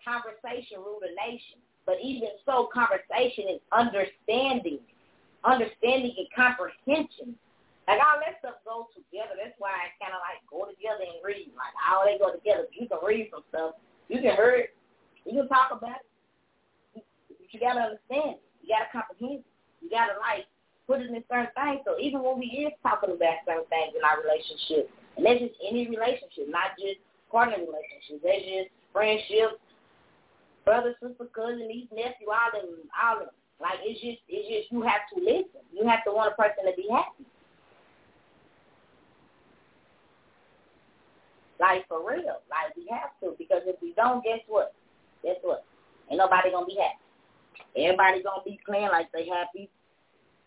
Conversation 0.08 0.80
rule 0.80 1.00
the 1.02 1.12
nation. 1.20 1.60
But 1.86 1.96
even 2.02 2.30
so, 2.46 2.70
conversation 2.72 3.52
is 3.52 3.62
understanding, 3.72 4.80
understanding 5.44 6.16
and 6.16 6.28
comprehension. 6.32 7.36
Like 7.88 8.04
all 8.04 8.20
that 8.20 8.44
stuff 8.44 8.60
goes 8.68 8.92
together. 8.92 9.40
That's 9.40 9.56
why 9.64 9.72
I 9.72 9.96
kind 9.96 10.12
of 10.12 10.20
like 10.20 10.44
go 10.52 10.68
together 10.68 11.08
and 11.08 11.24
read. 11.24 11.56
Like 11.56 11.72
all 11.88 12.04
they 12.04 12.20
go 12.20 12.36
together. 12.36 12.68
You 12.76 12.92
can 12.92 13.00
read 13.00 13.32
some 13.32 13.48
stuff. 13.48 13.80
You 14.12 14.20
can 14.20 14.36
hear 14.36 14.68
it. 14.68 14.76
You 15.24 15.40
can 15.40 15.48
talk 15.48 15.72
about 15.72 16.04
it. 16.04 17.04
But 17.32 17.48
you 17.56 17.64
gotta 17.64 17.96
understand 17.96 18.44
it. 18.44 18.44
You 18.60 18.76
gotta 18.76 18.92
comprehend 18.92 19.48
it. 19.48 19.50
You 19.80 19.88
gotta 19.88 20.20
like 20.20 20.52
put 20.84 21.00
it 21.00 21.08
in 21.08 21.24
certain 21.32 21.56
things. 21.56 21.88
So 21.88 21.96
even 21.96 22.20
when 22.20 22.44
we 22.44 22.68
is 22.68 22.76
talking 22.84 23.16
about 23.16 23.48
certain 23.48 23.68
things 23.72 23.96
in 23.96 24.04
our 24.04 24.20
relationship, 24.20 24.92
and 25.16 25.24
that's 25.24 25.40
just 25.40 25.56
any 25.64 25.88
relationship, 25.88 26.52
not 26.52 26.76
just 26.76 27.00
partner 27.32 27.64
relationships. 27.64 28.20
That's 28.20 28.44
just 28.44 28.70
friendships, 28.92 29.64
brother, 30.68 30.92
sister, 31.00 31.28
cousin, 31.32 31.72
niece, 31.72 31.88
nephew, 31.96 32.28
all 32.28 32.52
them, 32.52 32.84
all 32.92 33.24
them. 33.24 33.32
Like 33.64 33.80
it's 33.84 34.00
just, 34.04 34.20
it's 34.28 34.48
just 34.48 34.68
you 34.76 34.84
have 34.84 35.08
to 35.16 35.24
listen. 35.24 35.64
You 35.72 35.88
have 35.88 36.04
to 36.04 36.12
want 36.12 36.32
a 36.32 36.36
person 36.36 36.68
to 36.68 36.76
be 36.76 36.88
happy. 36.92 37.24
Like 41.60 41.88
for 41.88 42.08
real, 42.08 42.46
like 42.50 42.76
we 42.76 42.88
have 42.92 43.18
to 43.22 43.36
because 43.38 43.64
if 43.66 43.82
we 43.82 43.94
don't, 43.94 44.24
guess 44.24 44.40
what? 44.48 44.74
Guess 45.24 45.38
what? 45.42 45.66
Ain't 46.10 46.20
nobody 46.20 46.52
gonna 46.52 46.66
be 46.66 46.78
happy. 46.78 47.02
Everybody 47.76 48.22
gonna 48.24 48.46
be 48.46 48.60
playing 48.66 48.90
like 48.90 49.12
they 49.12 49.28
happy, 49.28 49.70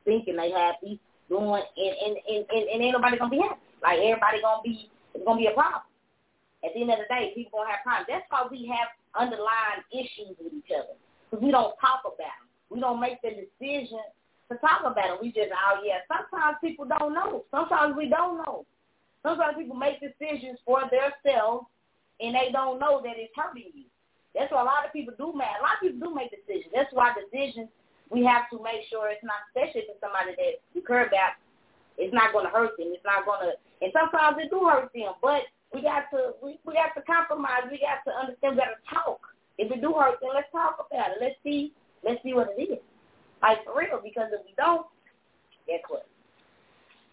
thinking 0.04 0.36
they 0.36 0.50
happy, 0.50 1.00
doing, 1.28 1.62
and 1.62 1.94
and 2.06 2.14
and, 2.28 2.42
and, 2.46 2.64
and 2.68 2.82
ain't 2.82 2.94
nobody 2.94 3.18
gonna 3.18 3.30
be 3.30 3.42
happy. 3.42 3.60
Like 3.82 3.98
everybody 3.98 4.40
gonna 4.40 4.62
be, 4.62 4.90
it's 5.14 5.24
gonna 5.24 5.38
be 5.38 5.50
a 5.50 5.54
problem. 5.54 5.82
At 6.62 6.74
the 6.74 6.80
end 6.82 6.90
of 6.92 6.98
the 7.02 7.08
day, 7.08 7.32
people 7.34 7.58
gonna 7.58 7.74
have 7.74 7.82
problems. 7.82 8.06
That's 8.06 8.28
why 8.30 8.46
we 8.50 8.70
have 8.70 8.94
underlying 9.18 9.82
issues 9.90 10.36
with 10.38 10.52
each 10.52 10.70
other 10.70 10.94
because 11.26 11.42
we 11.42 11.50
don't 11.50 11.74
talk 11.80 12.06
about 12.06 12.18
them. 12.18 12.40
We 12.70 12.78
don't 12.78 13.00
make 13.00 13.18
the 13.22 13.34
decision 13.34 13.98
to 14.50 14.58
talk 14.58 14.86
about 14.86 14.94
them. 14.94 15.18
We 15.22 15.32
just, 15.32 15.50
oh 15.50 15.82
yeah. 15.82 16.06
Sometimes 16.06 16.58
people 16.60 16.86
don't 16.86 17.14
know. 17.14 17.44
Sometimes 17.50 17.96
we 17.96 18.08
don't 18.08 18.38
know. 18.38 18.66
Sometimes 19.22 19.56
people 19.56 19.76
make 19.76 20.00
decisions 20.00 20.59
for 20.64 20.80
themselves 20.88 21.66
and 22.20 22.35
they 22.35 22.52
don't 22.52 22.78
know 22.78 23.00
that 23.04 23.16
it's 23.16 23.33
hurting 23.37 23.72
you. 23.74 23.85
That's 24.35 24.52
why 24.52 24.62
a 24.62 24.64
lot 24.64 24.87
of 24.87 24.92
people 24.92 25.14
do 25.18 25.33
make. 25.37 25.50
A 25.59 25.62
lot 25.62 25.76
of 25.76 25.83
people 25.83 26.09
do 26.09 26.14
make 26.14 26.30
decisions. 26.30 26.72
That's 26.72 26.92
why 26.92 27.12
decisions 27.12 27.68
we 28.11 28.26
have 28.26 28.50
to 28.50 28.59
make 28.62 28.83
sure 28.90 29.09
it's 29.09 29.22
not, 29.22 29.38
especially 29.54 29.87
for 29.87 29.94
somebody 30.02 30.35
that 30.35 30.59
you 30.74 30.83
care 30.83 31.06
about, 31.06 31.38
it's 31.96 32.12
not 32.12 32.35
going 32.35 32.44
to 32.44 32.52
hurt 32.52 32.74
them. 32.76 32.90
It's 32.90 33.06
not 33.06 33.24
going 33.24 33.40
to, 33.46 33.54
and 33.83 33.92
sometimes 33.94 34.37
it 34.42 34.50
do 34.50 34.66
hurt 34.66 34.90
them. 34.94 35.14
But 35.22 35.46
we 35.72 35.83
got 35.83 36.11
to 36.11 36.35
we, 36.42 36.59
we 36.66 36.74
got 36.74 36.94
to 36.98 37.02
compromise. 37.06 37.70
We 37.70 37.78
got 37.78 38.02
to 38.06 38.12
understand. 38.14 38.59
We 38.59 38.62
got 38.66 38.74
to 38.74 38.83
talk. 38.90 39.22
If 39.59 39.70
it 39.70 39.80
do 39.80 39.94
hurt, 39.94 40.18
then 40.20 40.35
let's 40.35 40.50
talk 40.50 40.87
about 40.90 41.14
it. 41.14 41.18
Let's 41.22 41.38
see. 41.44 41.72
Let's 42.02 42.22
see 42.22 42.35
what 42.35 42.50
it 42.56 42.62
is. 42.62 42.83
Like 43.42 43.62
for 43.64 43.78
real. 43.78 44.02
Because 44.02 44.35
if 44.35 44.42
we 44.42 44.54
don't, 44.59 44.87
guess 45.66 45.85
what? 45.88 46.06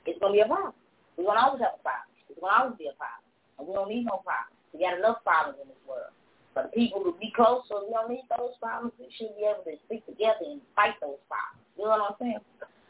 It's 0.06 0.17
gonna 0.20 0.34
be 0.34 0.41
a 0.41 0.50
problem. 0.50 0.74
We're 1.17 1.25
gonna 1.25 1.41
always 1.41 1.62
have 1.65 1.82
a 1.82 1.84
problem. 1.84 2.13
It's 2.30 2.39
gonna 2.39 2.53
always 2.53 2.77
be 2.77 2.88
a 2.88 2.95
problem, 2.95 3.25
and 3.58 3.67
we 3.67 3.73
don't 3.73 3.89
need 3.89 4.06
no 4.06 4.21
problems. 4.21 4.53
We 4.71 4.86
got 4.86 4.97
enough 4.97 5.25
problems 5.25 5.58
in 5.62 5.67
this 5.67 5.84
world. 5.89 6.13
But 6.53 6.73
people 6.73 7.01
to 7.06 7.13
be 7.19 7.34
close, 7.36 7.65
so 7.69 7.86
we 7.86 7.93
don't 7.93 8.10
need 8.10 8.25
those 8.34 8.58
problems. 8.62 8.93
We 8.97 9.10
should 9.17 9.34
be 9.38 9.45
able 9.45 9.65
to 9.65 9.77
stick 9.86 10.06
together 10.06 10.45
and 10.45 10.62
fight 10.75 10.97
those 11.01 11.21
problems. 11.30 11.62
You 11.77 11.86
know 11.86 11.97
what 11.97 12.13
I'm 12.13 12.17
saying? 12.17 12.41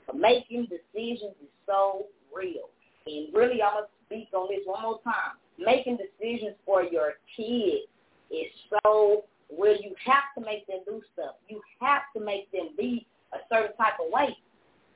But 0.07 0.15
making 0.15 0.71
decisions 0.71 1.35
is 1.43 1.51
so 1.67 2.07
real. 2.31 2.71
And 3.07 3.33
really, 3.33 3.61
I'm 3.61 3.83
to 3.83 3.87
speak 4.07 4.29
on 4.33 4.47
this 4.47 4.63
one 4.63 4.81
more 4.83 4.99
time. 5.03 5.35
Making 5.59 5.97
decisions 5.99 6.55
for 6.65 6.83
your 6.83 7.19
kids 7.35 7.87
is 8.31 8.51
so 8.83 9.23
real. 9.51 9.75
You 9.75 9.95
have 10.05 10.31
to 10.37 10.41
make 10.43 10.67
them 10.67 10.79
do 10.85 11.01
stuff. 11.13 11.35
You 11.49 11.61
have 11.79 12.03
to 12.15 12.23
make 12.23 12.51
them 12.51 12.69
be 12.77 13.05
a 13.33 13.37
certain 13.51 13.75
type 13.75 13.99
of 13.99 14.11
way. 14.11 14.35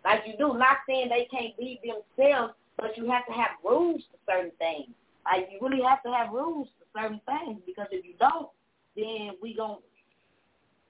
Like 0.04 0.22
you 0.26 0.34
do. 0.38 0.58
Not 0.58 0.78
saying 0.88 1.10
they 1.10 1.28
can't 1.32 1.56
be 1.58 1.80
themselves, 1.84 2.54
but 2.78 2.98
you 2.98 3.10
have 3.10 3.26
to 3.28 3.34
have 3.34 3.60
rules 3.64 4.02
for 4.12 4.20
certain 4.26 4.52
things. 4.58 4.90
Like 5.26 5.50
you 5.52 5.60
really 5.62 5.84
have 5.84 6.02
to 6.04 6.12
have 6.12 6.34
rules 6.34 6.68
for 6.80 6.86
certain 7.00 7.22
things 7.26 7.62
because 7.66 7.88
if 7.92 8.06
you 8.06 8.14
don't, 8.20 8.50
then 8.96 9.38
we 9.42 9.54
gon' 9.56 9.80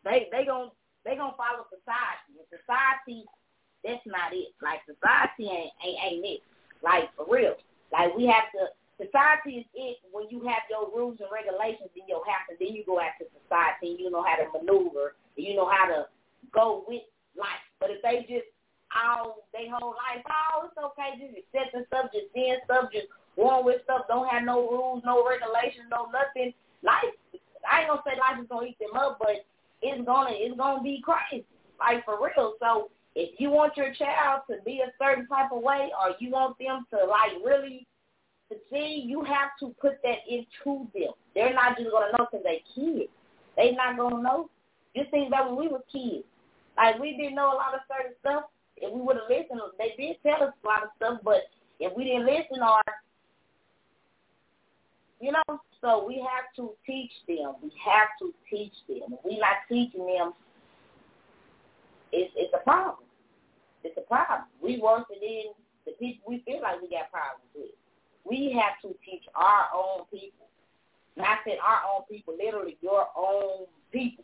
they 0.03 0.27
they 0.31 0.45
gon' 0.45 0.71
they 1.03 1.15
gonna 1.15 1.35
follow 1.37 1.67
society. 1.67 2.39
And 2.39 2.47
society, 2.49 3.25
that's 3.83 4.05
not 4.05 4.33
it. 4.33 4.55
Like 4.61 4.81
society 4.87 5.51
ain't 5.51 5.73
ain't, 5.83 5.99
ain't 5.99 6.25
it. 6.25 6.41
Like 6.83 7.13
for 7.15 7.25
real. 7.29 7.55
Like 7.91 8.15
we 8.15 8.25
have 8.27 8.49
to. 8.55 8.71
Society 9.01 9.65
is 9.65 9.67
it 9.73 9.97
when 10.13 10.29
you 10.29 10.45
have 10.45 10.61
your 10.69 10.85
rules 10.93 11.17
and 11.19 11.29
regulations. 11.33 11.89
Then 11.97 12.05
you 12.07 12.21
have 12.21 12.45
to. 12.49 12.53
Then 12.61 12.73
you 12.77 12.85
go 12.85 13.01
after 13.01 13.25
society. 13.43 13.97
and 13.97 13.99
You 13.99 14.11
know 14.11 14.23
how 14.23 14.37
to 14.37 14.45
maneuver. 14.53 15.17
And 15.35 15.45
you 15.45 15.55
know 15.55 15.67
how 15.69 15.89
to 15.89 16.05
go 16.53 16.85
with 16.87 17.01
life. 17.35 17.65
But 17.79 17.89
if 17.89 18.01
they 18.05 18.21
just 18.29 18.45
all 18.95 19.47
they 19.53 19.67
whole 19.67 19.95
life, 19.95 20.23
oh, 20.27 20.67
it's 20.67 20.77
okay, 20.77 21.15
just 21.19 21.37
accepting 21.37 21.85
stuff, 21.87 22.11
just 22.13 22.31
seeing 22.33 22.59
stuff, 22.65 22.91
just 22.91 23.07
going 23.35 23.65
with 23.65 23.83
stuff, 23.83 24.07
don't 24.07 24.27
have 24.27 24.43
no 24.43 24.67
rules, 24.69 25.03
no 25.05 25.23
regulations, 25.27 25.87
no 25.89 26.11
nothing. 26.11 26.53
Life 26.83 27.13
I 27.69 27.81
ain't 27.81 27.89
gonna 27.89 28.01
say 28.05 28.17
life 28.17 28.41
is 28.41 28.49
gonna 28.49 28.67
eat 28.67 28.79
them 28.79 28.95
up, 28.95 29.17
but 29.19 29.45
it's 29.81 30.05
gonna 30.05 30.31
it's 30.33 30.57
gonna 30.57 30.83
be 30.83 31.03
crazy, 31.03 31.45
like 31.79 32.05
for 32.05 32.17
real. 32.17 32.55
So 32.59 32.89
if 33.15 33.39
you 33.39 33.49
want 33.49 33.77
your 33.77 33.93
child 33.93 34.43
to 34.49 34.57
be 34.65 34.81
a 34.81 34.91
certain 35.01 35.27
type 35.27 35.51
of 35.51 35.61
way, 35.61 35.91
or 35.97 36.15
you 36.19 36.31
want 36.31 36.57
them 36.59 36.85
to 36.91 37.05
like 37.05 37.37
really 37.43 37.87
succeed, 38.49 39.05
you 39.07 39.23
have 39.23 39.51
to 39.59 39.75
put 39.81 40.01
that 40.03 40.19
into 40.29 40.87
them. 40.93 41.13
They're 41.35 41.53
not 41.53 41.77
just 41.77 41.91
gonna 41.91 42.11
know 42.17 42.27
because 42.31 42.43
they 42.43 42.63
kids. 42.73 43.11
They 43.57 43.71
not 43.71 43.97
gonna 43.97 44.21
know. 44.21 44.49
Just 44.95 45.11
think 45.11 45.27
about 45.27 45.49
when 45.49 45.59
we 45.59 45.71
were 45.71 45.83
kids. 45.91 46.25
Like 46.77 46.99
we 46.99 47.17
didn't 47.17 47.35
know 47.35 47.53
a 47.53 47.59
lot 47.59 47.73
of 47.73 47.81
certain 47.87 48.15
stuff. 48.19 48.43
If 48.81 48.91
we 48.91 49.01
would 49.01 49.17
have 49.17 49.29
listened, 49.29 49.61
they 49.77 49.93
did 49.97 50.17
tell 50.23 50.47
us 50.47 50.53
a 50.63 50.67
lot 50.67 50.83
of 50.83 50.89
stuff, 50.97 51.19
but 51.23 51.47
if 51.79 51.95
we 51.95 52.03
didn't 52.05 52.25
listen 52.25 52.61
or 52.61 52.81
you 55.21 55.31
know, 55.31 55.61
so 55.81 56.03
we 56.05 56.17
have 56.17 56.49
to 56.57 56.73
teach 56.85 57.11
them. 57.27 57.53
We 57.61 57.71
have 57.85 58.09
to 58.19 58.33
teach 58.49 58.73
them. 58.89 59.13
If 59.13 59.19
we're 59.23 59.39
not 59.39 59.69
teaching 59.69 60.05
them, 60.05 60.33
it's, 62.11 62.33
it's 62.35 62.53
a 62.53 62.63
problem. 62.63 63.05
It's 63.83 63.97
a 63.97 64.01
problem. 64.01 64.47
We 64.61 64.79
worse 64.79 65.05
in 65.13 65.53
the 65.85 65.91
people 65.93 66.25
we 66.27 66.43
feel 66.45 66.61
like 66.61 66.81
we 66.81 66.89
got 66.89 67.11
problems 67.11 67.49
with. 67.55 67.71
We 68.25 68.57
have 68.57 68.81
to 68.81 68.97
teach 69.05 69.23
our 69.35 69.65
own 69.75 70.05
people. 70.11 70.47
Not 71.17 71.39
saying 71.45 71.57
our 71.63 71.81
own 71.93 72.03
people, 72.09 72.35
literally 72.37 72.77
your 72.81 73.07
own 73.15 73.65
people. 73.91 74.23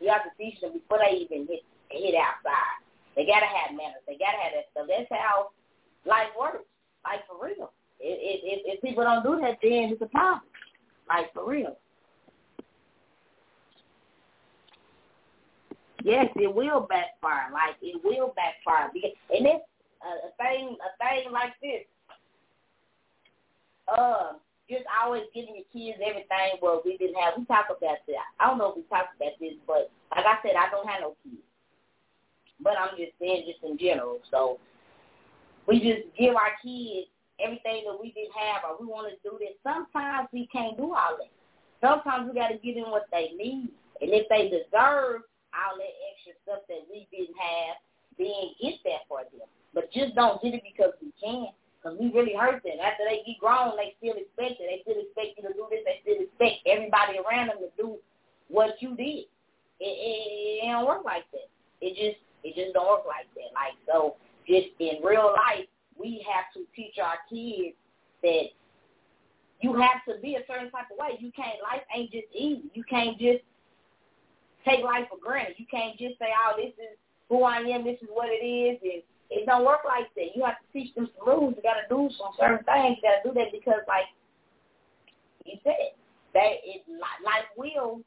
You 0.00 0.10
have 0.10 0.24
to 0.24 0.30
teach 0.38 0.60
them 0.60 0.72
before 0.72 0.98
they 0.98 1.16
even 1.16 1.46
hit 1.46 1.60
hit 1.90 2.14
outside. 2.14 2.80
They 3.16 3.26
gotta 3.26 3.46
have 3.46 3.76
manners. 3.76 4.02
They 4.06 4.14
gotta 4.14 4.38
have 4.38 4.52
that 4.54 4.70
stuff. 4.72 4.86
That's 4.88 5.10
how 5.10 5.50
life 6.06 6.30
works. 6.38 6.64
Like 7.04 7.26
for 7.26 7.42
real. 7.42 7.72
If, 7.98 8.40
if, 8.44 8.60
if 8.64 8.82
people 8.82 9.04
don't 9.04 9.22
do 9.22 9.40
that, 9.40 9.58
then 9.62 9.92
it's 9.92 10.02
a 10.02 10.06
problem. 10.06 10.42
Like 11.08 11.32
for 11.34 11.48
real. 11.48 11.76
Yes, 16.02 16.26
it 16.36 16.54
will 16.54 16.80
backfire. 16.88 17.52
Like 17.52 17.76
it 17.82 18.00
will 18.02 18.32
backfire 18.34 18.90
and 18.94 19.46
it's 19.46 19.64
a, 20.00 20.10
a 20.28 20.30
thing, 20.38 20.76
a 20.80 20.90
thing 20.96 21.32
like 21.32 21.52
this. 21.60 21.84
Uh, 23.86 24.32
just 24.68 24.84
always 25.02 25.24
giving 25.34 25.58
your 25.58 25.68
kids 25.74 25.98
everything. 26.00 26.62
Well, 26.62 26.80
we 26.84 26.96
didn't 26.96 27.18
have. 27.18 27.34
We 27.36 27.44
talk 27.44 27.66
about 27.66 27.80
that. 28.06 28.06
I 28.38 28.46
don't 28.46 28.58
know 28.58 28.70
if 28.70 28.76
we 28.76 28.82
talked 28.86 29.16
about 29.18 29.34
this, 29.40 29.58
but 29.66 29.90
like 30.14 30.24
I 30.24 30.38
said, 30.42 30.54
I 30.54 30.70
don't 30.70 30.88
have 30.88 31.02
no 31.02 31.16
kids. 31.24 31.42
But 32.62 32.74
I'm 32.78 32.96
just 32.96 33.12
saying, 33.20 33.44
just 33.48 33.64
in 33.64 33.78
general. 33.78 34.20
So 34.30 34.58
we 35.66 35.80
just 35.80 36.08
give 36.18 36.34
our 36.34 36.56
kids 36.62 37.08
everything 37.40 37.84
that 37.88 37.96
we 37.96 38.12
didn't 38.12 38.36
have 38.36 38.62
or 38.68 38.76
we 38.78 38.86
want 38.86 39.08
to 39.08 39.16
do 39.24 39.36
this. 39.40 39.56
Sometimes 39.64 40.28
we 40.32 40.46
can't 40.52 40.76
do 40.76 40.92
all 40.92 41.16
that. 41.16 41.32
Sometimes 41.80 42.28
we 42.28 42.36
got 42.36 42.48
to 42.48 42.60
give 42.60 42.76
them 42.76 42.90
what 42.92 43.08
they 43.10 43.32
need. 43.36 43.72
And 44.00 44.12
if 44.12 44.28
they 44.28 44.52
deserve 44.52 45.24
all 45.56 45.74
that 45.76 45.94
extra 46.12 46.36
stuff 46.44 46.62
that 46.68 46.84
we 46.88 47.08
didn't 47.08 47.36
have, 47.36 47.80
then 48.20 48.52
get 48.60 48.76
that 48.84 49.08
for 49.08 49.24
them. 49.24 49.48
But 49.72 49.92
just 49.92 50.14
don't 50.14 50.40
get 50.42 50.54
it 50.54 50.64
because 50.64 50.92
we 51.00 51.12
can. 51.16 51.48
Because 51.80 51.96
we 51.96 52.12
really 52.12 52.36
hurt 52.36 52.60
them. 52.60 52.76
After 52.76 53.08
they 53.08 53.24
get 53.24 53.40
grown, 53.40 53.72
they 53.76 53.96
still 53.96 54.20
expect 54.20 54.60
it. 54.60 54.68
They 54.68 54.84
still 54.84 55.00
expect 55.00 55.40
you 55.40 55.48
to 55.48 55.54
do 55.56 55.64
this. 55.72 55.80
They 55.88 56.04
still 56.04 56.20
expect 56.28 56.60
everybody 56.68 57.16
around 57.16 57.48
them 57.48 57.64
to 57.64 57.72
do 57.80 57.96
what 58.48 58.76
you 58.84 58.92
did. 58.96 59.24
It, 59.80 59.96
it, 59.96 60.60
it 60.60 60.68
don't 60.68 60.84
work 60.84 61.08
like 61.08 61.24
that. 61.32 61.48
It 61.80 61.96
just 61.96 62.20
it 62.44 62.54
just 62.54 62.74
don't 62.74 62.88
work 62.88 63.06
like 63.06 63.28
that. 63.34 63.52
Like 63.54 63.76
so, 63.86 64.16
just 64.46 64.68
in 64.78 65.02
real 65.04 65.32
life, 65.34 65.66
we 65.98 66.24
have 66.26 66.48
to 66.54 66.66
teach 66.74 66.96
our 67.02 67.20
kids 67.28 67.76
that 68.22 68.52
you 69.60 69.76
have 69.76 70.00
to 70.08 70.20
be 70.20 70.36
a 70.36 70.44
certain 70.48 70.70
type 70.70 70.88
of 70.90 70.98
way. 70.98 71.20
You 71.20 71.30
can't 71.32 71.60
life 71.62 71.84
ain't 71.94 72.10
just 72.10 72.28
easy. 72.34 72.70
You 72.72 72.84
can't 72.84 73.18
just 73.18 73.44
take 74.64 74.84
life 74.84 75.04
for 75.10 75.18
granted. 75.20 75.56
You 75.58 75.66
can't 75.70 75.98
just 75.98 76.18
say, 76.18 76.32
Oh, 76.32 76.56
this 76.56 76.72
is 76.80 76.96
who 77.28 77.44
I 77.44 77.58
am, 77.58 77.84
this 77.84 78.00
is 78.02 78.08
what 78.10 78.28
it 78.28 78.44
is 78.44 78.78
and 78.82 79.02
it 79.30 79.46
don't 79.46 79.64
work 79.64 79.86
like 79.86 80.12
that. 80.16 80.34
You 80.34 80.44
have 80.44 80.58
to 80.58 80.66
teach 80.72 80.92
them 80.94 81.08
some 81.16 81.28
rules. 81.28 81.54
You 81.56 81.62
gotta 81.62 81.86
do 81.88 82.10
some 82.18 82.34
certain 82.38 82.64
things. 82.66 82.98
You 82.98 83.08
gotta 83.08 83.22
do 83.22 83.32
that 83.38 83.52
because 83.52 83.86
like 83.86 84.10
you 85.44 85.56
said, 85.62 85.94
that 86.34 86.58
life 87.24 87.48
will 87.56 88.00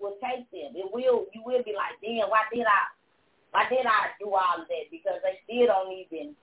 will 0.00 0.16
take 0.18 0.48
them. 0.50 0.72
It 0.74 0.88
will 0.88 1.28
you 1.32 1.42
will 1.44 1.62
be 1.62 1.76
like, 1.76 2.00
damn, 2.00 2.28
why 2.32 2.48
did 2.52 2.66
I 2.66 2.82
why 3.52 3.68
did 3.68 3.86
I 3.86 4.14
do 4.18 4.30
all 4.32 4.62
of 4.62 4.68
that? 4.68 4.86
Because 4.90 5.18
they 5.22 5.42
still 5.44 5.66
don't 5.66 5.92
even, 5.92 6.34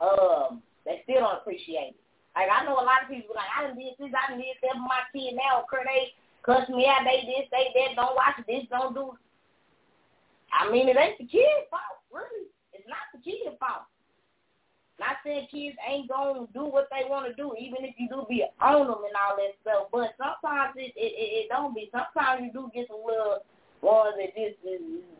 um, 0.00 0.62
they 0.86 1.02
still 1.02 1.26
don't 1.26 1.42
appreciate 1.42 1.98
it. 1.98 2.00
Like 2.34 2.50
I 2.50 2.64
know 2.64 2.78
a 2.78 2.86
lot 2.86 3.02
of 3.02 3.10
people 3.10 3.34
like 3.34 3.50
I 3.50 3.74
did 3.74 3.98
this, 3.98 4.14
I 4.14 4.34
did 4.34 4.56
that 4.62 4.78
for 4.78 4.86
my 4.86 5.02
kid 5.10 5.34
now. 5.34 5.66
Could 5.66 5.86
they 5.86 6.14
cuss 6.46 6.68
me 6.70 6.86
out? 6.86 7.02
They 7.02 7.26
this, 7.26 7.50
they 7.50 7.74
that. 7.74 7.98
Don't 7.98 8.14
watch 8.14 8.38
this, 8.46 8.70
don't 8.70 8.94
do. 8.94 9.18
I 10.54 10.70
mean, 10.70 10.88
it 10.88 10.96
ain't 10.96 11.18
the 11.18 11.26
kid's 11.26 11.68
fault, 11.68 12.00
really. 12.14 12.48
It's 12.72 12.86
not 12.86 13.10
the 13.12 13.20
kid's 13.20 13.58
fault. 13.58 13.90
Not 14.98 15.22
saying 15.22 15.46
kids 15.50 15.76
ain't 15.86 16.08
gonna 16.08 16.46
do 16.52 16.64
what 16.66 16.88
they 16.90 17.08
want 17.08 17.30
to 17.30 17.34
do, 17.34 17.54
even 17.54 17.86
if 17.86 17.94
you 17.98 18.08
do 18.08 18.26
be 18.28 18.42
on 18.60 18.86
them 18.90 19.06
and 19.06 19.14
all 19.14 19.38
that 19.38 19.54
stuff. 19.62 19.86
But 19.94 20.18
sometimes 20.18 20.74
it 20.74 20.90
it, 20.98 21.12
it, 21.14 21.30
it 21.44 21.48
don't 21.48 21.74
be. 21.74 21.88
Sometimes 21.94 22.42
you 22.42 22.50
do 22.50 22.70
get 22.74 22.88
some 22.88 23.06
little 23.06 23.46
ones 23.80 24.18
that 24.18 24.34
just, 24.34 24.58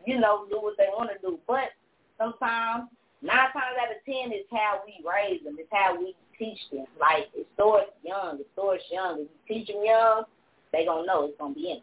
you 0.05 0.19
know, 0.19 0.45
do 0.49 0.59
what 0.59 0.75
they 0.77 0.91
want 0.91 1.09
to 1.11 1.17
do. 1.23 1.39
But 1.47 1.71
sometimes, 2.17 2.91
nine 3.21 3.51
times 3.55 3.79
out 3.79 3.95
of 3.95 4.03
ten, 4.03 4.35
it's 4.35 4.51
how 4.51 4.83
we 4.83 4.99
raise 4.99 5.43
them. 5.43 5.55
It's 5.59 5.71
how 5.71 5.95
we 5.95 6.15
teach 6.37 6.59
them. 6.71 6.85
Like, 6.99 7.31
it 7.35 7.47
starts 7.55 7.91
young. 8.03 8.39
It 8.39 8.47
starts 8.53 8.83
young. 8.91 9.23
If 9.23 9.27
you 9.31 9.39
teach 9.47 9.67
them 9.67 9.83
young, 9.83 10.23
they 10.71 10.83
to 10.83 11.07
know 11.07 11.25
it's 11.25 11.37
to 11.39 11.59
be 11.59 11.71
in. 11.71 11.81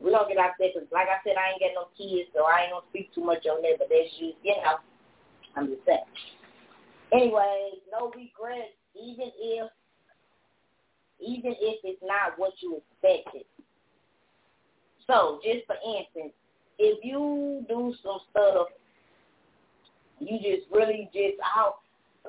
We 0.00 0.10
don't 0.10 0.28
get 0.28 0.38
out 0.38 0.56
there 0.58 0.72
because, 0.74 0.88
like 0.92 1.08
I 1.08 1.22
said, 1.22 1.38
I 1.38 1.54
ain't 1.54 1.62
got 1.62 1.76
no 1.76 1.86
kids, 1.96 2.28
so 2.34 2.44
I 2.44 2.66
ain't 2.66 2.74
to 2.84 2.90
speak 2.90 3.14
too 3.14 3.24
much 3.24 3.46
on 3.46 3.62
that. 3.62 3.78
But 3.78 3.88
that's 3.88 4.10
just, 4.16 4.36
you 4.42 4.56
know, 4.58 4.80
I'm 5.56 5.68
just 5.68 5.84
saying. 5.86 6.08
Anyway, 7.12 7.70
no 7.92 8.06
regrets, 8.06 8.74
even 8.94 9.30
if 9.38 9.70
even 11.20 11.52
if 11.52 11.78
it's 11.84 12.02
not 12.02 12.38
what 12.38 12.52
you 12.60 12.82
expected. 13.02 13.44
So, 15.06 15.40
just 15.44 15.66
for 15.66 15.76
instance, 15.76 16.32
if 16.78 17.04
you 17.04 17.64
do 17.68 17.94
some 18.02 18.18
stuff, 18.30 18.68
you 20.18 20.38
just 20.38 20.70
really 20.72 21.08
just, 21.12 21.36
I 21.42 21.70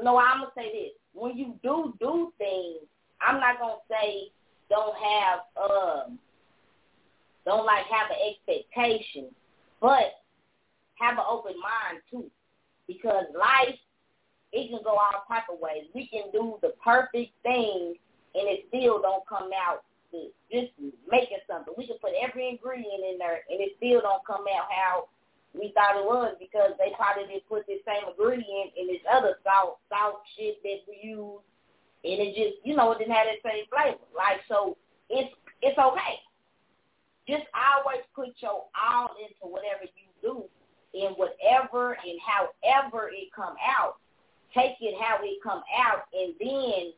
no, 0.03 0.17
I'm 0.17 0.41
gonna 0.41 0.51
say 0.55 0.71
this: 0.71 0.91
when 1.13 1.37
you 1.37 1.55
do 1.63 1.93
do 1.99 2.33
things, 2.37 2.79
I'm 3.21 3.39
not 3.39 3.59
gonna 3.59 3.75
say 3.89 4.29
don't 4.69 4.95
have 4.95 5.39
um 5.57 6.19
don't 7.45 7.65
like 7.65 7.85
have 7.85 8.09
an 8.09 8.17
expectation, 8.29 9.27
but 9.79 10.23
have 10.95 11.17
an 11.17 11.25
open 11.29 11.53
mind 11.53 12.01
too, 12.09 12.29
because 12.87 13.25
life 13.33 13.77
it 14.55 14.71
can 14.71 14.79
go 14.87 14.95
all 14.95 15.27
type 15.27 15.51
of 15.51 15.59
ways. 15.59 15.91
We 15.91 16.07
can 16.07 16.31
do 16.31 16.55
the 16.63 16.71
perfect 16.79 17.35
thing 17.43 17.99
and 18.31 18.47
it 18.47 18.71
still 18.71 19.03
don't 19.03 19.27
come 19.27 19.51
out 19.51 19.83
to 20.15 20.31
just 20.47 20.71
making 21.11 21.43
something. 21.43 21.75
We 21.75 21.87
can 21.87 21.99
put 21.99 22.15
every 22.15 22.47
ingredient 22.47 23.03
in 23.03 23.19
there 23.19 23.43
and 23.51 23.59
it 23.59 23.75
still 23.75 23.99
don't 23.99 24.23
come 24.23 24.47
out 24.47 24.71
how 24.71 25.11
we 25.51 25.75
thought 25.75 25.99
it 25.99 26.07
was 26.07 26.39
because 26.39 26.71
they 26.79 26.95
probably 26.95 27.27
didn't 27.27 27.51
put 27.51 27.67
the 27.67 27.83
same 27.83 28.07
ingredient 28.07 28.71
in 28.79 28.87
this 28.87 29.03
other 29.11 29.43
salt 29.43 29.83
salt 29.91 30.23
shit 30.39 30.63
that 30.63 30.87
we 30.87 31.03
use 31.03 31.43
and 32.07 32.17
it 32.23 32.31
just 32.31 32.63
you 32.63 32.79
know, 32.79 32.95
it 32.95 32.99
didn't 33.03 33.15
have 33.15 33.27
that 33.27 33.43
same 33.43 33.67
flavor. 33.67 34.07
Like 34.15 34.39
so 34.47 34.79
it's 35.11 35.35
it's 35.59 35.75
okay. 35.75 36.15
Just 37.27 37.43
always 37.51 38.07
put 38.15 38.31
your 38.39 38.71
all 38.71 39.19
into 39.19 39.51
whatever 39.51 39.83
you 39.83 40.07
do 40.23 40.47
in 40.95 41.11
whatever 41.19 41.99
and 41.99 42.15
however 42.23 43.11
it 43.11 43.35
come 43.35 43.59
out. 43.59 43.99
Take 44.55 44.79
it 44.79 44.95
how 45.01 45.17
it 45.21 45.43
come 45.43 45.63
out 45.77 46.05
and 46.13 46.33
then 46.39 46.93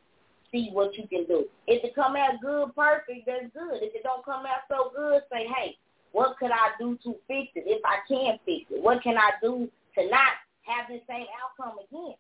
see 0.52 0.70
what 0.72 0.96
you 0.98 1.08
can 1.08 1.26
do. 1.26 1.46
If 1.66 1.84
it 1.84 1.96
come 1.96 2.16
out 2.16 2.40
good, 2.42 2.76
perfect, 2.76 3.26
that's 3.26 3.52
good. 3.54 3.82
If 3.82 3.96
it 3.96 4.04
don't 4.04 4.24
come 4.24 4.46
out 4.46 4.70
so 4.70 4.92
good, 4.96 5.22
say, 5.32 5.48
hey, 5.48 5.76
what 6.12 6.38
could 6.38 6.52
I 6.52 6.78
do 6.80 6.98
to 7.04 7.16
fix 7.28 7.52
it 7.56 7.66
if 7.66 7.82
I 7.84 7.98
can 8.08 8.38
fix 8.46 8.66
it? 8.70 8.82
What 8.82 9.02
can 9.02 9.18
I 9.18 9.32
do 9.42 9.68
to 9.98 10.10
not 10.10 10.38
have 10.64 10.88
the 10.88 11.02
same 11.08 11.26
outcome 11.42 11.80
again? 11.80 12.16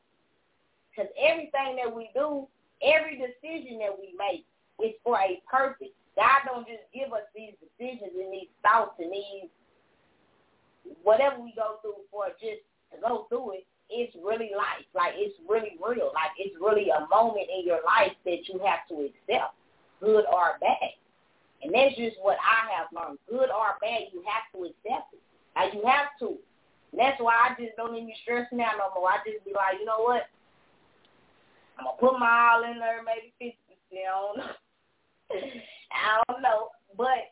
Because 0.89 1.11
everything 1.21 1.77
that 1.77 1.93
we 1.93 2.09
do, 2.13 2.47
every 2.81 3.21
decision 3.21 3.79
that 3.79 3.93
we 3.93 4.17
make 4.17 4.45
is 4.83 4.95
for 5.03 5.17
a 5.19 5.41
purpose. 5.49 5.93
God 6.15 6.41
don't 6.45 6.67
just 6.67 6.83
give 6.93 7.13
us 7.13 7.29
these 7.35 7.53
decisions 7.61 8.11
and 8.17 8.33
these 8.33 8.49
thoughts 8.65 8.97
and 8.97 9.13
these 9.13 9.49
whatever 11.03 11.39
we 11.39 11.53
go 11.55 11.77
through 11.81 12.01
for 12.09 12.27
just 12.41 12.63
to 12.91 12.97
go 13.01 13.27
through 13.29 13.61
it. 13.61 13.65
It's 13.89 14.15
really 14.19 14.51
life. 14.55 14.85
Like 14.93 15.13
it's 15.15 15.35
really 15.47 15.79
real. 15.79 16.11
Like 16.13 16.35
it's 16.37 16.55
really 16.59 16.89
a 16.89 17.07
moment 17.07 17.47
in 17.47 17.65
your 17.65 17.79
life 17.85 18.13
that 18.25 18.47
you 18.47 18.59
have 18.63 18.83
to 18.89 19.07
accept, 19.07 19.55
good 19.99 20.25
or 20.27 20.59
bad. 20.59 20.91
And 21.63 21.73
that's 21.73 21.95
just 21.95 22.17
what 22.21 22.37
I 22.43 22.69
have 22.75 22.87
learned. 22.93 23.19
Good 23.29 23.49
or 23.49 23.79
bad, 23.81 24.11
you 24.13 24.21
have 24.27 24.45
to 24.53 24.69
accept 24.69 25.13
it. 25.13 25.23
Like 25.55 25.73
you 25.73 25.81
have 25.87 26.13
to. 26.19 26.37
And 26.91 26.99
that's 26.99 27.19
why 27.19 27.33
I 27.33 27.55
just 27.59 27.75
don't 27.75 27.95
even 27.95 28.13
stress 28.23 28.47
now 28.51 28.71
no 28.77 28.93
more. 28.93 29.09
I 29.09 29.17
just 29.25 29.43
be 29.43 29.51
like, 29.53 29.79
you 29.79 29.85
know 29.85 30.03
what? 30.03 30.27
I'm 31.79 31.85
gonna 31.85 31.97
put 31.99 32.19
my 32.19 32.53
all 32.53 32.63
in 32.63 32.79
there, 32.79 33.01
maybe 33.03 33.33
fifty 33.39 33.77
percent. 33.89 34.51
I 35.91 36.21
don't 36.27 36.41
know, 36.41 36.69
but 36.97 37.31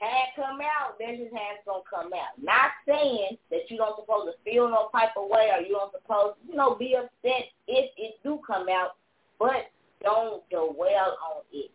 had 0.00 0.32
come 0.34 0.60
out, 0.60 0.98
that 0.98 1.16
just 1.16 1.32
has 1.32 1.60
gonna 1.66 1.84
come 1.88 2.12
out. 2.12 2.34
Not 2.40 2.72
saying 2.88 3.36
that 3.50 3.70
you 3.70 3.76
don't 3.76 4.00
supposed 4.00 4.32
to 4.32 4.50
feel 4.50 4.68
no 4.68 4.88
type 4.92 5.12
of 5.16 5.28
way 5.28 5.52
or 5.52 5.60
you 5.60 5.76
don't 5.76 5.92
supposed, 5.92 6.36
you 6.48 6.56
know, 6.56 6.74
be 6.74 6.96
upset 6.96 7.52
if 7.68 7.90
it 7.96 8.16
do 8.24 8.40
come 8.46 8.68
out, 8.68 8.96
but 9.38 9.70
don't 10.02 10.42
dwell 10.48 11.16
on 11.20 11.42
it. 11.52 11.70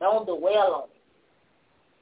Don't 0.00 0.26
dwell 0.26 0.84
on 0.84 0.88
it. 0.92 1.02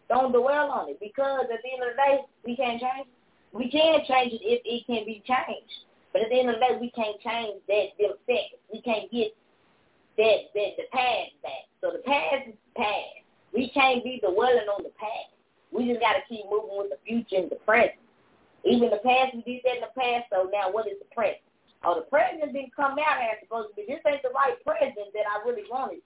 Don't 0.09 0.33
dwell 0.33 0.71
on 0.71 0.91
it 0.91 0.99
because 0.99 1.47
at 1.53 1.63
the 1.63 1.71
end 1.71 1.83
of 1.87 1.95
the 1.95 2.03
day, 2.03 2.21
we 2.45 2.57
can't 2.57 2.81
change 2.81 3.07
it. 3.07 3.15
We 3.53 3.71
can 3.71 4.01
change 4.07 4.33
it 4.35 4.43
if 4.43 4.63
it 4.65 4.87
can 4.87 5.05
be 5.07 5.23
changed. 5.27 5.87
But 6.13 6.23
at 6.23 6.31
the 6.31 6.41
end 6.41 6.51
of 6.51 6.57
the 6.57 6.67
day, 6.67 6.79
we 6.81 6.91
can't 6.91 7.21
change 7.21 7.63
that 7.69 7.95
them 7.99 8.19
seconds. 8.27 8.63
We 8.73 8.83
can't 8.83 9.11
get 9.11 9.31
that 10.19 10.51
that 10.55 10.71
the 10.79 10.87
past 10.91 11.35
back. 11.43 11.71
So 11.81 11.93
the 11.95 12.03
past 12.03 12.49
is 12.49 12.59
past. 12.77 13.23
We 13.55 13.71
can't 13.71 14.03
be 14.03 14.21
dwelling 14.21 14.67
on 14.67 14.83
the 14.83 14.95
past. 14.99 15.35
We 15.73 15.87
just 15.87 16.01
got 16.01 16.19
to 16.19 16.25
keep 16.29 16.45
moving 16.51 16.77
with 16.77 16.91
the 16.91 17.01
future 17.07 17.39
and 17.39 17.51
the 17.51 17.61
present. 17.63 17.99
Even 18.67 18.91
the 18.91 19.01
past, 19.01 19.33
we 19.33 19.43
did 19.47 19.63
that 19.65 19.81
in 19.81 19.87
the 19.87 19.95
past, 19.97 20.29
so 20.29 20.51
now 20.53 20.69
what 20.69 20.87
is 20.87 21.01
the 21.01 21.09
present? 21.15 21.41
Oh, 21.81 21.97
the 21.97 22.05
present 22.13 22.45
didn't 22.53 22.77
come 22.77 23.01
out 23.01 23.25
as 23.25 23.41
supposed 23.41 23.73
to 23.73 23.77
be. 23.77 23.89
This 23.89 24.05
ain't 24.05 24.21
the 24.21 24.35
right 24.37 24.59
present 24.67 25.09
that 25.17 25.25
I 25.25 25.41
really 25.49 25.65
wanted. 25.71 26.05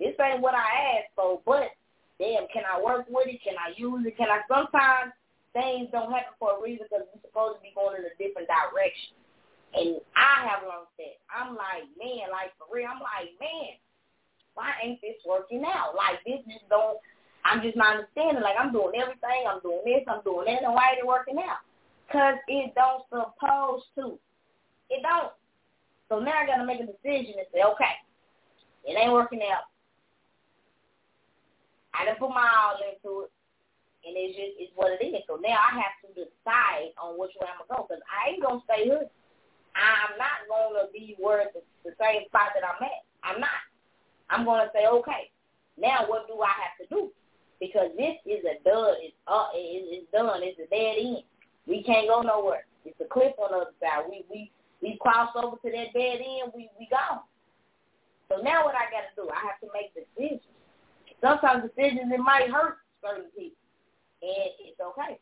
This 0.00 0.18
ain't 0.18 0.42
what 0.42 0.58
I 0.58 0.98
asked 0.98 1.14
for, 1.14 1.38
but 1.46 1.70
damn, 2.18 2.50
can 2.50 2.66
I 2.66 2.82
work 2.82 3.06
with 3.08 3.30
it? 3.30 3.38
Can 3.44 3.54
I 3.54 3.72
use 3.78 4.02
it? 4.02 4.18
Can 4.18 4.28
I? 4.28 4.42
Sometimes 4.50 5.14
things 5.54 5.88
don't 5.94 6.10
happen 6.10 6.34
for 6.42 6.58
a 6.58 6.62
reason 6.62 6.90
because 6.90 7.06
we're 7.08 7.22
supposed 7.22 7.56
to 7.56 7.62
be 7.62 7.72
going 7.72 8.02
in 8.02 8.04
a 8.04 8.14
different 8.18 8.50
direction. 8.50 9.14
And 9.72 10.02
I 10.18 10.50
have 10.50 10.66
learned 10.66 10.90
that. 10.98 11.16
I'm 11.30 11.54
like, 11.54 11.86
man, 11.96 12.28
like 12.34 12.50
for 12.58 12.66
real, 12.68 12.90
I'm 12.90 13.00
like, 13.00 13.30
man, 13.38 13.78
why 14.58 14.74
ain't 14.82 15.00
this 15.00 15.20
working 15.22 15.62
out? 15.62 15.94
Like 15.94 16.20
this 16.26 16.42
just 16.44 16.66
don't 16.68 16.98
I'm 17.46 17.62
just 17.62 17.76
not 17.76 17.94
understanding. 17.94 18.42
Like 18.42 18.58
I'm 18.58 18.72
doing 18.72 18.98
everything. 18.98 19.46
I'm 19.46 19.62
doing 19.62 19.86
this. 19.86 20.02
I'm 20.10 20.22
doing 20.26 20.50
that. 20.50 20.66
And 20.66 20.74
why 20.74 20.90
ain't 20.90 20.98
it 20.98 21.06
working 21.06 21.38
out? 21.38 21.62
Cause 22.10 22.38
it 22.48 22.74
don't 22.74 23.06
supposed 23.06 23.86
to. 23.94 24.18
It 24.90 25.02
don't. 25.02 25.30
So 26.08 26.18
now 26.18 26.34
I 26.42 26.46
got 26.46 26.58
to 26.58 26.66
make 26.66 26.82
a 26.82 26.86
decision 26.86 27.38
and 27.38 27.50
say, 27.50 27.62
okay, 27.62 27.94
it 28.86 28.94
ain't 28.94 29.14
working 29.14 29.42
out. 29.42 29.70
I 31.94 32.04
didn't 32.04 32.18
put 32.18 32.30
my 32.30 32.46
all 32.46 32.78
into 32.78 33.26
it, 33.26 33.30
and 34.04 34.14
it's 34.14 34.36
just 34.36 34.54
it's 34.60 34.74
what 34.76 34.94
it 34.94 35.02
is. 35.02 35.22
So 35.26 35.38
now 35.40 35.56
I 35.56 35.80
have 35.80 35.96
to 36.04 36.08
decide 36.12 36.94
on 37.00 37.18
which 37.18 37.32
way 37.40 37.48
I'm 37.48 37.64
gonna 37.66 37.82
go. 37.82 37.88
Cause 37.88 38.04
I 38.10 38.34
ain't 38.34 38.42
gonna 38.42 38.62
stay 38.66 38.84
here. 38.84 39.06
I'm 39.74 40.12
not 40.18 40.46
gonna 40.46 40.92
be 40.92 41.16
where 41.18 41.50
the, 41.54 41.62
the 41.84 41.96
same 41.98 42.28
spot 42.28 42.54
that 42.54 42.64
I'm 42.66 42.82
at. 42.84 43.02
I'm 43.24 43.40
not. 43.40 43.62
I'm 44.30 44.44
gonna 44.44 44.70
say, 44.74 44.86
okay, 44.86 45.32
now 45.78 46.06
what 46.06 46.28
do 46.28 46.38
I 46.42 46.52
have 46.52 46.76
to 46.80 46.86
do? 46.92 47.10
Because 47.60 47.90
this 47.96 48.16
is 48.26 48.44
a 48.44 48.62
done. 48.64 48.96
It's 49.00 49.16
uh, 49.26 49.48
it's 49.54 50.10
done. 50.12 50.40
It's 50.42 50.60
a 50.60 50.68
dead 50.68 50.96
end. 50.98 51.24
We 51.66 51.82
can't 51.82 52.08
go 52.08 52.22
nowhere. 52.22 52.66
It's 52.84 53.00
a 53.00 53.08
cliff 53.08 53.32
on 53.38 53.50
the 53.50 53.66
other 53.66 53.76
side. 53.80 54.04
We 54.08 54.24
we 54.30 54.50
we 54.82 54.98
cross 55.00 55.30
over 55.34 55.56
to 55.56 55.70
that 55.70 55.92
dead 55.94 56.20
end. 56.20 56.52
We 56.54 56.68
we 56.78 56.88
gone. 56.90 57.24
So 58.28 58.42
now 58.42 58.64
what 58.64 58.74
I 58.74 58.90
got 58.90 59.06
to 59.08 59.14
do? 59.16 59.30
I 59.30 59.40
have 59.46 59.60
to 59.62 59.68
make 59.72 59.94
decisions. 59.94 60.42
Sometimes 61.20 61.64
decisions 61.64 62.12
it 62.12 62.20
might 62.20 62.50
hurt 62.50 62.78
certain 63.00 63.30
people, 63.32 63.56
and 64.22 64.50
it's 64.60 64.80
okay 64.80 65.18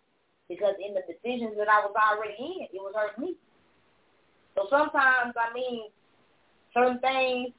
because 0.49 0.75
in 0.81 0.95
the 0.95 1.05
decisions 1.07 1.57
that 1.57 1.69
I 1.69 1.81
was 1.87 1.95
already 1.97 2.37
in, 2.39 2.69
it 2.73 2.81
was 2.81 2.93
hurting 2.97 3.25
me. 3.25 3.37
So 4.55 4.67
sometimes, 4.71 5.35
I 5.37 5.53
mean, 5.55 5.91
certain 6.73 6.99
things 7.01 7.53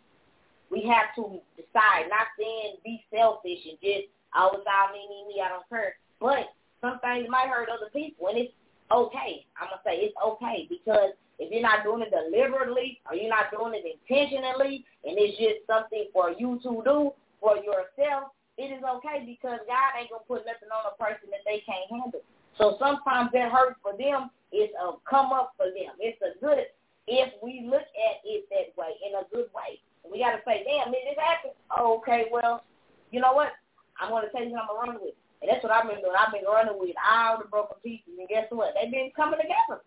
we 0.72 0.84
have 0.88 1.14
to 1.16 1.40
decide. 1.56 2.08
Not 2.10 2.28
saying 2.38 2.78
be 2.84 3.04
selfish 3.12 3.60
and 3.70 3.80
just 3.82 4.12
all 4.36 4.52
the 4.52 4.64
time, 4.64 4.94
me, 4.94 5.08
me, 5.10 5.26
me, 5.28 5.42
I 5.42 5.50
don't 5.50 5.68
care. 5.70 5.96
But 6.20 6.52
some 6.82 7.00
things 7.00 7.28
might 7.30 7.50
hurt 7.50 7.70
other 7.70 7.90
people, 7.92 8.28
and 8.28 8.38
it's 8.38 8.54
okay. 8.92 9.46
I'm 9.58 9.72
going 9.72 9.80
to 9.80 9.86
say 9.86 9.96
it's 10.06 10.18
okay 10.20 10.68
because 10.70 11.16
if 11.40 11.52
you're 11.52 11.66
not 11.66 11.84
doing 11.84 12.04
it 12.04 12.14
deliberately 12.14 13.02
or 13.10 13.16
you're 13.16 13.32
not 13.32 13.52
doing 13.52 13.74
it 13.76 13.84
intentionally 13.84 14.86
and 15.04 15.18
it's 15.20 15.38
just 15.38 15.68
something 15.68 16.08
for 16.14 16.32
you 16.32 16.60
to 16.64 16.82
do 16.86 17.12
for 17.42 17.58
yourself, 17.58 18.32
it 18.58 18.72
is 18.72 18.84
okay 18.84 19.26
because 19.26 19.60
God 19.68 20.00
ain't 20.00 20.10
going 20.10 20.24
to 20.24 20.30
put 20.30 20.48
nothing 20.48 20.72
on 20.72 20.88
a 20.88 20.96
person 20.96 21.28
that 21.32 21.44
they 21.44 21.60
can't 21.68 21.92
handle. 21.92 22.24
So 22.56 22.80
sometimes 22.80 23.36
that 23.36 23.52
hurt 23.52 23.76
for 23.84 23.92
them 24.00 24.32
is 24.56 24.72
a 24.80 24.96
come 25.04 25.36
up 25.36 25.56
for 25.58 25.68
them. 25.68 26.00
It's 26.00 26.22
a 26.24 26.40
good 26.40 26.72
if 27.08 27.34
we 27.44 27.68
look 27.70 27.86
at 27.86 28.16
it 28.26 28.50
that 28.50 28.74
way, 28.82 28.90
in 29.06 29.14
a 29.14 29.24
good 29.30 29.50
way. 29.54 29.80
We 30.10 30.20
got 30.20 30.32
to 30.32 30.42
say, 30.46 30.66
damn, 30.66 30.92
did 30.92 31.06
this 31.06 31.18
happen? 31.22 31.52
Oh, 31.76 31.98
okay, 32.00 32.26
well, 32.32 32.64
you 33.12 33.20
know 33.20 33.34
what? 33.34 33.54
I'm 34.00 34.10
going 34.10 34.26
to 34.26 34.32
tell 34.32 34.44
you 34.44 34.52
who 34.52 34.60
I'm 34.60 34.68
going 34.68 34.80
to 34.80 34.92
run 34.92 35.02
with. 35.02 35.18
And 35.42 35.52
that's 35.52 35.64
what 35.64 35.72
I've 35.72 35.88
been 35.88 36.02
doing. 36.02 36.16
I've 36.18 36.34
been 36.34 36.48
running 36.48 36.80
with 36.80 36.96
all 37.00 37.38
the 37.38 37.48
broken 37.48 37.78
pieces. 37.84 38.16
And 38.18 38.28
guess 38.28 38.48
what? 38.50 38.74
They've 38.74 38.92
been 38.92 39.12
coming 39.16 39.40
together. 39.40 39.84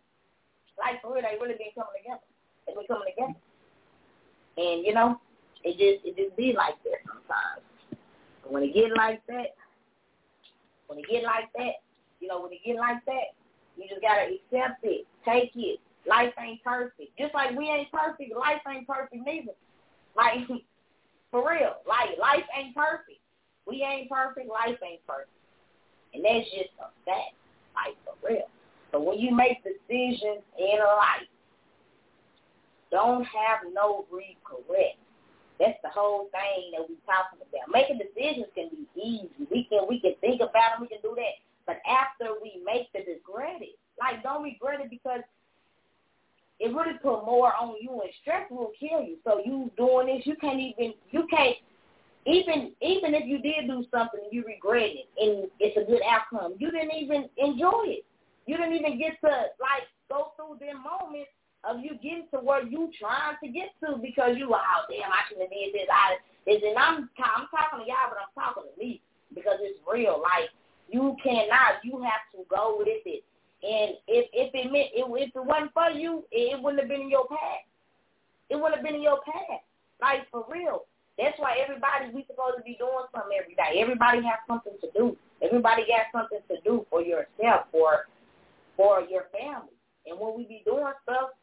Like, 0.79 1.03
for 1.03 1.15
real, 1.15 1.25
they 1.27 1.41
really 1.41 1.59
been 1.59 1.75
coming 1.75 1.99
together. 1.99 2.25
They've 2.67 2.77
been 2.77 2.87
coming 2.87 3.11
together. 3.11 3.39
And, 4.59 4.87
you 4.87 4.95
know, 4.95 5.21
it 5.65 5.75
just 5.79 6.07
it 6.07 6.17
just 6.17 6.37
be 6.37 6.55
like 6.55 6.79
that 6.85 7.03
sometimes. 7.07 7.63
But 8.43 8.53
when 8.53 8.63
it 8.63 8.75
get 8.75 8.95
like 8.97 9.23
that, 9.27 9.59
when 10.87 10.99
it 10.99 11.07
get 11.11 11.25
like 11.25 11.51
that, 11.57 11.83
you 12.21 12.29
know, 12.29 12.43
when 12.43 12.53
it 12.53 12.61
get 12.65 12.77
like 12.77 13.05
that, 13.07 13.35
you 13.77 13.89
just 13.89 14.03
got 14.03 14.17
to 14.17 14.35
accept 14.35 14.83
it. 14.85 15.07
Take 15.25 15.53
it. 15.55 15.81
Life 16.07 16.33
ain't 16.41 16.63
perfect. 16.65 17.17
Just 17.19 17.35
like 17.35 17.57
we 17.57 17.69
ain't 17.69 17.91
perfect, 17.93 18.35
life 18.37 18.63
ain't 18.69 18.87
perfect 18.87 19.23
neither. 19.25 19.53
Like, 20.17 20.47
for 21.31 21.49
real. 21.49 21.77
Like, 21.87 22.19
life 22.19 22.47
ain't 22.57 22.75
perfect. 22.75 23.21
We 23.69 23.83
ain't 23.83 24.09
perfect. 24.09 24.49
Life 24.49 24.79
ain't 24.83 25.05
perfect. 25.07 25.31
And 26.15 26.25
that's 26.25 26.49
just 26.51 26.73
a 26.81 26.89
fact. 27.05 27.37
Like, 27.77 27.97
for 28.05 28.17
real. 28.27 28.49
So 28.91 29.01
when 29.01 29.19
you 29.19 29.35
make 29.35 29.63
decisions 29.63 30.43
in 30.59 30.79
life, 30.81 31.29
don't 32.91 33.25
have 33.25 33.69
no 33.73 34.07
regret. 34.11 34.97
That's 35.61 35.79
the 35.83 35.91
whole 35.91 36.31
thing 36.31 36.73
that 36.73 36.87
we're 36.89 37.05
talking 37.05 37.43
about. 37.43 37.69
Making 37.71 37.99
decisions 37.99 38.47
can 38.55 38.71
be 38.71 38.87
easy. 38.99 39.29
We 39.51 39.67
can 39.69 39.87
we 39.89 40.01
can 40.01 40.15
think 40.21 40.41
about 40.41 40.79
it. 40.79 40.81
We 40.81 40.89
can 40.89 41.03
do 41.03 41.15
that. 41.17 41.37
But 41.67 41.83
after 41.85 42.39
we 42.41 42.63
make 42.65 42.91
the 42.93 43.01
regret 43.01 43.61
it, 43.61 43.77
like 44.01 44.23
don't 44.23 44.43
regret 44.43 44.81
it 44.81 44.89
because 44.89 45.21
it 46.61 46.75
really 46.75 46.97
put 47.03 47.27
more 47.27 47.53
on 47.55 47.75
you 47.81 47.91
and 47.91 48.11
stress 48.23 48.47
will 48.51 48.73
kill 48.79 49.03
you. 49.03 49.17
So 49.25 49.43
you 49.45 49.71
doing 49.77 50.07
this, 50.07 50.27
you 50.27 50.37
can't 50.41 50.61
even 50.61 50.95
you 51.11 51.27
can't 51.29 51.57
even 52.27 52.73
even 52.83 53.15
if 53.15 53.27
you 53.27 53.39
did 53.39 53.67
do 53.67 53.85
something 53.91 54.21
you 54.31 54.45
regret 54.45 54.91
it 54.91 55.09
and 55.19 55.51
it's 55.61 55.77
a 55.77 55.91
good 55.91 56.03
outcome, 56.09 56.55
you 56.59 56.71
didn't 56.71 56.95
even 56.97 57.29
enjoy 57.37 57.99
it. 57.99 58.05
You 58.47 58.57
didn't 58.57 58.75
even 58.75 58.99
get 58.99 59.21
to 59.21 59.31
like 59.61 59.87
go 60.09 60.33
through 60.37 60.59
the 60.61 60.73
moments 60.75 61.31
of 61.65 61.81
you 61.81 61.99
getting 62.03 62.29
to 62.33 62.41
where 62.41 62.65
you 62.65 62.91
trying 62.99 63.37
to 63.43 63.49
get 63.49 63.71
to 63.85 63.99
because 64.01 64.37
you 64.37 64.51
were 64.51 64.63
oh 64.63 64.83
damn 64.89 65.13
I 65.13 65.27
shouldn't 65.29 65.49
have 65.49 65.53
did 65.53 65.75
this. 65.75 65.89
I 65.91 66.17
is, 66.49 66.63
and 66.65 66.79
I'm 66.79 67.11
I'm 67.21 67.47
talking 67.53 67.85
to 67.85 67.87
y'all, 67.87 68.09
but 68.09 68.19
I'm 68.19 68.33
talking 68.35 68.65
to 68.65 68.75
me 68.81 69.01
because 69.35 69.59
it's 69.61 69.79
real. 69.85 70.23
Like 70.23 70.49
you 70.89 71.17
cannot, 71.23 71.85
you 71.85 72.01
have 72.01 72.25
to 72.33 72.45
go 72.49 72.77
with 72.79 72.89
it. 72.89 73.23
And 73.63 73.97
if 74.09 74.29
if 74.33 74.55
it 74.55 74.73
meant 74.73 74.91
if, 74.95 75.07
if 75.09 75.37
it 75.37 75.45
wasn't 75.45 75.73
for 75.73 75.91
you, 75.91 76.25
it 76.33 76.61
wouldn't 76.63 76.81
have 76.81 76.89
been 76.89 77.03
in 77.03 77.11
your 77.11 77.29
path. 77.29 77.69
It 78.49 78.57
wouldn't 78.57 78.77
have 78.77 78.85
been 78.85 78.97
in 78.97 79.03
your 79.03 79.21
path. 79.25 79.61
Like 80.01 80.31
for 80.31 80.47
real. 80.49 80.88
That's 81.19 81.39
why 81.39 81.59
everybody 81.59 82.15
we 82.15 82.25
supposed 82.31 82.57
to 82.59 82.63
be 82.63 82.79
doing 82.79 83.11
something 83.11 83.35
every 83.35 83.59
day. 83.59 83.83
Everybody 83.83 84.23
has 84.23 84.39
something 84.47 84.79
to 84.81 84.89
do. 84.95 85.17
Everybody 85.43 85.83
got 85.91 86.07
something 86.15 86.39
to 86.47 86.57
do 86.63 86.87
for 86.89 87.03
yourself, 87.03 87.67
for 87.73 88.07
for 88.77 89.03
your 89.03 89.27
family. 89.35 89.75
And 90.07 90.19
when 90.19 90.39
we 90.39 90.47
be 90.47 90.63
doing 90.65 90.95
stuff, 91.03 91.35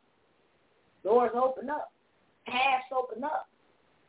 doors 1.04 1.36
open 1.36 1.70
up, 1.70 1.92
paths 2.48 2.88
open 2.96 3.24
up. 3.24 3.48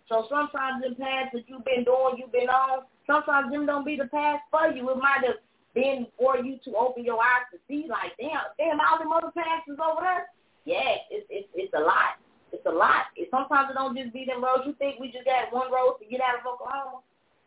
So 0.09 0.27
sometimes 0.31 0.83
the 0.87 0.95
paths 0.95 1.31
that 1.35 1.45
you've 1.49 1.65
been 1.65 1.83
doing, 1.83 2.15
you've 2.17 2.31
been 2.31 2.49
on, 2.49 2.87
sometimes 3.07 3.51
them 3.51 3.67
don't 3.67 3.85
be 3.85 3.97
the 3.97 4.07
path 4.07 4.41
for 4.51 4.71
you. 4.71 4.89
It 4.91 4.99
might 4.99 5.27
have 5.27 5.43
been 5.75 6.07
for 6.17 6.39
you 6.39 6.59
to 6.65 6.77
open 6.77 7.05
your 7.05 7.19
eyes 7.19 7.51
to 7.53 7.59
see, 7.67 7.87
like, 7.91 8.15
damn, 8.19 8.55
damn, 8.57 8.79
all 8.79 9.03
the 9.03 9.11
other 9.11 9.33
paths 9.35 9.67
is 9.69 9.79
over 9.83 10.01
there. 10.01 10.27
Yeah, 10.65 10.99
it's 11.11 11.27
it's 11.31 11.49
it's 11.55 11.75
a 11.75 11.81
lot. 11.81 12.19
It's 12.53 12.67
a 12.67 12.71
lot. 12.71 13.11
It, 13.17 13.29
sometimes 13.31 13.71
it 13.71 13.75
don't 13.75 13.97
just 13.97 14.13
be 14.13 14.25
them 14.25 14.43
roads. 14.43 14.63
You 14.67 14.75
think 14.79 15.01
we 15.01 15.11
just 15.13 15.25
got 15.25 15.53
one 15.53 15.73
road 15.73 15.97
to 16.01 16.07
get 16.07 16.21
out 16.21 16.39
of 16.39 16.47
Oklahoma? 16.47 17.01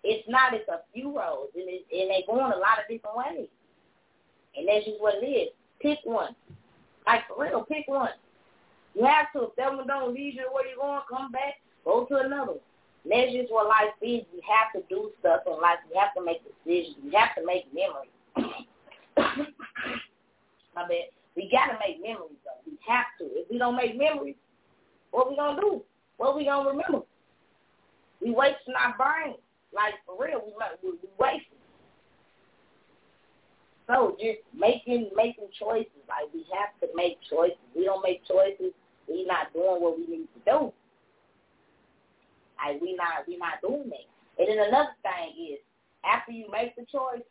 It's 0.03 0.27
not. 0.29 0.53
It's 0.53 0.67
a 0.69 0.81
few 0.93 1.15
roads, 1.15 1.51
and, 1.55 1.67
it, 1.67 1.85
and 1.91 2.09
they 2.09 2.23
going 2.27 2.51
a 2.51 2.59
lot 2.59 2.79
of 2.79 2.87
different 2.89 3.17
ways. 3.17 3.49
And 4.55 4.67
that's 4.67 4.85
just 4.85 5.01
what 5.01 5.21
it 5.21 5.25
is. 5.25 5.49
Pick 5.81 5.99
one. 6.03 6.35
Like 7.05 7.27
for 7.27 7.43
real, 7.43 7.63
pick 7.63 7.87
one. 7.87 8.15
You 8.95 9.05
have 9.05 9.31
to. 9.33 9.47
If 9.47 9.55
that 9.57 9.75
one 9.75 9.87
don't 9.87 10.13
lead 10.13 10.35
you 10.35 10.43
to 10.43 10.49
where 10.51 10.67
you're 10.67 10.77
going, 10.77 11.01
come 11.09 11.31
back, 11.31 11.55
go 11.85 12.05
to 12.05 12.15
another. 12.17 12.59
And 13.03 13.11
that's 13.11 13.31
just 13.31 13.51
what 13.51 13.67
life 13.67 13.95
is. 14.01 14.23
We 14.33 14.43
have 14.43 14.73
to 14.75 14.83
do 14.89 15.11
stuff 15.19 15.41
in 15.47 15.53
life. 15.61 15.79
We 15.89 15.97
have 15.97 16.13
to 16.15 16.23
make 16.23 16.41
decisions. 16.43 16.97
We 17.03 17.11
have 17.15 17.35
to 17.35 17.45
make 17.45 17.65
memories. 17.73 18.11
My 20.75 20.83
bad. 20.87 21.11
We 21.35 21.49
got 21.49 21.67
to 21.67 21.77
make 21.79 22.01
memories, 22.01 22.39
though. 22.43 22.59
We 22.65 22.77
have 22.87 23.05
to. 23.19 23.25
If 23.25 23.49
we 23.49 23.57
don't 23.57 23.75
make 23.75 23.97
memories, 23.97 24.35
what 25.11 25.29
we 25.29 25.35
gonna 25.35 25.59
do? 25.61 25.81
What 26.17 26.35
we 26.35 26.45
gonna 26.45 26.69
remember? 26.69 27.05
We 28.21 28.31
wasting 28.31 28.75
our 28.77 28.95
brain. 28.97 29.35
Like 29.73 29.93
for 30.05 30.15
real, 30.23 30.41
we 30.45 30.53
we, 30.83 30.97
we 31.01 31.09
wasting. 31.17 31.59
So 33.87 34.15
just 34.19 34.39
making 34.53 35.09
making 35.15 35.49
choices. 35.57 36.03
Like 36.07 36.33
we 36.33 36.45
have 36.53 36.77
to 36.81 36.95
make 36.95 37.17
choices. 37.29 37.57
We 37.75 37.85
don't 37.85 38.03
make 38.03 38.25
choices, 38.27 38.73
we 39.07 39.25
not 39.25 39.51
doing 39.53 39.81
what 39.81 39.97
we 39.97 40.05
need 40.05 40.27
to 40.33 40.41
do. 40.45 40.73
Like 42.57 42.81
we 42.81 42.95
not 42.95 43.27
we 43.27 43.37
not 43.37 43.61
doing 43.61 43.89
that. 43.89 44.05
And 44.37 44.47
then 44.47 44.67
another 44.67 44.95
thing 45.01 45.53
is 45.53 45.59
after 46.05 46.31
you 46.31 46.45
make 46.51 46.75
the 46.75 46.85
choice, 46.91 47.25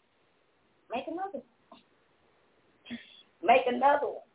make 0.91 1.05
another 1.07 1.41
one. 1.41 1.43
Make 3.41 3.63
another 3.69 4.09
one. 4.09 4.28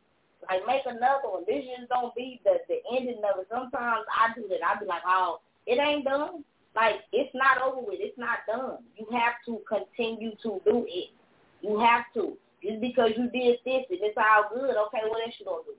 Like 0.48 0.66
make 0.66 0.82
another 0.86 1.28
one. 1.28 1.44
Just 1.46 1.88
don't 1.88 2.14
be 2.14 2.40
the 2.44 2.58
the 2.68 2.80
ending 2.96 3.22
of 3.24 3.40
it. 3.40 3.48
Sometimes 3.50 4.04
I 4.10 4.34
do 4.34 4.46
that. 4.48 4.60
I 4.64 4.78
be 4.78 4.86
like, 4.86 5.02
oh, 5.06 5.40
it 5.66 5.78
ain't 5.78 6.04
done. 6.04 6.44
Like 6.76 7.06
it's 7.12 7.34
not 7.34 7.62
over 7.62 7.80
with. 7.80 8.00
It's 8.00 8.18
not 8.18 8.44
done. 8.46 8.78
You 8.96 9.06
have 9.12 9.34
to 9.46 9.60
continue 9.68 10.32
to 10.42 10.60
do 10.64 10.86
it. 10.88 11.10
You 11.60 11.78
have 11.78 12.04
to. 12.14 12.36
Just 12.62 12.80
because 12.80 13.12
you 13.16 13.28
did 13.28 13.60
this 13.64 13.84
and 13.90 14.00
it's 14.00 14.16
all 14.16 14.48
good, 14.48 14.72
okay, 14.88 15.04
what 15.08 15.20
else 15.20 15.36
you 15.38 15.44
gonna 15.44 15.68
do? 15.68 15.76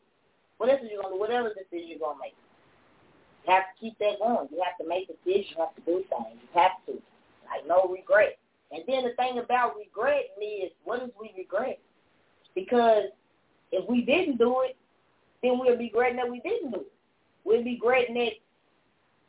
What 0.57 0.69
else 0.69 0.81
are 0.81 0.85
you 0.85 1.01
gonna 1.01 1.15
do? 1.15 1.19
Whatever 1.19 1.49
decision 1.49 1.89
you're 1.89 1.99
gonna 1.99 2.21
make. 2.21 2.37
You 3.45 3.53
have 3.53 3.63
to 3.73 3.75
keep 3.81 3.97
that 3.99 4.21
going. 4.21 4.49
You 4.51 4.61
have 4.61 4.77
to 4.77 4.87
make 4.87 5.09
decisions. 5.09 5.53
You 5.53 5.65
have 5.65 5.75
to 5.75 5.81
do 5.81 6.05
things. 6.09 6.37
You 6.41 6.49
have 6.53 6.77
to. 6.87 7.01
Like 7.49 7.67
no 7.67 7.89
regret. 7.89 8.37
And 8.71 8.83
then 8.87 9.03
the 9.03 9.13
thing 9.17 9.37
about 9.37 9.77
regret 9.77 10.33
is, 10.41 10.71
what 10.83 11.01
is 11.03 11.09
we 11.19 11.33
regret? 11.37 11.79
Because 12.53 13.13
if 13.75 13.89
we 13.89 14.01
didn't 14.01 14.37
do 14.37 14.61
it, 14.61 14.75
then 15.43 15.59
we'll 15.59 15.77
be 15.77 15.85
regretting 15.85 16.17
that 16.17 16.29
we 16.29 16.39
didn't 16.39 16.71
do 16.71 16.81
it. 16.81 16.93
We'll 17.43 17.63
be 17.63 17.75
regretting 17.75 18.15
that 18.15 18.33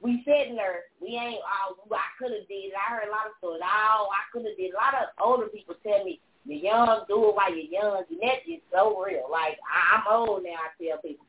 we 0.02 0.22
sitting 0.24 0.56
there. 0.56 0.84
We 1.00 1.16
ain't. 1.16 1.40
Oh, 1.40 1.76
I 1.92 2.08
could 2.18 2.32
have 2.32 2.48
did. 2.48 2.72
I 2.74 2.92
heard 2.92 3.08
a 3.08 3.10
lot 3.10 3.26
of 3.26 3.36
stories. 3.38 3.62
Oh, 3.64 4.08
I 4.12 4.22
could 4.32 4.44
have 4.46 4.56
did. 4.56 4.72
A 4.72 4.76
lot 4.76 4.94
of 4.94 5.08
older 5.20 5.48
people 5.48 5.74
tell 5.82 6.04
me, 6.04 6.20
"You're 6.44 6.60
young. 6.60 7.04
Do 7.08 7.28
it 7.28 7.34
while 7.34 7.54
you're 7.54 7.72
young." 7.72 8.04
And 8.08 8.20
that's 8.22 8.46
so 8.72 9.02
real. 9.02 9.28
Like 9.30 9.58
I'm 9.66 10.04
old 10.10 10.44
now. 10.44 10.56
I 10.56 10.84
tell 10.84 10.98
people, 10.98 11.26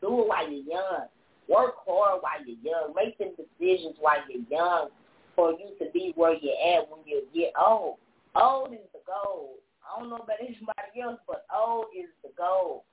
do 0.00 0.22
it 0.22 0.28
while 0.28 0.50
you're 0.50 0.64
young. 0.64 1.06
Work 1.48 1.74
hard 1.86 2.22
while 2.22 2.44
you're 2.46 2.62
young. 2.62 2.94
Make 2.94 3.16
some 3.18 3.34
decisions 3.34 3.96
while 4.00 4.22
you're 4.28 4.46
young 4.48 4.88
for 5.34 5.52
you 5.52 5.74
to 5.78 5.90
be 5.92 6.12
where 6.14 6.34
you're 6.34 6.78
at 6.78 6.90
when 6.90 7.00
you 7.04 7.22
get 7.34 7.52
old. 7.60 7.96
Old 8.34 8.72
is 8.72 8.78
the 8.92 9.00
goal. 9.06 9.56
I 9.92 10.00
don't 10.00 10.08
know 10.08 10.24
about 10.24 10.40
anybody 10.40 11.04
else, 11.04 11.20
but 11.28 11.44
old 11.52 11.92
is 11.92 12.08
the 12.24 12.32
goal. 12.36 12.84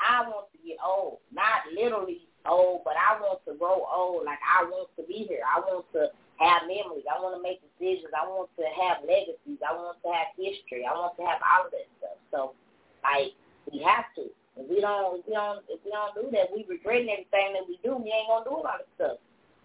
I 0.00 0.24
want 0.24 0.48
to 0.54 0.58
get 0.64 0.78
old, 0.80 1.18
not 1.34 1.68
literally 1.74 2.24
old, 2.46 2.82
but 2.84 2.94
I 2.96 3.20
want 3.20 3.44
to 3.44 3.54
grow 3.58 3.84
old. 3.84 4.24
Like 4.24 4.40
I 4.40 4.64
want 4.64 4.88
to 4.96 5.02
be 5.04 5.26
here. 5.28 5.44
I 5.44 5.60
want 5.60 5.84
to 5.92 6.08
have 6.40 6.70
memories. 6.70 7.04
I 7.04 7.20
want 7.20 7.36
to 7.36 7.42
make 7.42 7.60
decisions. 7.60 8.14
I 8.14 8.24
want 8.24 8.48
to 8.56 8.64
have 8.80 9.02
legacies. 9.02 9.60
I 9.60 9.74
want 9.74 9.98
to 10.00 10.08
have 10.08 10.32
history. 10.38 10.86
I 10.86 10.94
want 10.94 11.18
to 11.18 11.26
have 11.26 11.42
all 11.42 11.66
of 11.66 11.74
that 11.74 11.90
stuff. 11.98 12.18
So, 12.30 12.40
like, 13.02 13.34
we 13.68 13.82
have 13.82 14.06
to. 14.16 14.30
If 14.58 14.66
we 14.70 14.80
don't, 14.80 15.18
if 15.18 15.26
we 15.26 15.34
don't, 15.34 15.62
if 15.68 15.82
we 15.84 15.90
don't 15.90 16.14
do 16.14 16.30
that, 16.32 16.50
we 16.54 16.66
regret 16.66 17.06
everything 17.06 17.58
that 17.58 17.66
we 17.66 17.78
do. 17.82 17.98
We 17.98 18.10
ain't 18.10 18.30
gonna 18.30 18.46
do 18.46 18.56
a 18.56 18.62
lot 18.62 18.82
of 18.82 18.90
stuff. 18.94 19.18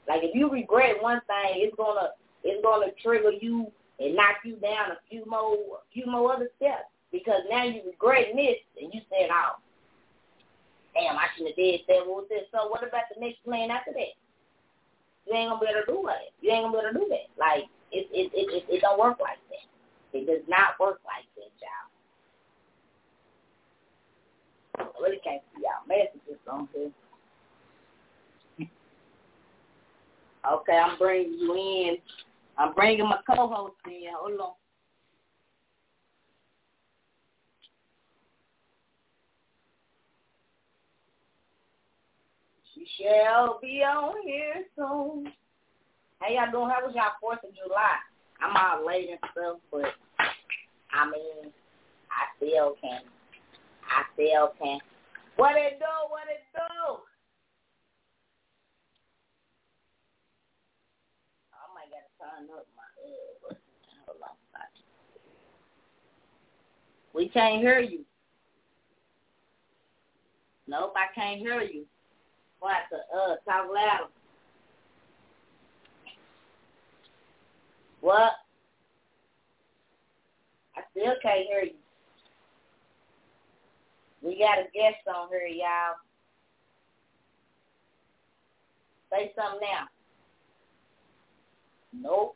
Like 0.07 0.21
if 0.21 0.35
you 0.35 0.49
regret 0.49 1.01
one 1.01 1.21
thing, 1.25 1.63
it's 1.63 1.75
gonna, 1.75 2.13
it's 2.43 2.61
gonna 2.61 2.91
trigger 3.01 3.31
you 3.31 3.71
and 3.99 4.15
knock 4.15 4.37
you 4.43 4.55
down 4.57 4.91
a 4.91 4.97
few 5.09 5.23
more 5.27 5.53
a 5.53 5.85
few 5.93 6.05
more 6.05 6.33
other 6.33 6.49
steps 6.57 6.89
because 7.11 7.41
now 7.49 7.63
you 7.63 7.81
regretting 7.85 8.35
this 8.35 8.57
and 8.81 8.93
you 8.93 9.01
said, 9.09 9.29
Oh, 9.31 9.61
damn, 10.93 11.17
I 11.17 11.27
shouldn't 11.33 11.55
have 11.55 11.57
did 11.57 11.81
that. 11.87 12.05
What 12.05 12.25
was 12.25 12.29
this? 12.29 12.49
So 12.51 12.67
what 12.69 12.83
about 12.83 13.07
the 13.13 13.21
next 13.21 13.43
plan 13.43 13.71
after 13.71 13.93
that? 13.93 14.13
You 15.27 15.33
ain't 15.33 15.49
gonna 15.49 15.61
be 15.61 15.67
able 15.67 15.85
to 15.85 15.91
do 15.93 16.07
it. 16.09 16.33
You 16.41 16.51
ain't 16.51 16.65
gonna 16.65 16.73
be 16.73 16.83
able 16.83 16.93
to 16.93 16.99
do 16.99 17.07
that. 17.09 17.29
Like 17.39 17.69
it 17.91 18.09
it 18.11 18.31
it 18.33 18.47
it, 18.51 18.65
it 18.67 18.81
don't 18.81 18.99
work 18.99 19.19
like 19.21 19.39
that. 19.49 20.17
It 20.17 20.25
does 20.25 20.45
not 20.47 20.79
work 20.79 20.99
like 21.05 21.25
that, 21.37 21.53
y'all. 21.61 21.89
I 24.77 25.01
really 25.01 25.21
can't 25.23 25.41
see 25.55 25.63
y'all 25.63 25.85
messages 25.87 26.41
on 26.49 26.67
here. 26.73 26.91
Okay, 30.45 30.75
I'm 30.77 30.97
bringing 30.97 31.39
you 31.39 31.55
in 31.55 31.97
I'm 32.57 32.73
bringing 32.73 33.07
my 33.07 33.19
co-host 33.27 33.75
in. 33.85 34.03
Hold 34.19 34.39
on. 34.39 34.53
She 42.73 42.85
shall 43.01 43.59
be 43.61 43.81
on 43.83 44.15
here 44.25 44.65
soon. 44.75 45.31
How 46.19 46.29
y'all 46.29 46.51
doing? 46.51 46.69
How 46.69 46.85
was 46.85 46.95
y'all 46.95 47.11
Fourth 47.19 47.43
of 47.43 47.51
July? 47.55 47.97
I'm 48.41 48.55
all 48.55 48.85
late 48.85 49.09
and 49.09 49.19
stuff, 49.31 49.57
but 49.71 49.93
I 50.91 51.05
mean, 51.05 51.51
I 52.11 52.23
still 52.37 52.75
can. 52.81 53.01
I 53.83 54.03
still 54.13 54.53
can. 54.61 54.79
What 55.35 55.55
it 55.55 55.79
do? 55.79 55.85
What 56.09 56.23
it 56.29 56.43
do? 56.53 57.02
My 62.23 62.83
uh 63.51 63.55
hold 64.07 64.17
on. 64.23 64.29
We 67.13 67.29
can't 67.29 67.61
hear 67.61 67.79
you. 67.79 68.05
Nope, 70.67 70.93
I 70.95 71.13
can't 71.13 71.39
hear 71.39 71.61
you. 71.61 71.85
What 72.59 72.77
the 72.89 72.97
uh 73.15 73.35
talk 73.45 73.69
louder. 73.73 74.09
What? 78.01 78.33
I 80.75 80.81
still 80.91 81.13
can't 81.21 81.47
hear 81.47 81.63
you. 81.63 81.75
We 84.21 84.39
got 84.39 84.59
a 84.59 84.63
guest 84.73 85.07
on 85.13 85.29
here, 85.29 85.47
y'all. 85.47 85.95
Say 89.11 89.31
something 89.35 89.59
now. 89.61 89.87
Nope. 91.93 92.35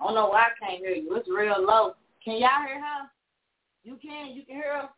I 0.00 0.04
don't 0.04 0.14
know 0.14 0.28
why 0.28 0.46
I 0.46 0.64
can't 0.64 0.78
hear 0.80 0.94
you. 0.94 1.14
It's 1.16 1.28
real 1.28 1.64
low. 1.64 1.94
Can 2.24 2.38
y'all 2.38 2.66
hear 2.66 2.80
her? 2.80 3.10
You 3.84 3.98
can. 4.00 4.34
You 4.34 4.44
can 4.44 4.56
hear 4.56 4.74
her. 4.74 4.88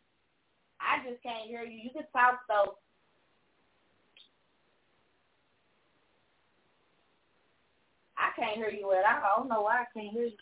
I 0.81 1.09
just 1.09 1.23
can't 1.23 1.49
hear 1.49 1.63
you. 1.63 1.79
You 1.79 1.91
can 1.91 2.05
talk 2.13 2.41
though. 2.49 2.75
I 8.17 8.39
can't 8.39 8.57
hear 8.57 8.71
you 8.71 8.93
at 8.93 9.05
all. 9.05 9.23
I 9.25 9.39
don't 9.39 9.49
know 9.49 9.63
why 9.63 9.83
I 9.83 9.85
can't 9.95 10.13
hear 10.13 10.25
you. 10.25 10.37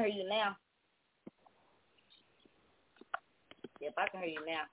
Can 0.00 0.08
hear 0.08 0.24
you 0.24 0.28
now. 0.28 0.56
Yep, 3.80 3.94
I 4.00 4.08
can 4.08 4.20
hear 4.24 4.32
you 4.32 4.44
now. 4.48 4.64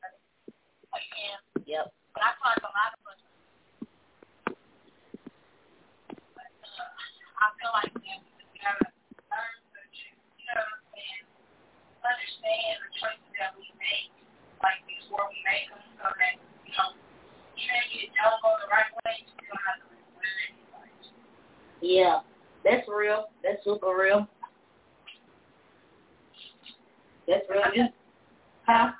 Yeah. 0.95 1.39
Yep. 1.67 1.85
But 2.15 2.23
I 2.23 2.31
like 2.47 2.63
a 2.63 2.71
lot 2.71 2.95
of 2.95 3.03
us, 3.11 3.19
I 7.37 7.45
feel 7.59 7.71
like 7.75 7.91
we 7.91 8.07
gotta 8.57 8.87
learn 9.27 9.53
to, 9.67 9.79
you 10.39 10.47
know 10.47 10.65
saying, 10.95 11.27
understand 12.01 12.77
the 12.81 12.91
choices 12.97 13.31
that 13.37 13.51
we 13.59 13.67
make, 13.77 14.09
like 14.63 14.79
before 14.87 15.27
we 15.29 15.37
make 15.43 15.69
them, 15.69 15.83
so 16.01 16.07
that, 16.07 16.39
you 16.65 16.73
know, 16.73 16.95
even 17.59 17.75
if 17.83 17.87
you 17.93 18.09
don't 18.15 18.39
go 18.41 18.55
the 18.63 18.71
right 18.71 18.89
way, 19.05 19.27
you 19.27 19.43
don't 19.45 19.61
have 19.69 19.83
to 19.83 19.91
regret 19.91 20.49
it. 20.49 21.83
Yeah, 21.83 22.25
that's 22.63 22.87
real. 22.89 23.29
That's 23.43 23.61
super 23.61 23.93
real. 23.93 24.25
That's 27.27 27.43
real. 27.49 27.61
Just, 27.75 27.93
huh? 28.65 28.91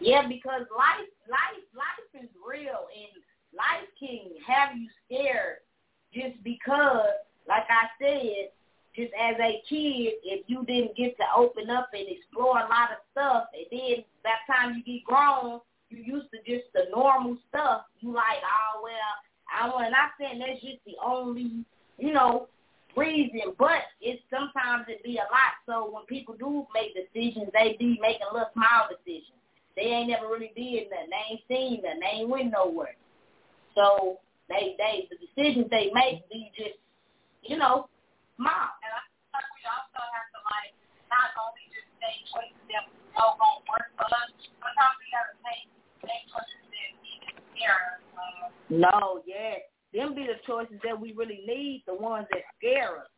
Yeah, 0.00 0.26
because 0.26 0.62
life, 0.72 1.10
life, 1.28 1.64
life 1.76 2.22
is 2.22 2.30
real, 2.40 2.88
and 2.88 3.22
life 3.52 3.84
can 3.98 4.30
have 4.46 4.76
you 4.76 4.88
scared 5.04 5.58
just 6.14 6.42
because, 6.42 7.12
like 7.46 7.64
I 7.68 7.88
said, 8.00 8.48
just 8.96 9.12
as 9.20 9.36
a 9.38 9.62
kid, 9.68 10.14
if 10.24 10.44
you 10.46 10.64
didn't 10.64 10.96
get 10.96 11.16
to 11.18 11.24
open 11.36 11.68
up 11.68 11.90
and 11.92 12.08
explore 12.08 12.58
a 12.58 12.68
lot 12.68 12.90
of 12.92 13.04
stuff, 13.12 13.44
and 13.52 13.66
then 13.70 14.04
by 14.24 14.30
the 14.30 14.52
time 14.52 14.74
you 14.76 14.82
get 14.82 15.04
grown, 15.04 15.60
you 15.90 16.02
used 16.04 16.28
to 16.32 16.38
just 16.44 16.72
the 16.74 16.86
normal 16.90 17.36
stuff. 17.48 17.82
You 18.00 18.12
like, 18.12 18.42
oh 18.44 18.82
well, 18.82 19.14
I 19.48 19.68
want. 19.68 19.90
Not 19.90 20.12
saying 20.20 20.38
that's 20.38 20.60
just 20.60 20.84
the 20.84 20.94
only, 21.04 21.64
you 21.98 22.12
know, 22.12 22.48
reason, 22.96 23.54
but 23.58 23.86
it's 24.00 24.22
sometimes 24.30 24.86
it 24.88 25.02
be 25.02 25.16
a 25.16 25.28
lot. 25.30 25.54
So 25.66 25.90
when 25.90 26.04
people 26.06 26.34
do 26.38 26.66
make 26.74 26.94
decisions, 26.94 27.48
they 27.52 27.76
be 27.78 27.98
making 28.00 28.28
little 28.32 28.50
small 28.52 28.90
decisions. 28.90 29.38
They 29.76 29.94
ain't 29.94 30.10
never 30.10 30.26
really 30.26 30.52
did 30.58 30.90
nothing. 30.90 31.10
They 31.14 31.24
ain't 31.30 31.46
seen 31.46 31.82
nothing. 31.82 32.02
They 32.02 32.12
ain't 32.20 32.28
went 32.28 32.50
nowhere. 32.50 32.98
So 33.78 34.18
they 34.50 34.74
they 34.74 35.06
the 35.06 35.16
decisions 35.22 35.70
they 35.70 35.94
make 35.94 36.26
be 36.26 36.50
just, 36.58 36.82
you 37.46 37.56
know, 37.56 37.86
small. 38.34 38.68
And 38.82 38.90
I 38.90 39.02
think 39.30 39.46
we 39.54 39.62
also 39.70 40.02
have 40.02 40.28
to 40.34 40.40
like 40.50 40.74
not 41.06 41.30
only 41.38 41.64
just 41.70 41.86
make 42.02 42.18
choices 42.26 42.58
that 42.74 42.90
won't 43.14 43.62
work 43.70 43.88
for 43.94 44.08
us, 44.10 44.30
sometimes 44.58 44.94
we 44.98 45.06
gotta 45.14 45.38
make 45.46 45.77
that. 46.08 46.48
No, 48.70 49.22
yes. 49.26 49.60
Them 49.92 50.14
be 50.14 50.28
the 50.28 50.36
choices 50.46 50.76
that 50.84 50.98
we 50.98 51.12
really 51.12 51.40
need, 51.46 51.84
the 51.86 51.94
ones 51.94 52.26
that 52.30 52.44
scare 52.58 53.00
us. 53.00 53.08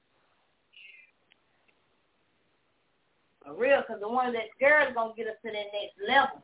For 3.42 3.58
real, 3.58 3.82
because 3.82 3.98
the 3.98 4.08
ones 4.08 4.36
that 4.38 4.46
scare 4.54 4.86
us 4.86 4.94
going 4.94 5.10
to 5.10 5.16
get 5.18 5.26
us 5.26 5.40
to 5.42 5.50
that 5.50 5.68
next 5.74 5.98
level. 6.06 6.38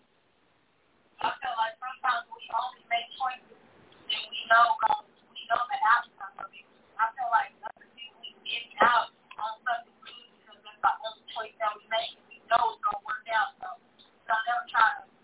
I 1.22 1.32
feel 1.38 1.55
like 1.55 1.78
sometimes 1.78 2.26
we 2.28 2.42
only 2.53 2.82
make 2.92 3.09
choices 3.16 3.57
and 3.57 4.24
we 4.28 4.40
know 4.53 4.66
um, 4.90 5.07
we 5.32 5.40
know 5.49 5.62
the 5.64 5.78
outcome 5.86 6.44
of 6.44 6.51
it. 6.53 6.66
I 7.01 7.09
feel 7.16 7.30
like 7.32 7.57
other 7.64 7.88
we 8.20 8.36
get 8.44 8.68
out 8.84 9.14
on 9.40 9.57
something 9.64 9.97
good 10.05 10.24
because 10.44 10.61
that's 10.61 10.82
the 10.82 10.92
only 11.09 11.24
choice 11.32 11.57
that 11.57 11.72
we 11.72 11.84
make 11.88 12.20
we 12.28 12.36
know 12.53 12.76
it's 12.76 12.82
gonna 12.84 13.01
work 13.09 13.24
out. 13.32 13.57
So 13.64 13.80
so 14.28 14.30
I 14.34 14.40
never 14.44 14.64
try 14.68 14.88
to 15.01 15.15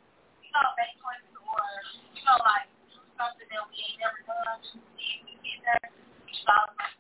know 2.32 2.38
like 2.44 2.68
do 2.92 3.00
something 3.16 3.48
that 3.48 3.62
we 3.68 3.76
ain't 3.80 3.98
never 4.00 4.20
done 4.24 4.60
we 4.96 5.36
get 5.44 5.58
there. 5.64 5.90
We 6.24 6.32
should 6.32 6.48
always 6.48 6.96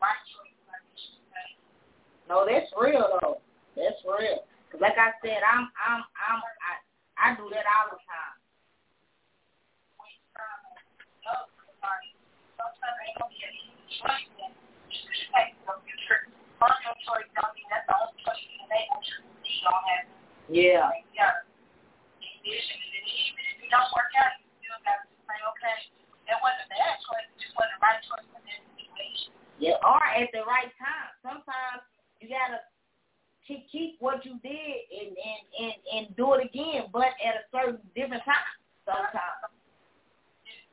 right 0.00 0.22
choices 0.30 0.64
like 0.68 0.84
you 0.92 0.98
should 1.00 1.26
say. 1.32 1.48
No, 2.28 2.44
that's 2.48 2.70
real 2.76 3.20
though. 3.20 3.40
That's 3.76 4.00
real. 4.04 4.44
Cause 4.72 4.80
like 4.80 4.96
I 5.00 5.16
said, 5.24 5.40
I'm 5.44 5.68
I'm 5.76 6.04
I'm 6.16 6.40
I 6.40 6.72
I 7.16 7.26
do 7.36 7.48
that 7.52 7.66
all 7.66 7.92
the 7.92 8.00
time. 8.04 8.38
Yeah, 29.58 29.74
or 29.82 29.98
at 29.98 30.30
the 30.32 30.46
right 30.46 30.70
time. 30.78 31.10
Sometimes 31.20 31.82
you 32.22 32.30
gotta 32.30 32.62
keep 33.46 33.66
keep 33.70 33.96
what 33.98 34.24
you 34.24 34.27
did 34.42 34.76
and 34.92 35.12
and 35.16 35.42
and 35.58 35.74
and 35.94 36.04
do 36.16 36.34
it 36.34 36.46
again, 36.46 36.88
but 36.92 37.12
at 37.22 37.34
a 37.38 37.44
certain 37.52 37.78
different 37.94 38.24
time. 38.24 38.54
Sometimes. 38.88 39.52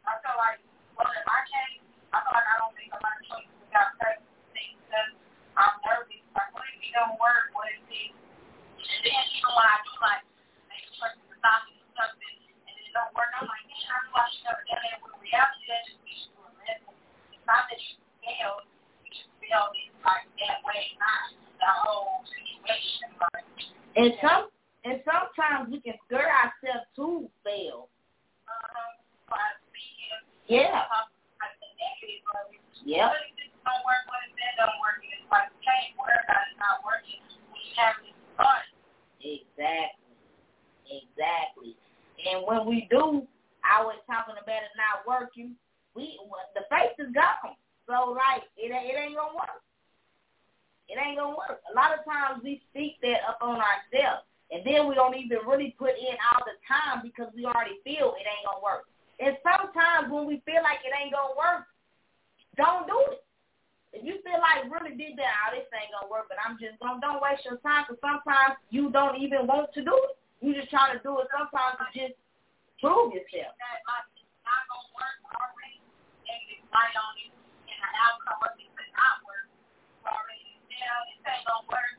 I 0.05 0.13
feel 0.21 0.37
like, 0.37 0.61
well, 0.95 1.09
in 1.09 1.23
my 1.25 1.41
case, 1.49 1.81
I 2.13 2.21
feel 2.21 2.31
like 2.31 2.45
I 2.47 2.55
don't 2.61 2.75
make 2.77 2.93
a 2.93 2.99
lot 3.01 3.17
of 3.17 3.25
choices 3.25 3.51
without 3.65 3.89
certain 3.97 4.23
things 4.53 4.77
because 4.85 5.11
I'm 5.57 5.75
nervous. 5.81 6.21
Like, 6.37 6.53
what 6.53 6.63
if 6.69 6.77
it 6.79 6.93
don't 6.93 7.17
work? 7.17 7.49
What 7.57 7.73
if 7.73 7.81
it? 7.89 8.13
And 8.13 9.01
then 9.03 9.23
even 9.33 9.49
when 9.51 9.65
I 9.65 9.77
do 9.81 9.91
like 9.99 10.23
make 10.69 10.85
choices 10.95 11.25
to 11.25 11.35
stop 11.41 11.65
and 11.67 11.75
do 11.75 11.85
something 11.97 12.35
and 12.69 12.75
it 12.85 12.93
don't 12.93 13.11
work, 13.17 13.33
I'm 13.35 13.49
like, 13.49 13.65
man, 13.65 13.83
I 13.89 13.97
knew 14.05 14.13
I 14.15 14.25
should 14.29 14.45
never 14.45 14.63
done 14.69 14.79
that. 14.85 14.97
With 15.01 15.17
reality, 15.25 15.63
that 15.67 15.81
just 15.89 15.99
be 16.05 16.13
you 16.13 16.39
a 16.39 16.49
lesson. 16.61 16.93
It's 17.33 17.45
not 17.49 17.65
that 17.67 17.79
you 17.81 17.97
failed, 18.21 18.63
you 19.03 19.09
just 19.11 19.27
failed 19.41 19.73
it 19.73 19.89
like 20.05 20.29
that 20.45 20.59
way, 20.63 20.93
not 21.01 21.33
the 21.59 21.71
whole 21.83 22.21
situation. 22.29 23.09
Like, 23.33 23.49
And 23.97 24.13
some 24.21 24.53
and 24.85 25.01
sometimes 25.01 25.73
we 25.73 25.81
can 25.81 25.97
scare 26.05 26.29
ourselves 26.29 26.85
to 27.01 27.25
fail. 27.41 27.89
uh-huh, 28.45 29.01
by 29.33 29.41
speaking. 29.65 30.21
Yeah. 30.45 30.85
Like 31.41 31.57
the 31.57 31.69
negative 31.81 32.21
of 32.37 32.53
it. 32.53 32.61
Yep. 32.85 33.09
What 33.09 33.17
if 33.25 33.33
this 33.33 33.49
don't 33.65 33.81
work? 33.81 34.05
What 34.05 34.21
if 34.29 34.37
that 34.37 34.53
don't 34.61 34.77
work? 34.77 35.01
And 35.01 35.09
it's 35.17 35.25
like, 35.33 35.49
you 35.49 35.61
can't 35.65 35.97
worry 35.97 36.21
about 36.21 36.45
it 36.45 36.57
not 36.61 36.85
working 36.85 37.17
when 37.49 37.57
you 37.65 37.73
have 37.81 37.97
this 38.05 38.13
fun. 38.37 38.61
Exactly. 39.25 40.13
Exactly. 40.85 41.73
And 42.29 42.45
when 42.45 42.69
we 42.69 42.85
do, 42.93 43.25
I 43.65 43.81
was 43.81 43.97
talking 44.05 44.37
about 44.37 44.61
it 44.61 44.73
not 44.77 45.01
working. 45.09 45.57
We 45.97 46.13
the 46.53 46.61
face 46.69 46.93
is 47.01 47.09
gone. 47.09 47.57
So 47.89 48.13
like 48.13 48.45
it 48.57 48.69
ain't- 48.69 48.85
it 48.85 48.97
ain't 49.01 49.17
gonna 49.17 49.33
work. 49.33 49.65
It 50.89 51.01
ain't 51.01 51.17
gonna 51.17 51.33
work. 51.35 51.61
A 51.69 51.73
lot 51.73 51.97
of 51.97 52.05
times 52.05 52.43
we 52.45 52.61
speak 52.69 53.01
that 53.01 53.25
up 53.25 53.41
on 53.41 53.57
ourselves, 53.57 54.25
and 54.53 54.61
then 54.63 54.85
we 54.85 54.93
don't 54.93 55.15
even 55.17 55.39
really 55.49 55.71
put 55.79 55.97
in 55.97 56.13
all 56.29 56.45
the 56.45 56.53
time 56.69 57.01
because 57.01 57.33
we 57.33 57.45
already 57.49 57.81
feel 57.81 58.13
it 58.13 58.27
ain't 58.29 58.45
gonna 58.45 58.61
work. 58.61 58.85
And 59.17 59.37
sometimes 59.41 60.11
when 60.11 60.25
we 60.27 60.41
feel 60.45 60.61
like 60.61 60.83
it 60.85 60.93
ain't 60.93 61.13
gonna 61.13 61.33
work, 61.35 61.65
don't 62.57 62.85
do 62.85 62.99
it. 63.15 63.23
If 63.93 64.03
you 64.03 64.19
feel 64.27 64.39
like 64.43 64.67
really 64.69 64.91
did 64.95 65.15
that, 65.17 65.31
oh, 65.47 65.55
this 65.55 65.65
ain't 65.73 65.89
gonna 65.95 66.11
work, 66.11 66.27
but 66.27 66.37
I'm 66.43 66.59
just 66.59 66.77
gonna 66.83 66.99
don't 66.99 67.21
waste 67.23 67.45
your 67.45 67.57
time 67.63 67.85
because 67.87 67.99
sometimes 68.03 68.59
you 68.69 68.91
don't 68.91 69.15
even 69.17 69.47
want 69.47 69.71
to 69.73 69.81
do 69.81 69.95
it. 69.95 70.19
You 70.43 70.53
just 70.53 70.69
try 70.69 70.91
to 70.93 70.99
do 70.99 71.17
it 71.23 71.31
sometimes 71.31 71.79
to 71.79 71.87
just 71.95 72.13
prove 72.83 73.15
yourself. 73.15 73.55
That 73.57 73.79
like 73.87 74.05
it's 74.19 74.27
not 74.43 74.67
gonna 74.67 74.91
work 74.99 75.17
already, 75.39 75.79
and 76.27 76.39
it's 76.51 76.67
right 76.75 76.91
on 76.99 77.13
it, 77.23 77.31
and 77.71 77.79
the 77.79 77.91
outcome 78.03 78.41
of 78.45 78.53
it 78.59 78.67
could 78.75 78.91
not 78.99 79.15
work 79.23 79.47
already. 80.11 80.59
You 80.67 80.83
know, 80.83 80.99
this 81.07 81.23
ain't 81.23 81.47
gonna 81.47 81.71
work. 81.71 81.91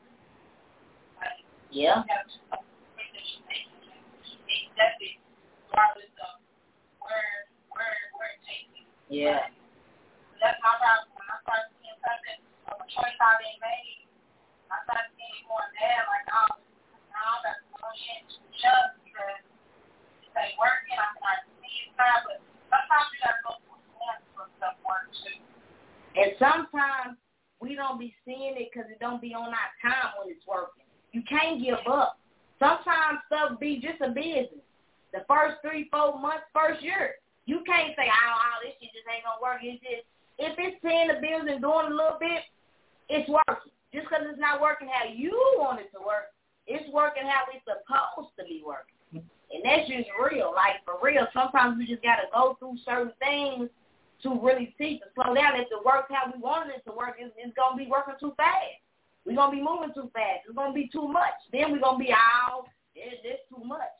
Like, 1.17 1.41
Yeah. 1.73 2.05
you 2.05 2.13
have 2.13 2.29
to 2.29 2.61
make 2.93 3.09
that 3.09 3.25
you 3.25 3.41
make 3.49 3.65
it. 3.73 4.69
Accept 4.69 5.01
it, 5.01 5.17
regardless 5.65 6.13
of 6.21 6.45
where 7.01 7.49
where 7.73 7.97
where 8.21 8.31
it 8.37 8.41
takes 8.45 8.69
you. 8.77 8.85
Yeah. 9.07 9.47
That's 10.43 10.59
my 10.59 10.73
problem. 10.77 11.15
When 11.15 11.27
I 11.27 11.37
start 11.47 11.63
seeing 11.79 11.99
something 12.03 12.39
of 12.69 12.75
a 12.83 12.87
choice 12.91 13.17
I 13.17 13.31
didn't 13.39 13.63
make, 13.63 14.05
I 14.67 14.83
start 14.83 15.07
seeing 15.15 15.47
going 15.47 15.71
bad. 15.79 16.03
Like, 16.11 16.27
oh, 16.35 16.59
now 17.11 17.39
in 17.41 18.21
to 18.29 18.39
jump 18.61 18.89
because 19.01 19.41
it 20.27 20.31
ain't 20.35 20.57
working. 20.59 20.97
I 20.99 21.07
can 21.15 21.23
like 21.23 21.43
see 21.63 21.87
it 21.87 21.91
now, 21.97 22.21
but 22.27 22.37
sometimes 22.69 23.07
you 23.15 23.19
got 23.23 23.33
to 23.33 23.41
go 23.41 23.51
through 23.65 23.81
point 23.95 24.21
for 24.35 24.45
stuff 24.61 24.77
work 24.85 25.07
too. 25.23 25.39
And 26.17 26.35
sometimes 26.37 27.17
we 27.63 27.73
don't 27.73 27.97
be 27.97 28.13
seeing 28.25 28.59
it 28.59 28.69
because 28.69 28.89
it 28.91 29.01
don't 29.01 29.21
be 29.21 29.33
on 29.33 29.49
our 29.49 29.71
time 29.81 30.19
when 30.19 30.29
it's 30.29 30.45
working. 30.45 30.85
You 31.11 31.23
can't 31.25 31.63
give 31.63 31.81
up. 31.89 32.19
Sometimes 32.59 33.23
stuff 33.25 33.59
be 33.59 33.81
just 33.81 34.01
a 34.01 34.13
business. 34.13 34.65
The 35.13 35.25
first 35.25 35.63
three, 35.63 35.87
four 35.89 36.19
months, 36.19 36.45
first 36.53 36.83
year, 36.83 37.17
you 37.47 37.63
can't 37.63 37.95
say, 37.95 38.11
oh, 38.11 38.35
oh 38.35 38.55
this 38.61 38.75
shit 38.77 38.91
just 38.91 39.07
ain't 39.07 39.23
gonna 39.23 39.41
work. 39.41 39.63
It's 39.63 39.79
just 39.79 40.03
if 40.37 40.53
it's 40.59 40.77
paying 40.83 41.07
the 41.09 41.17
bills 41.17 41.49
and 41.49 41.63
doing 41.63 41.89
a 41.89 41.95
little 41.95 42.19
bit, 42.19 42.45
it's 43.09 43.25
working. 43.25 43.73
Just 43.95 44.05
because 44.05 44.27
it's 44.27 44.39
not 44.39 44.61
working 44.61 44.91
how 44.91 45.07
you 45.07 45.31
want 45.57 45.79
it 45.79 45.89
to 45.95 46.03
work, 46.03 46.35
it's 46.67 46.85
working 46.91 47.23
how 47.23 47.47
we 47.47 47.57
supposed 47.63 48.35
to 48.35 48.43
be 48.43 48.61
working. 48.61 49.23
And 49.47 49.63
that's 49.63 49.87
just 49.87 50.11
real. 50.19 50.51
Like 50.51 50.83
for 50.83 50.99
real, 50.99 51.23
sometimes 51.31 51.79
we 51.79 51.87
just 51.87 52.03
gotta 52.03 52.27
go 52.35 52.59
through 52.59 52.83
certain 52.83 53.15
things 53.23 53.71
to 54.23 54.35
really 54.43 54.75
see 54.77 54.99
to 54.99 55.07
slow 55.15 55.31
down. 55.31 55.55
If 55.55 55.71
it 55.71 55.85
works 55.87 56.11
how 56.11 56.27
we 56.27 56.35
wanted 56.35 56.75
it 56.75 56.83
to 56.85 56.91
work, 56.91 57.15
it's, 57.15 57.31
it's 57.39 57.55
gonna 57.55 57.79
be 57.79 57.87
working 57.87 58.19
too 58.19 58.35
fast. 58.35 58.83
We're 59.23 59.39
gonna 59.39 59.55
be 59.55 59.63
moving 59.63 59.95
too 59.95 60.11
fast. 60.11 60.43
It's 60.45 60.55
gonna 60.55 60.75
be 60.75 60.91
too 60.91 61.07
much. 61.07 61.39
Then 61.55 61.71
we're 61.71 61.79
gonna 61.79 61.97
be 61.97 62.11
oh, 62.11 62.19
out. 62.19 62.65
It's, 62.91 63.23
it's 63.23 63.47
too 63.47 63.63
much. 63.63 63.95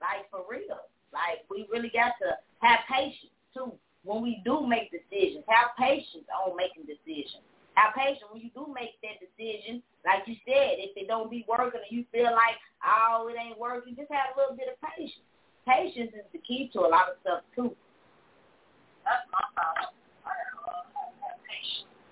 Like 0.00 0.24
for 0.32 0.48
real. 0.48 0.80
Like 1.12 1.44
we 1.48 1.68
really 1.70 1.92
got 1.92 2.16
to 2.24 2.36
have 2.60 2.80
patience 2.88 3.32
too 3.54 3.72
when 4.04 4.22
we 4.22 4.42
do 4.44 4.66
make 4.66 4.90
decisions. 4.90 5.44
Have 5.48 5.76
patience 5.78 6.26
on 6.32 6.56
making 6.56 6.88
decisions. 6.88 7.44
Have 7.74 7.94
patience 7.94 8.26
when 8.32 8.42
you 8.42 8.50
do 8.52 8.66
make 8.72 8.98
that 9.00 9.20
decision. 9.22 9.82
Like 10.04 10.26
you 10.26 10.36
said, 10.44 10.82
if 10.82 10.96
it 10.96 11.06
don't 11.08 11.30
be 11.30 11.44
working 11.48 11.80
and 11.80 11.92
you 11.96 12.04
feel 12.12 12.32
like, 12.32 12.58
oh, 12.84 13.30
it 13.30 13.38
ain't 13.38 13.58
working, 13.58 13.94
just 13.96 14.10
have 14.10 14.34
a 14.34 14.38
little 14.38 14.56
bit 14.56 14.68
of 14.68 14.76
patience. 14.82 15.24
Patience 15.64 16.10
is 16.12 16.26
the 16.32 16.42
key 16.42 16.68
to 16.72 16.80
a 16.80 16.90
lot 16.90 17.08
of 17.08 17.16
stuff 17.22 17.40
too. 17.54 17.70
That's 19.06 19.24
my 19.30 19.44
problem. 19.54 19.94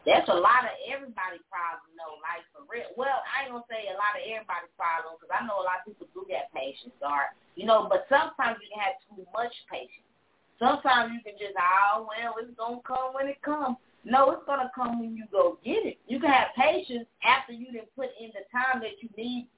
That's 0.08 0.28
a 0.32 0.38
lot 0.38 0.64
of 0.64 0.72
everybody's 0.88 1.44
problem, 1.52 1.92
though, 1.92 2.16
like 2.24 2.40
for 2.56 2.64
real. 2.72 2.88
Well, 2.96 3.20
I 3.20 3.44
ain't 3.44 3.52
gonna 3.52 3.68
say 3.68 3.92
a 3.92 4.00
lot 4.00 4.16
of 4.16 4.24
everybody's 4.24 4.72
problem 4.80 5.20
because 5.20 5.28
I 5.28 5.44
know 5.44 5.60
a 5.60 5.66
lot 5.68 5.84
of 5.84 5.92
people 5.92 6.08
do 6.16 6.24
get 6.24 6.48
patience, 6.56 6.96
or 7.04 7.28
you 7.52 7.68
know, 7.68 7.84
but 7.84 8.08
sometimes 8.08 8.56
you 8.64 8.72
can 8.72 8.80
have 8.80 8.96
too 9.04 9.20
much 9.36 9.52
patience. 9.68 10.08
Sometimes 10.56 11.12
you 11.12 11.20
can 11.20 11.36
just, 11.36 11.52
oh 11.56 12.08
well, 12.08 12.40
it's 12.40 12.56
gonna 12.56 12.80
come 12.80 13.12
when 13.12 13.28
it 13.28 13.44
comes. 13.44 13.76
No, 14.04 14.32
it's 14.32 14.48
gonna 14.48 14.72
come 14.72 15.04
when 15.04 15.12
you 15.12 15.28
go 15.28 15.60
get 15.60 15.84
it. 15.84 16.00
You 16.08 16.16
can 16.16 16.32
have 16.32 16.56
patience 16.56 17.04
after 17.20 17.52
you 17.52 17.68
didn't 17.68 17.92
put 17.92 18.16
in 18.16 18.32
the 18.32 18.48
time 18.48 18.80
that 18.80 19.04
you 19.04 19.12
need, 19.20 19.52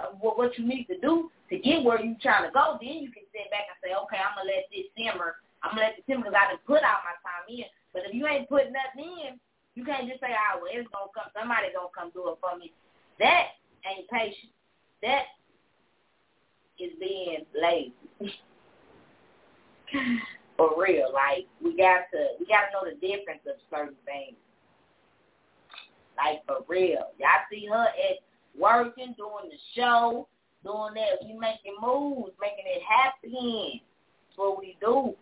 uh, 0.00 0.16
what 0.16 0.56
you 0.56 0.64
need 0.64 0.88
to 0.88 0.96
do 1.04 1.28
to 1.52 1.60
get 1.60 1.84
where 1.84 2.00
you 2.00 2.16
trying 2.24 2.48
to 2.48 2.52
go. 2.56 2.80
Then 2.80 3.04
you 3.04 3.12
can 3.12 3.28
sit 3.36 3.52
back 3.52 3.68
and 3.68 3.76
say, 3.84 3.92
okay, 3.92 4.16
I'm 4.16 4.32
gonna 4.40 4.48
let 4.48 4.64
this 4.72 4.88
simmer. 4.96 5.36
I'm 5.60 5.76
gonna 5.76 5.92
let 5.92 6.00
it 6.00 6.08
simmer 6.08 6.24
because 6.24 6.40
I 6.40 6.56
didn't 6.56 6.64
put 6.64 6.80
out 6.80 7.04
my 7.04 7.16
time 7.20 7.44
in. 7.52 7.68
But 7.92 8.08
if 8.08 8.16
you 8.16 8.24
ain't 8.24 8.48
putting 8.48 8.72
nothing 8.72 9.04
in, 9.04 9.36
you 9.74 9.84
can't 9.84 10.08
just 10.08 10.20
say, 10.20 10.30
oh 10.30 10.60
well, 10.62 10.70
it's 10.72 10.88
gonna 10.92 11.10
come. 11.14 11.30
Somebody 11.34 11.68
gonna 11.74 11.88
come 11.96 12.10
do 12.14 12.30
it 12.30 12.38
for 12.40 12.58
me. 12.58 12.72
That 13.18 13.58
ain't 13.86 14.08
patience. 14.08 14.52
That 15.02 15.24
is 16.78 16.92
being 16.98 17.44
lazy. 17.54 17.92
for 20.56 20.70
real. 20.80 21.12
Like 21.12 21.46
we 21.62 21.76
got 21.76 22.06
to 22.12 22.38
we 22.38 22.46
got 22.46 22.66
to 22.66 22.72
know 22.72 22.84
the 22.84 22.98
difference 23.00 23.42
of 23.46 23.56
certain 23.70 23.96
things. 24.04 24.36
Like 26.16 26.46
for 26.46 26.64
real, 26.68 27.10
y'all 27.18 27.44
see 27.50 27.66
her 27.66 27.86
at 27.88 28.22
working, 28.58 29.14
doing 29.18 29.50
the 29.50 29.58
show, 29.74 30.28
doing 30.62 30.94
that. 30.94 31.24
We 31.26 31.34
making 31.34 31.76
moves, 31.80 32.32
making 32.40 32.66
it 32.66 32.82
happen. 32.86 33.80
That's 34.28 34.38
what 34.38 34.58
we 34.58 34.76
do. 34.80 35.14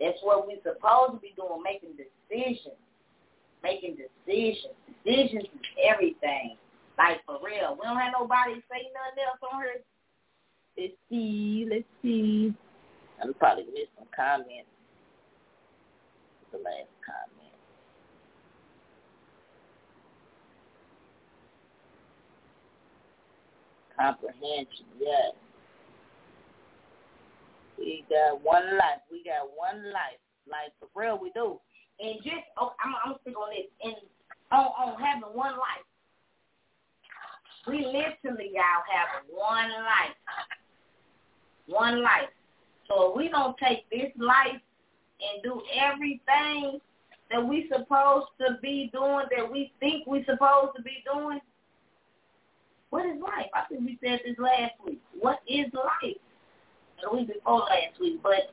That's 0.00 0.18
what 0.22 0.48
we 0.48 0.56
supposed 0.62 1.14
to 1.14 1.18
be 1.20 1.32
doing, 1.36 1.62
making 1.62 1.94
decisions. 1.94 2.74
Making 3.62 3.96
decisions. 3.96 4.74
Decisions 5.04 5.44
is 5.44 5.66
everything. 5.88 6.56
Like 6.98 7.24
for 7.26 7.38
real. 7.44 7.76
We 7.78 7.86
don't 7.86 7.98
have 7.98 8.12
nobody 8.18 8.54
say 8.70 8.90
nothing 8.92 9.24
else 9.24 9.40
on 9.52 9.60
her. 9.60 9.80
Let's 10.76 10.94
see, 11.08 11.66
let's 11.70 11.84
see. 12.02 12.54
I'm 13.22 13.34
probably 13.34 13.64
missed 13.64 13.92
some 13.96 14.08
comments 14.14 14.68
the 16.52 16.58
last 16.58 16.92
comment. 17.00 17.56
Comprehension, 23.96 24.86
yes. 25.00 25.32
We 27.78 28.04
got 28.08 28.42
one 28.42 28.76
life. 28.76 29.00
We 29.10 29.24
got 29.24 29.48
one 29.56 29.92
life. 29.92 30.20
Like 30.46 30.72
for 30.78 30.88
real, 30.94 31.18
we 31.20 31.30
do. 31.32 31.58
And 32.00 32.16
just, 32.22 32.46
oh, 32.58 32.72
I'm, 32.84 32.94
I'm 33.04 33.16
speak 33.20 33.36
on 33.38 33.50
this. 33.50 33.66
And 33.84 33.94
on, 34.50 34.66
on 34.66 35.00
having 35.00 35.36
one 35.36 35.52
life, 35.52 35.86
we 37.68 37.78
literally, 37.78 38.50
y'all, 38.54 38.82
have 38.90 39.24
one 39.30 39.70
life. 39.70 40.16
One 41.66 42.02
life. 42.02 42.28
So 42.88 43.10
if 43.10 43.16
we 43.16 43.28
don't 43.28 43.56
take 43.58 43.88
this 43.90 44.10
life 44.18 44.60
and 45.20 45.42
do 45.42 45.62
everything 45.72 46.80
that 47.30 47.46
we 47.46 47.70
supposed 47.72 48.26
to 48.40 48.58
be 48.60 48.90
doing, 48.92 49.26
that 49.36 49.50
we 49.50 49.72
think 49.80 50.06
we 50.06 50.24
supposed 50.24 50.76
to 50.76 50.82
be 50.82 51.04
doing, 51.12 51.40
what 52.90 53.06
is 53.06 53.20
life? 53.22 53.46
I 53.54 53.62
think 53.68 53.82
we 53.86 53.98
said 54.04 54.20
this 54.26 54.36
last 54.38 54.74
week. 54.84 55.00
What 55.18 55.38
is 55.48 55.66
life? 55.72 56.16
The 57.02 57.16
week 57.16 57.28
before 57.32 57.60
last 57.60 57.98
week, 58.00 58.20
but 58.22 58.52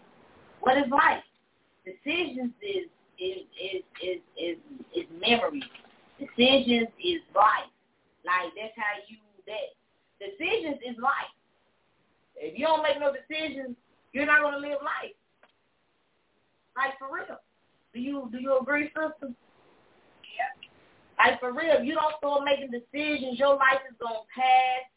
what 0.62 0.78
is 0.78 0.90
life? 0.90 1.24
Decisions 1.84 2.52
is 2.62 2.88
is 3.20 3.44
is 3.60 3.84
is 4.02 4.20
is, 4.38 4.58
is 4.96 5.06
memory. 5.20 5.64
Decisions 6.20 6.90
is 7.00 7.22
life. 7.36 7.72
Like 8.26 8.52
that's 8.56 8.76
how 8.76 8.96
you 9.08 9.18
that 9.48 9.76
decisions 10.20 10.80
is 10.86 10.96
life. 11.02 11.34
If 12.36 12.58
you 12.58 12.66
don't 12.66 12.84
make 12.84 13.00
no 13.00 13.12
decisions, 13.12 13.76
you're 14.14 14.26
not 14.26 14.42
gonna 14.42 14.58
live 14.58 14.80
life. 14.82 15.16
Like 16.76 16.98
for 16.98 17.14
real. 17.14 17.40
Do 17.94 18.00
you 18.00 18.30
do 18.32 18.40
you 18.40 18.58
agree, 18.60 18.88
sister? 18.88 19.34
Yeah. 20.36 20.54
Like 21.18 21.40
for 21.40 21.52
real, 21.52 21.76
if 21.80 21.86
you 21.86 21.96
don't 21.96 22.16
start 22.18 22.44
making 22.46 22.72
decisions, 22.72 23.38
your 23.38 23.56
life 23.56 23.84
is 23.90 23.96
gonna 24.00 24.24
pass 24.34 24.88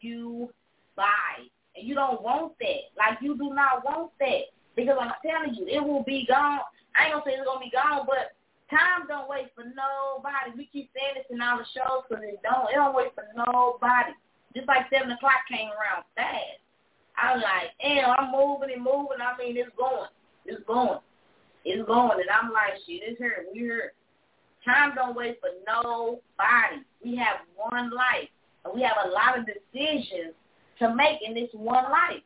you 0.00 0.48
by. 0.96 1.44
And 1.76 1.86
you 1.86 1.94
don't 1.94 2.22
want 2.22 2.54
that. 2.60 2.88
Like 2.96 3.18
you 3.20 3.36
do 3.36 3.52
not 3.52 3.84
want 3.84 4.12
that. 4.20 4.48
Because 4.74 4.96
I'm 5.00 5.12
telling 5.24 5.54
you, 5.54 5.66
it 5.66 5.82
will 5.82 6.02
be 6.04 6.26
gone. 6.28 6.60
I 6.96 7.06
ain't 7.06 7.12
gonna 7.12 7.24
say 7.28 7.36
it's 7.36 7.44
gonna 7.44 7.60
be 7.60 7.70
gone, 7.70 8.08
but 8.08 8.32
time 8.72 9.06
don't 9.06 9.28
wait 9.28 9.52
for 9.54 9.62
nobody. 9.62 10.56
We 10.56 10.66
keep 10.72 10.90
saying 10.96 11.20
this 11.20 11.30
in 11.30 11.44
all 11.44 11.60
the 11.60 11.68
shows 11.76 12.08
because 12.08 12.24
it 12.24 12.40
don't. 12.42 12.72
It 12.72 12.80
don't 12.80 12.96
wait 12.96 13.12
for 13.14 13.28
nobody. 13.36 14.16
Just 14.56 14.68
like 14.68 14.88
seven 14.88 15.12
o'clock 15.12 15.44
came 15.48 15.68
around 15.68 16.08
fast. 16.16 16.64
I'm 17.16 17.40
like, 17.40 17.76
damn, 17.80 18.12
I'm 18.16 18.32
moving 18.32 18.72
and 18.72 18.82
moving. 18.82 19.20
I 19.20 19.36
mean, 19.36 19.56
it's 19.56 19.72
going. 19.76 20.08
It's 20.44 20.62
going. 20.66 21.00
It's 21.64 21.86
going, 21.86 22.20
and 22.20 22.30
I'm 22.30 22.52
like, 22.52 22.78
shit, 22.86 23.02
it's 23.02 23.18
here. 23.18 23.44
We 23.52 23.60
here. 23.60 23.92
Time 24.64 24.94
don't 24.94 25.16
wait 25.16 25.38
for 25.40 25.50
nobody. 25.66 26.82
We 27.04 27.16
have 27.16 27.46
one 27.56 27.90
life, 27.90 28.28
and 28.64 28.74
we 28.74 28.82
have 28.82 28.96
a 29.04 29.10
lot 29.10 29.38
of 29.38 29.46
decisions 29.46 30.34
to 30.78 30.94
make 30.94 31.18
in 31.24 31.34
this 31.34 31.50
one 31.52 31.84
life. 31.84 32.22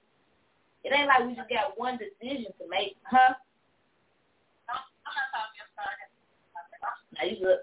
It 0.84 0.92
ain't 0.92 1.08
like 1.08 1.26
we 1.26 1.34
just 1.34 1.48
got 1.48 1.76
one 1.76 1.98
decision 1.98 2.52
to 2.58 2.68
make, 2.68 2.96
huh? 3.04 3.34
Now 7.16 7.24
you 7.28 7.36
look. 7.42 7.61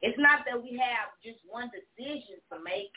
It's 0.00 0.18
not 0.18 0.46
that 0.46 0.54
we 0.54 0.78
have 0.78 1.10
just 1.22 1.42
one 1.46 1.70
decision 1.74 2.38
to 2.50 2.62
make. 2.62 2.94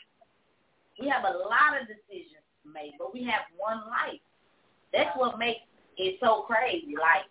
We 1.00 1.10
have 1.10 1.26
a 1.26 1.34
lot 1.34 1.74
of 1.74 1.90
decisions 1.90 2.46
to 2.62 2.70
make, 2.70 2.94
but 2.98 3.10
we 3.10 3.26
have 3.26 3.42
one 3.58 3.82
life. 3.90 4.22
That's 4.94 5.10
what 5.18 5.38
makes 5.38 5.66
it 5.98 6.18
so 6.22 6.46
crazy. 6.46 6.94
Like 6.94 7.26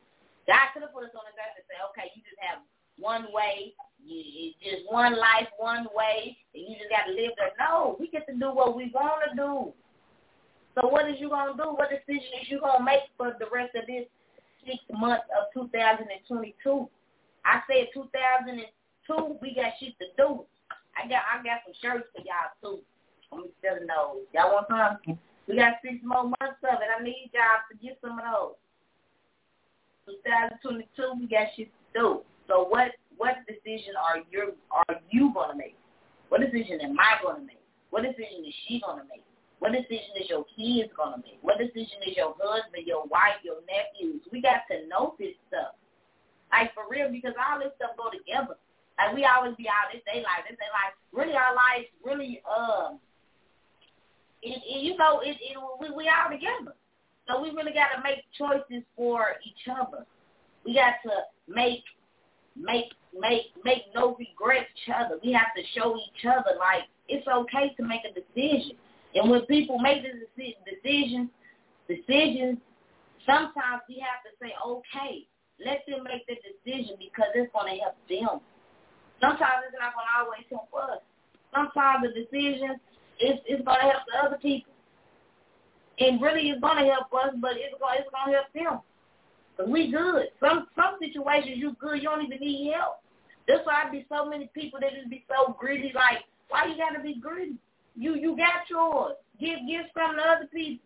God 0.48 0.74
could 0.74 0.84
have 0.84 0.92
put 0.92 1.08
us 1.08 1.16
on 1.16 1.24
the 1.24 1.36
earth 1.40 1.56
and 1.56 1.68
say, 1.72 1.80
okay, 1.94 2.12
you 2.12 2.22
just 2.26 2.42
have 2.44 2.60
one 3.00 3.32
way, 3.32 3.74
it's 4.04 4.58
just 4.60 4.92
one 4.92 5.16
life, 5.16 5.48
one 5.58 5.88
way, 5.96 6.36
and 6.54 6.64
you 6.68 6.76
just 6.76 6.92
got 6.92 7.08
to 7.08 7.14
live 7.14 7.32
there. 7.38 7.56
No, 7.60 7.96
we 8.00 8.10
get 8.10 8.28
to 8.28 8.36
do 8.36 8.52
what 8.52 8.76
we 8.76 8.92
want 8.94 9.24
to 9.30 9.36
do. 9.36 9.72
So 10.76 10.88
what 10.88 11.10
is 11.10 11.20
you 11.20 11.30
to 11.30 11.54
do? 11.58 11.76
What 11.76 11.92
decision 11.92 12.32
is 12.42 12.50
you 12.50 12.60
to 12.60 12.84
make 12.84 13.08
for 13.18 13.36
the 13.40 13.48
rest 13.52 13.76
of 13.76 13.88
this 13.88 14.08
six 14.66 14.78
months 14.92 15.26
of 15.38 15.52
2022? 15.54 16.90
I 17.46 17.62
said 17.68 17.88
2002, 17.94 19.38
we 19.42 19.56
got 19.56 19.74
shit 19.80 19.98
to 20.00 20.08
do. 20.18 20.46
I 20.96 21.08
got 21.08 21.24
I 21.26 21.44
got 21.44 21.66
some 21.66 21.76
shirts 21.82 22.08
for 22.16 22.22
y'all 22.22 22.52
too. 22.62 22.84
Let 23.32 23.42
me 23.42 23.50
selling 23.62 23.88
those. 23.88 24.28
Y'all 24.34 24.52
want 24.52 24.68
some? 24.70 25.18
We 25.48 25.56
got 25.56 25.80
six 25.82 25.96
more 26.04 26.24
months 26.24 26.62
of 26.64 26.80
it. 26.84 26.92
I 26.92 27.02
need 27.04 27.32
y'all 27.34 27.64
to 27.72 27.76
get 27.80 27.98
some 28.02 28.20
of 28.20 28.26
those. 28.26 28.56
2022, 30.26 31.20
we 31.20 31.28
got 31.28 31.48
shit 31.56 31.72
to 31.72 32.00
do. 32.00 32.22
So 32.48 32.66
what 32.68 32.92
what 33.18 33.38
decision 33.48 33.94
are 33.96 34.20
you 34.30 34.54
are 34.72 35.00
you 35.10 35.32
gonna 35.34 35.56
make? 35.56 35.78
What 36.30 36.42
decision 36.42 36.82
am 36.82 36.98
I 37.00 37.22
gonna 37.24 37.44
make? 37.46 37.64
What 37.90 38.04
decision 38.04 38.46
is 38.46 38.54
she 38.68 38.82
gonna 38.86 39.04
make? 39.10 39.24
What 39.62 39.78
decision 39.78 40.18
is 40.18 40.26
your 40.26 40.42
kids 40.58 40.90
gonna 40.98 41.22
make? 41.22 41.38
What 41.46 41.62
decision 41.62 42.02
is 42.10 42.18
your 42.18 42.34
husband, 42.42 42.82
your 42.90 43.06
wife, 43.06 43.38
your 43.46 43.62
nephews? 43.70 44.26
We 44.34 44.42
got 44.42 44.66
to 44.74 44.90
know 44.90 45.14
this 45.22 45.38
stuff. 45.54 45.78
Like 46.50 46.74
for 46.74 46.90
real, 46.90 47.14
because 47.14 47.38
all 47.38 47.62
this 47.62 47.70
stuff 47.78 47.94
go 47.94 48.10
together. 48.10 48.58
Like 48.98 49.14
we 49.14 49.22
always 49.22 49.54
be 49.62 49.70
out 49.70 49.94
this 49.94 50.02
day 50.10 50.26
life, 50.26 50.50
this 50.50 50.58
day 50.58 50.72
life. 50.74 50.98
Really 51.14 51.38
our 51.38 51.54
life 51.54 51.86
really 52.02 52.42
um 52.50 52.98
it, 54.42 54.66
it 54.66 54.82
you 54.82 54.98
know, 54.98 55.22
it, 55.22 55.38
it 55.38 55.54
we 55.78 55.94
we 55.94 56.10
all 56.10 56.34
together. 56.34 56.74
So 57.30 57.38
we 57.38 57.54
really 57.54 57.78
got 57.78 57.94
to 57.94 58.02
make 58.02 58.26
choices 58.34 58.82
for 58.98 59.38
each 59.46 59.70
other. 59.70 60.10
We 60.66 60.74
got 60.74 61.06
to 61.06 61.30
make 61.46 61.86
make 62.58 62.98
make 63.14 63.54
make 63.62 63.94
no 63.94 64.18
regret 64.18 64.74
each 64.74 64.90
other. 64.90 65.22
We 65.22 65.38
have 65.38 65.54
to 65.54 65.62
show 65.78 65.94
each 66.02 66.26
other 66.26 66.58
like 66.58 66.90
it's 67.06 67.30
okay 67.30 67.78
to 67.78 67.86
make 67.86 68.02
a 68.10 68.14
decision. 68.18 68.81
And 69.16 69.30
when 69.30 69.46
people 69.46 69.80
make 69.80 70.04
the 70.04 70.14
decisions, 70.24 71.30
decisions, 71.88 72.58
sometimes 73.26 73.84
we 73.90 74.00
have 74.00 74.24
to 74.24 74.32
say, 74.42 74.54
okay, 74.66 75.28
let 75.64 75.84
them 75.88 76.04
make 76.04 76.26
the 76.28 76.36
decision 76.42 76.96
because 76.98 77.30
it's 77.36 77.52
going 77.52 77.76
to 77.76 77.82
help 77.82 77.98
them. 78.08 78.42
Sometimes 79.20 79.68
it's 79.68 79.78
not 79.78 79.94
going 79.94 80.08
to 80.08 80.16
always 80.18 80.48
help 80.50 80.72
us. 80.74 81.04
Sometimes 81.54 82.08
the 82.08 82.16
decision 82.16 82.80
is 83.20 83.38
is 83.46 83.62
going 83.62 83.78
to 83.84 83.90
help 83.92 84.04
the 84.08 84.18
other 84.18 84.40
people. 84.42 84.74
And 86.00 86.22
really 86.22 86.50
it's 86.50 86.62
going 86.62 86.82
to 86.82 86.90
help 86.90 87.14
us, 87.14 87.36
but 87.38 87.60
it's 87.60 87.76
going, 87.78 88.00
it's 88.00 88.10
going 88.10 88.34
to 88.34 88.38
help 88.40 88.50
them. 88.56 88.82
Cause 89.58 89.68
we 89.70 89.92
good. 89.92 90.32
Some 90.40 90.68
some 90.76 90.98
situations 90.98 91.58
you 91.58 91.76
good, 91.80 92.02
you 92.02 92.10
don't 92.10 92.24
even 92.26 92.40
need 92.40 92.72
help. 92.74 93.04
That's 93.48 93.66
why 93.66 93.84
I 93.86 93.92
be 93.92 94.06
so 94.10 94.26
many 94.26 94.50
people 94.56 94.80
that 94.80 94.96
just 94.96 95.10
be 95.10 95.26
so 95.28 95.56
greedy. 95.60 95.92
Like, 95.94 96.24
why 96.50 96.66
you 96.66 96.78
gotta 96.78 97.04
be 97.04 97.20
greedy? 97.20 97.58
You 97.96 98.16
you 98.16 98.38
got 98.38 98.70
yours. 98.70 99.16
Give 99.40 99.60
give 99.68 99.86
some 99.94 100.16
to 100.16 100.22
other 100.22 100.50
people. 100.54 100.86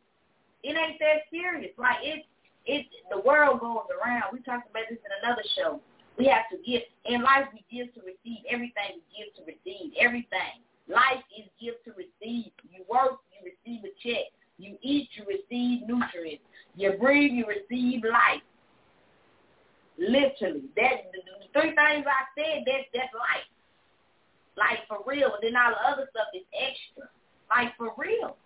It 0.63 0.75
ain't 0.75 0.99
that 0.99 1.29
serious. 1.29 1.71
Like 1.77 1.97
it 2.01 2.25
it 2.65 2.85
the 3.11 3.21
world 3.21 3.59
goes 3.59 3.85
around. 3.93 4.23
We 4.33 4.39
talked 4.41 4.69
about 4.69 4.83
this 4.89 4.99
in 4.99 5.11
another 5.23 5.43
show. 5.55 5.79
We 6.17 6.25
have 6.25 6.49
to 6.51 6.57
give 6.65 6.81
in 7.05 7.21
life 7.21 7.45
we 7.53 7.63
give 7.69 7.93
to 7.95 8.01
receive. 8.01 8.43
Everything 8.49 8.97
we 8.97 9.25
give 9.25 9.35
to 9.35 9.43
receive. 9.45 9.93
Everything. 9.99 10.63
Life 10.87 11.23
is 11.37 11.49
give 11.59 11.75
to 11.85 11.91
receive. 11.91 12.51
You 12.69 12.85
work, 12.89 13.19
you 13.33 13.51
receive 13.51 13.83
a 13.83 13.93
check. 14.01 14.31
You 14.57 14.77
eat, 14.81 15.09
you 15.15 15.25
receive 15.25 15.87
nutrients. 15.87 16.43
You 16.75 16.93
breathe, 16.93 17.31
you 17.31 17.45
receive 17.45 18.03
life. 18.03 18.45
Literally. 19.97 20.69
That 20.75 21.11
the, 21.11 21.19
the 21.25 21.59
three 21.59 21.75
things 21.75 22.05
I 22.05 22.23
said, 22.37 22.63
that 22.65 22.81
that's 22.93 23.13
life. 23.13 23.49
Like 24.57 24.87
for 24.87 24.99
real. 25.05 25.33
And 25.35 25.43
then 25.43 25.55
all 25.55 25.71
the 25.71 25.83
other 25.87 26.07
stuff 26.11 26.27
is 26.33 26.47
extra. 26.53 27.09
Like 27.49 27.75
for 27.77 27.91
real. 27.97 28.37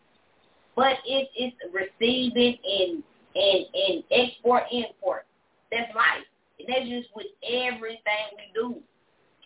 But 0.76 0.98
it, 1.06 1.30
it's 1.36 1.58
receiving 1.74 2.58
and 2.64 3.04
and 3.36 3.66
and 3.74 4.04
export 4.12 4.64
import. 4.72 5.26
That's 5.72 5.94
life. 5.96 6.26
And 6.60 6.68
that's 6.68 6.90
just 6.90 7.10
with 7.16 7.28
everything 7.44 8.26
we 8.36 8.50
do. 8.54 8.82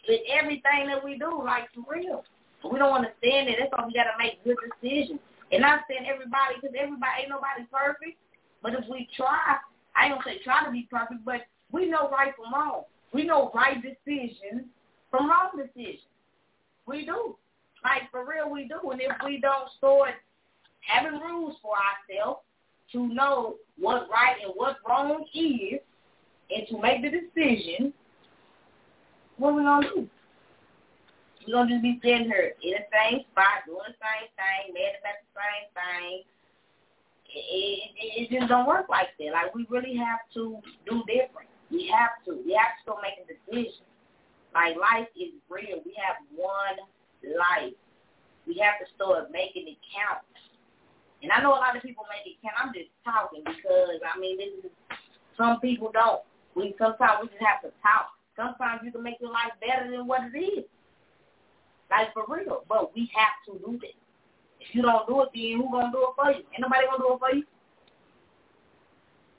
With 0.07 0.21
everything 0.31 0.87
that 0.87 1.03
we 1.03 1.17
do, 1.17 1.43
like 1.43 1.67
for 1.73 1.83
real. 1.87 2.23
We 2.63 2.79
don't 2.79 2.95
understand 2.95 3.49
it. 3.49 3.57
That's 3.59 3.71
why 3.71 3.85
we 3.85 3.93
gotta 3.93 4.15
make 4.17 4.43
good 4.43 4.57
decisions. 4.81 5.19
And 5.51 5.61
not 5.61 5.81
saying 5.87 6.07
everybody, 6.07 6.55
because 6.55 6.75
everybody 6.79 7.27
ain't 7.27 7.29
nobody 7.29 7.67
perfect. 7.71 8.17
But 8.63 8.73
if 8.73 8.85
we 8.89 9.07
try, 9.15 9.57
I 9.95 10.07
don't 10.07 10.23
say 10.23 10.39
try 10.43 10.65
to 10.65 10.71
be 10.71 10.87
perfect, 10.89 11.25
but 11.25 11.41
we 11.71 11.87
know 11.87 12.09
right 12.09 12.33
from 12.35 12.53
wrong. 12.53 12.83
We 13.13 13.25
know 13.25 13.51
right 13.53 13.77
decisions 13.81 14.65
from 15.11 15.29
wrong 15.29 15.51
decisions. 15.55 16.07
We 16.87 17.05
do. 17.05 17.35
Like 17.83 18.09
for 18.11 18.25
real, 18.25 18.51
we 18.51 18.67
do. 18.67 18.91
And 18.91 19.01
if 19.01 19.11
we 19.25 19.39
don't 19.39 19.69
start 19.77 20.15
having 20.81 21.19
rules 21.19 21.55
for 21.61 21.73
ourselves 21.75 22.41
to 22.91 23.07
know 23.07 23.55
what 23.77 24.07
right 24.09 24.37
and 24.43 24.53
what 24.55 24.77
wrong 24.87 25.25
is, 25.33 25.79
and 26.49 26.67
to 26.69 26.81
make 26.81 27.01
the 27.01 27.09
decision, 27.09 27.93
what 29.37 29.55
we 29.55 29.63
gonna 29.63 29.87
do? 29.87 30.07
We're 31.47 31.53
gonna 31.53 31.69
just 31.71 31.83
be 31.83 31.99
sitting 32.01 32.25
here 32.25 32.53
in 32.61 32.71
the 32.71 32.85
same 32.93 33.21
spot, 33.31 33.65
doing 33.65 33.79
the 33.87 33.95
same 33.99 34.29
thing, 34.37 34.73
mad 34.73 34.95
about 34.99 35.19
the 35.19 35.31
same 35.35 35.67
thing. 35.75 36.23
It, 37.35 37.91
it, 37.97 38.31
it 38.31 38.39
just 38.39 38.49
don't 38.49 38.67
work 38.67 38.87
like 38.89 39.09
that. 39.19 39.33
Like 39.33 39.55
we 39.55 39.65
really 39.69 39.95
have 39.95 40.19
to 40.35 40.59
do 40.85 41.03
different. 41.07 41.49
We 41.71 41.91
have 41.91 42.23
to. 42.25 42.39
We 42.45 42.53
have 42.53 42.77
to 42.77 42.81
start 42.83 42.99
making 43.01 43.25
decisions. 43.27 43.92
Like 44.53 44.77
life 44.77 45.09
is 45.17 45.33
real. 45.49 45.81
We 45.85 45.97
have 45.97 46.21
one 46.29 46.77
life. 47.25 47.73
We 48.45 48.61
have 48.61 48.77
to 48.79 48.87
start 48.93 49.31
making 49.31 49.67
it 49.67 49.77
count. 49.89 50.21
And 51.23 51.31
I 51.31 51.41
know 51.41 51.55
a 51.55 51.61
lot 51.61 51.75
of 51.75 51.81
people 51.81 52.05
make 52.11 52.27
it 52.29 52.37
count. 52.43 52.59
I'm 52.61 52.73
just 52.73 52.91
talking 53.01 53.41
because 53.41 53.99
I 54.05 54.19
mean 54.19 54.37
this 54.37 54.53
is 54.65 54.71
some 55.37 55.59
people 55.59 55.89
don't. 55.91 56.21
We 56.53 56.75
sometimes 56.77 57.25
we 57.25 57.33
just 57.33 57.41
have 57.41 57.65
to 57.65 57.73
talk. 57.81 58.13
Sometimes 58.37 58.81
you 58.85 58.91
can 58.91 59.01
make 59.01 59.17
your 59.21 59.33
life 59.33 59.57
better 59.57 59.89
than 59.89 60.05
what 60.05 60.21
it 60.29 60.37
is. 60.37 60.65
Like 61.89 62.13
for 62.13 62.25
real. 62.29 62.61
But 62.69 62.93
we 62.93 63.09
have 63.17 63.37
to 63.49 63.57
do 63.57 63.79
this. 63.81 63.97
If 64.61 64.75
you 64.75 64.81
don't 64.83 65.07
do 65.07 65.21
it, 65.25 65.29
then 65.33 65.57
who 65.57 65.71
gonna 65.71 65.91
do 65.91 66.05
it 66.05 66.13
for 66.15 66.29
you? 66.29 66.45
Ain't 66.53 66.61
nobody 66.61 66.85
gonna 66.85 67.01
do 67.01 67.13
it 67.13 67.19
for 67.19 67.33
you. 67.33 67.43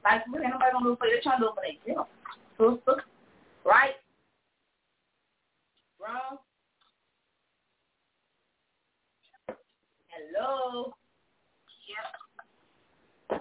Like 0.02 0.26
for 0.26 0.42
ain't 0.42 0.50
nobody 0.50 0.72
gonna 0.74 0.90
do 0.90 0.92
it 0.92 0.98
for 0.98 1.06
you. 1.06 1.12
They're 1.14 1.22
trying 1.22 1.38
to 1.38 1.46
do 1.46 1.54
it 1.54 1.96
for 2.58 2.64
themselves 2.66 3.04
right? 3.64 3.96
Wrong? 6.05 6.36
Hello? 10.09 10.92
Yep. 13.30 13.40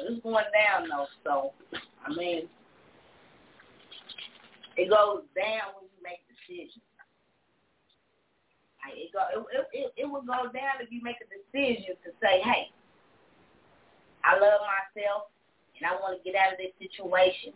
It's 0.00 0.22
going 0.22 0.44
down 0.52 0.88
though, 0.90 1.06
so 1.24 1.52
I 2.04 2.14
mean 2.14 2.48
it 4.76 4.90
goes 4.90 5.24
down 5.34 5.72
when 5.72 5.88
you 5.88 6.00
make 6.04 6.20
decisions. 6.28 6.84
Like 8.84 8.92
it 8.94 9.10
go 9.12 9.24
it, 9.32 9.66
it 9.72 9.92
it 9.96 10.04
will 10.04 10.20
go 10.20 10.52
down 10.52 10.84
if 10.84 10.92
you 10.92 11.00
make 11.02 11.16
a 11.24 11.28
decision 11.32 11.96
to 12.04 12.10
say, 12.20 12.42
Hey, 12.44 12.68
I 14.22 14.34
love 14.34 14.60
myself 14.68 15.32
and 15.80 15.88
I 15.88 15.96
want 15.96 16.22
to 16.22 16.30
get 16.30 16.38
out 16.38 16.52
of 16.52 16.58
this 16.58 16.76
situation. 16.76 17.54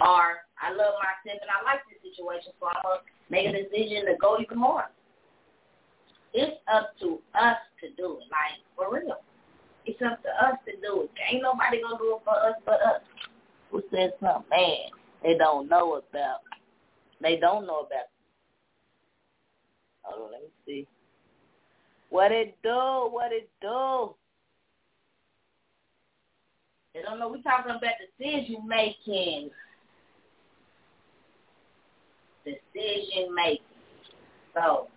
Or 0.00 0.47
I 0.60 0.70
love 0.70 0.94
myself 0.98 1.38
and 1.40 1.50
I 1.50 1.62
like 1.64 1.80
this 1.86 2.02
situation, 2.02 2.52
so 2.58 2.66
I'm 2.66 2.82
going 2.82 3.00
to 3.00 3.06
make 3.30 3.46
a 3.46 3.54
decision 3.54 4.06
to 4.06 4.14
go 4.20 4.38
even 4.40 4.58
more. 4.58 4.90
It's 6.34 6.58
up 6.70 6.92
to 7.00 7.20
us 7.34 7.58
to 7.80 7.88
do 7.96 8.18
it, 8.20 8.26
like, 8.28 8.60
for 8.76 8.92
real. 8.92 9.22
It's 9.86 10.00
up 10.02 10.22
to 10.22 10.30
us 10.44 10.58
to 10.66 10.72
do 10.82 11.08
it. 11.08 11.10
Ain't 11.30 11.42
nobody 11.42 11.80
going 11.80 11.96
to 11.96 12.02
do 12.02 12.18
it 12.18 12.22
for 12.24 12.36
us 12.36 12.56
but 12.66 12.82
us. 12.82 13.02
Who 13.70 13.82
said 13.90 14.12
something? 14.20 14.48
Man, 14.50 14.90
they 15.22 15.36
don't 15.36 15.68
know 15.68 15.96
about. 15.96 16.40
They 17.20 17.36
don't 17.36 17.66
know 17.66 17.80
about. 17.80 18.08
Hold 20.02 20.26
on, 20.26 20.32
let 20.32 20.42
me 20.42 20.48
see. 20.66 20.86
What 22.10 22.32
it 22.32 22.56
do? 22.62 23.08
What 23.10 23.32
it 23.32 23.50
do? 23.60 24.14
I 26.96 27.02
don't 27.02 27.18
know. 27.18 27.28
We're 27.28 27.42
talking 27.42 27.70
about 27.70 27.94
decision 28.18 28.66
making. 28.66 29.50
Decision 32.48 33.34
making. 33.34 33.64
So, 34.54 34.88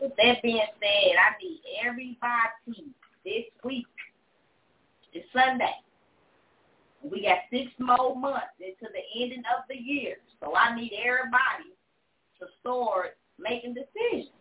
with 0.00 0.12
that 0.16 0.42
being 0.42 0.60
said, 0.80 1.14
I 1.16 1.42
need 1.42 1.60
everybody 1.86 2.92
this 3.24 3.44
week. 3.64 3.86
It's 5.12 5.26
Sunday. 5.32 5.74
We 7.02 7.22
got 7.22 7.38
six 7.50 7.70
more 7.78 8.16
months 8.16 8.58
into 8.58 8.92
the 8.92 9.22
ending 9.22 9.44
of 9.56 9.64
the 9.68 9.76
year. 9.76 10.16
So 10.40 10.54
I 10.54 10.74
need 10.74 10.92
everybody 10.98 11.72
to 12.40 12.46
start 12.60 13.16
making 13.38 13.74
decisions. 13.74 14.32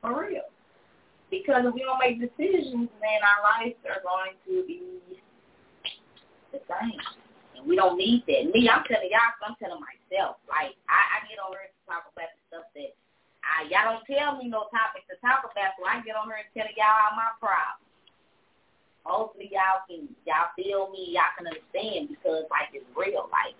For 0.00 0.26
real. 0.26 0.42
Because 1.30 1.64
if 1.66 1.74
we 1.74 1.80
don't 1.80 1.98
make 1.98 2.20
decisions, 2.20 2.88
then 3.00 3.20
our 3.22 3.62
lives 3.62 3.76
are 3.86 4.02
going 4.02 4.36
to 4.46 4.66
be 4.66 4.80
the 6.52 6.58
same. 6.68 7.23
We 7.64 7.76
don't 7.76 7.96
need 7.96 8.22
that. 8.28 8.52
Me, 8.52 8.68
I'm 8.68 8.84
telling 8.84 9.08
y'all, 9.08 9.34
I'm 9.40 9.56
telling 9.56 9.80
myself. 9.80 10.36
Like, 10.46 10.76
I, 10.86 11.00
I 11.00 11.18
get 11.26 11.40
on 11.40 11.56
here 11.56 11.68
to 11.68 11.80
talk 11.88 12.04
about 12.12 12.30
the 12.30 12.40
stuff 12.48 12.68
that 12.76 12.92
I, 13.44 13.68
y'all 13.68 13.96
don't 13.96 14.06
tell 14.08 14.36
me 14.36 14.48
no 14.48 14.68
topics 14.72 15.08
to 15.12 15.16
talk 15.20 15.44
about, 15.44 15.76
so 15.76 15.84
I 15.84 16.04
get 16.04 16.16
on 16.16 16.28
here 16.28 16.40
and 16.40 16.52
tell 16.52 16.68
y'all 16.76 16.96
all 17.08 17.16
my 17.16 17.32
problems. 17.40 17.84
Hopefully 19.04 19.52
y'all 19.52 19.84
can, 19.84 20.08
y'all 20.24 20.52
feel 20.56 20.88
me, 20.92 21.12
y'all 21.12 21.32
can 21.36 21.48
understand 21.48 22.08
because, 22.08 22.48
like, 22.48 22.72
it's 22.72 22.88
real. 22.96 23.28
Like, 23.28 23.56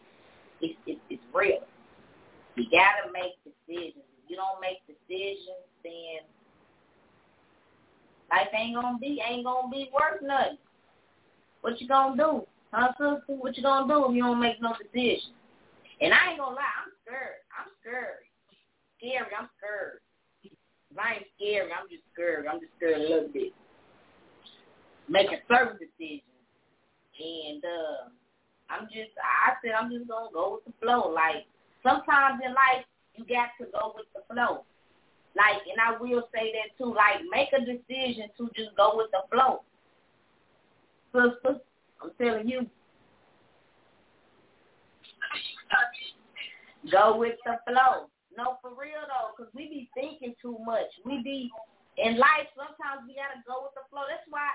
it's, 0.65 0.77
it's, 0.89 1.01
it's 1.13 1.27
real. 1.33 1.65
You 2.57 2.65
got 2.73 3.05
to 3.05 3.13
make 3.13 3.37
decisions. 3.45 4.05
If 4.21 4.33
you 4.33 4.37
don't 4.41 4.61
make 4.61 4.81
decisions, 4.89 5.65
then 5.85 6.25
Life 8.35 8.49
ain't 8.53 8.75
gonna 8.75 8.99
be 8.99 9.23
ain't 9.25 9.45
gonna 9.45 9.69
be 9.71 9.91
worth 9.93 10.23
nothing. 10.23 10.59
What 11.61 11.81
you 11.81 11.87
gonna 11.87 12.17
do? 12.17 12.47
Huh, 12.75 12.91
sister? 12.99 13.39
What 13.39 13.57
you 13.57 13.63
gonna 13.63 13.87
do 13.87 14.11
if 14.11 14.17
you 14.17 14.23
don't 14.25 14.41
make 14.41 14.61
no 14.61 14.75
decision? 14.75 15.31
And 16.01 16.13
I 16.13 16.35
ain't 16.35 16.43
gonna 16.43 16.59
lie, 16.59 16.75
I'm 16.83 16.91
scared. 17.07 17.47
I'm 17.55 17.71
scared. 17.79 18.27
Scary, 18.99 19.31
I'm 19.31 19.49
scared. 19.63 20.03
If 20.43 20.99
I 20.99 21.23
ain't 21.23 21.31
scary, 21.39 21.71
I'm 21.71 21.87
just 21.87 22.03
scared. 22.13 22.51
I'm 22.51 22.59
just 22.59 22.75
scared 22.75 22.99
a 22.99 23.07
little 23.07 23.31
bit. 23.31 23.55
Making 25.07 25.39
certain 25.47 25.79
decisions. 25.79 26.27
And 27.15 27.63
uh 27.63 28.11
I'm 28.75 28.91
just 28.91 29.15
I 29.23 29.55
said 29.63 29.79
I'm 29.79 29.95
just 29.95 30.11
gonna 30.11 30.35
go 30.35 30.59
with 30.59 30.67
the 30.67 30.75
flow. 30.83 31.15
Like 31.15 31.47
sometimes 31.87 32.43
in 32.43 32.59
life 32.59 32.83
you 33.15 33.23
got 33.23 33.55
to 33.63 33.71
go 33.71 33.95
with 33.95 34.11
the 34.19 34.27
flow. 34.27 34.67
Like, 35.37 35.63
and 35.71 35.79
I 35.79 35.99
will 35.99 36.27
say 36.35 36.51
that 36.55 36.75
too. 36.79 36.95
Like, 36.95 37.23
make 37.31 37.51
a 37.55 37.59
decision 37.59 38.31
to 38.39 38.51
just 38.55 38.75
go 38.77 38.95
with 38.95 39.11
the 39.11 39.23
flow. 39.31 39.63
Sister, 41.11 41.61
I'm 42.05 42.13
telling 42.21 42.49
you. 42.49 42.69
Go 46.93 47.17
with 47.17 47.41
the 47.49 47.57
flow. 47.65 48.13
No, 48.37 48.59
for 48.61 48.77
real 48.77 49.01
though, 49.09 49.33
because 49.33 49.49
we 49.55 49.71
be 49.73 49.89
thinking 49.97 50.35
too 50.43 50.59
much. 50.61 50.91
We 51.07 51.23
be 51.25 51.51
in 51.97 52.19
life. 52.19 52.51
Sometimes 52.53 53.09
we 53.09 53.17
gotta 53.17 53.41
go 53.49 53.65
with 53.65 53.73
the 53.73 53.89
flow. 53.89 54.05
That's 54.05 54.27
why 54.29 54.53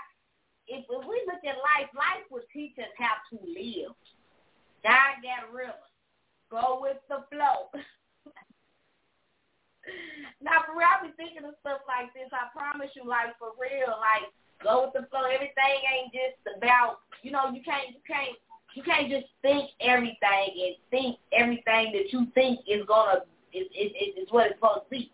if, 0.69 0.85
if 0.85 1.03
we 1.09 1.17
look 1.25 1.41
at 1.41 1.57
life, 1.57 1.89
life 1.97 2.27
will 2.29 2.45
teach 2.53 2.77
us 2.77 2.93
how 3.01 3.17
to 3.33 3.41
live. 3.41 3.97
God 4.85 5.25
got 5.25 5.49
river. 5.49 5.89
Go 6.53 6.77
with 6.85 7.01
the 7.09 7.25
flow. 7.33 7.73
now, 10.45 10.61
for 10.69 10.77
real, 10.77 10.85
I 10.85 11.01
be 11.01 11.13
thinking 11.17 11.49
of 11.49 11.57
stuff 11.65 11.81
like 11.89 12.13
this. 12.13 12.29
I 12.29 12.53
promise 12.53 12.93
you, 12.93 13.09
like 13.09 13.33
for 13.41 13.57
real, 13.57 13.89
like 13.97 14.29
go 14.63 14.85
with 14.85 14.93
the 14.93 15.07
flow. 15.09 15.25
Everything 15.25 15.75
ain't 15.87 16.13
just 16.13 16.57
about 16.57 16.99
you 17.23 17.31
know. 17.31 17.49
You 17.51 17.61
can't 17.63 17.89
you 17.89 18.01
can't 18.05 18.35
you 18.75 18.83
can't 18.83 19.09
just 19.09 19.27
think 19.41 19.71
everything 19.81 20.47
and 20.53 20.75
think 20.91 21.17
everything 21.33 21.91
that 21.93 22.11
you 22.11 22.27
think 22.35 22.59
is 22.67 22.85
gonna 22.87 23.25
is 23.53 23.67
is, 23.75 23.91
is 24.17 24.27
what 24.31 24.47
it's 24.47 24.55
supposed 24.55 24.85
to 24.85 24.89
be. 24.89 25.11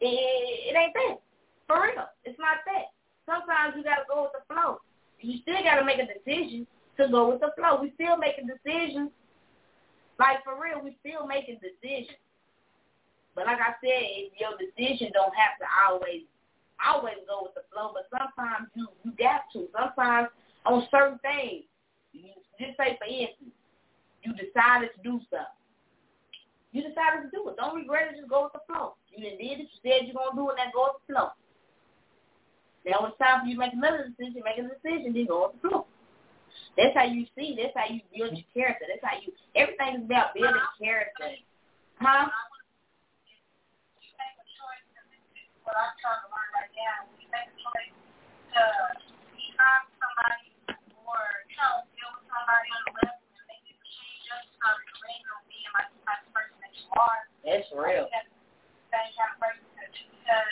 It, 0.00 0.74
it 0.74 0.76
ain't 0.76 0.94
that. 0.94 1.22
For 1.66 1.82
real. 1.82 2.06
It's 2.24 2.38
not 2.38 2.66
that. 2.66 2.90
Sometimes 3.24 3.74
you 3.76 3.84
gotta 3.84 4.02
go 4.08 4.26
with 4.26 4.34
the 4.34 4.44
flow. 4.52 4.80
You 5.20 5.38
still 5.42 5.62
gotta 5.62 5.84
make 5.84 6.00
a 6.02 6.10
decision 6.10 6.66
to 6.98 7.08
go 7.08 7.30
with 7.30 7.40
the 7.40 7.52
flow. 7.56 7.80
We 7.80 7.92
still 7.94 8.16
making 8.16 8.50
decisions. 8.50 9.10
Like 10.18 10.42
for 10.44 10.58
real, 10.58 10.82
we 10.82 10.96
still 11.00 11.26
making 11.26 11.62
decisions. 11.62 12.18
But 13.34 13.46
like 13.46 13.62
I 13.62 13.72
said, 13.80 14.34
your 14.36 14.58
decision 14.60 15.10
don't 15.14 15.32
have 15.32 15.56
to 15.62 15.66
always 15.88 16.28
always 16.84 17.22
go 17.26 17.48
with 17.48 17.54
the 17.54 17.64
flow, 17.72 17.94
but 17.94 18.10
sometimes 18.10 18.68
you 18.74 18.88
you 19.04 19.12
got 19.18 19.46
to. 19.54 19.66
Sometimes 19.72 20.28
on 20.66 20.86
certain 20.90 21.18
things, 21.22 21.64
you 22.12 22.30
just 22.58 22.76
say 22.76 22.98
for 22.98 23.08
instance, 23.08 23.54
you 24.22 24.32
decided 24.34 24.90
to 24.94 25.00
do 25.02 25.18
something. 25.30 25.58
You 26.72 26.82
decided 26.82 27.28
to 27.28 27.30
do 27.30 27.48
it. 27.50 27.56
Don't 27.56 27.76
regret 27.76 28.12
it. 28.12 28.18
Just 28.18 28.30
go 28.30 28.48
with 28.48 28.56
the 28.56 28.64
flow. 28.66 28.94
You 29.10 29.22
did 29.22 29.38
it. 29.40 29.68
You 29.68 29.78
said 29.84 30.08
you're 30.08 30.16
gonna 30.16 30.34
do 30.34 30.50
it. 30.50 30.56
Now 30.56 30.72
go 30.72 30.92
with 30.92 31.00
the 31.04 31.12
flow. 31.12 31.28
Now 32.82 33.06
it's 33.06 33.18
time 33.18 33.42
for 33.42 33.46
you 33.46 33.54
to 33.54 33.62
make 33.62 33.72
another 33.76 34.10
decision, 34.10 34.42
make 34.42 34.58
a 34.58 34.66
decision. 34.66 35.14
Then 35.14 35.26
go 35.26 35.52
with 35.52 35.60
the 35.60 35.68
flow. 35.68 35.86
That's 36.76 36.96
how 36.96 37.04
you 37.04 37.28
see. 37.36 37.54
That's 37.56 37.76
how 37.76 37.86
you 37.86 38.00
build 38.10 38.32
your 38.32 38.48
character. 38.50 38.88
That's 38.88 39.04
how 39.04 39.20
you. 39.20 39.32
Everything 39.54 40.00
is 40.00 40.04
about 40.08 40.32
building 40.32 40.56
character. 40.80 41.36
Huh? 42.00 42.32
What 45.62 45.78
I'm 45.78 45.94
trying 46.02 46.20
to 46.26 46.28
learn 46.32 46.50
right 46.58 46.74
now, 46.74 47.06
when 47.06 47.22
you 47.22 47.28
make 47.30 47.46
a 47.46 47.54
choice 47.54 47.94
to 47.94 48.62
be 49.30 49.54
kind 49.54 49.86
to 49.86 49.92
somebody 49.94 50.50
or 51.06 51.22
you 51.46 51.54
know 51.54 51.86
deal 51.94 52.10
with 52.18 52.26
somebody 52.26 52.66
on 52.66 52.82
the 52.82 52.92
level 52.98 53.30
and 53.30 53.46
make 53.46 53.62
you 53.70 53.78
change 53.78 54.26
up, 54.34 54.42
start 54.58 54.82
agreeing 54.82 55.22
on 55.30 55.40
being 55.46 55.70
like 55.70 55.86
the 55.94 56.02
type 56.02 56.26
of 56.26 56.34
person 56.34 56.56
that 56.66 56.72
you 56.74 56.88
are. 56.98 57.20
That's 57.46 57.68
real. 57.78 58.10
Same 58.90 59.12
kind 59.14 59.32
of 59.32 59.38
person 59.38 59.64
that 59.78 59.94
you 59.94 60.04
because 60.18 60.50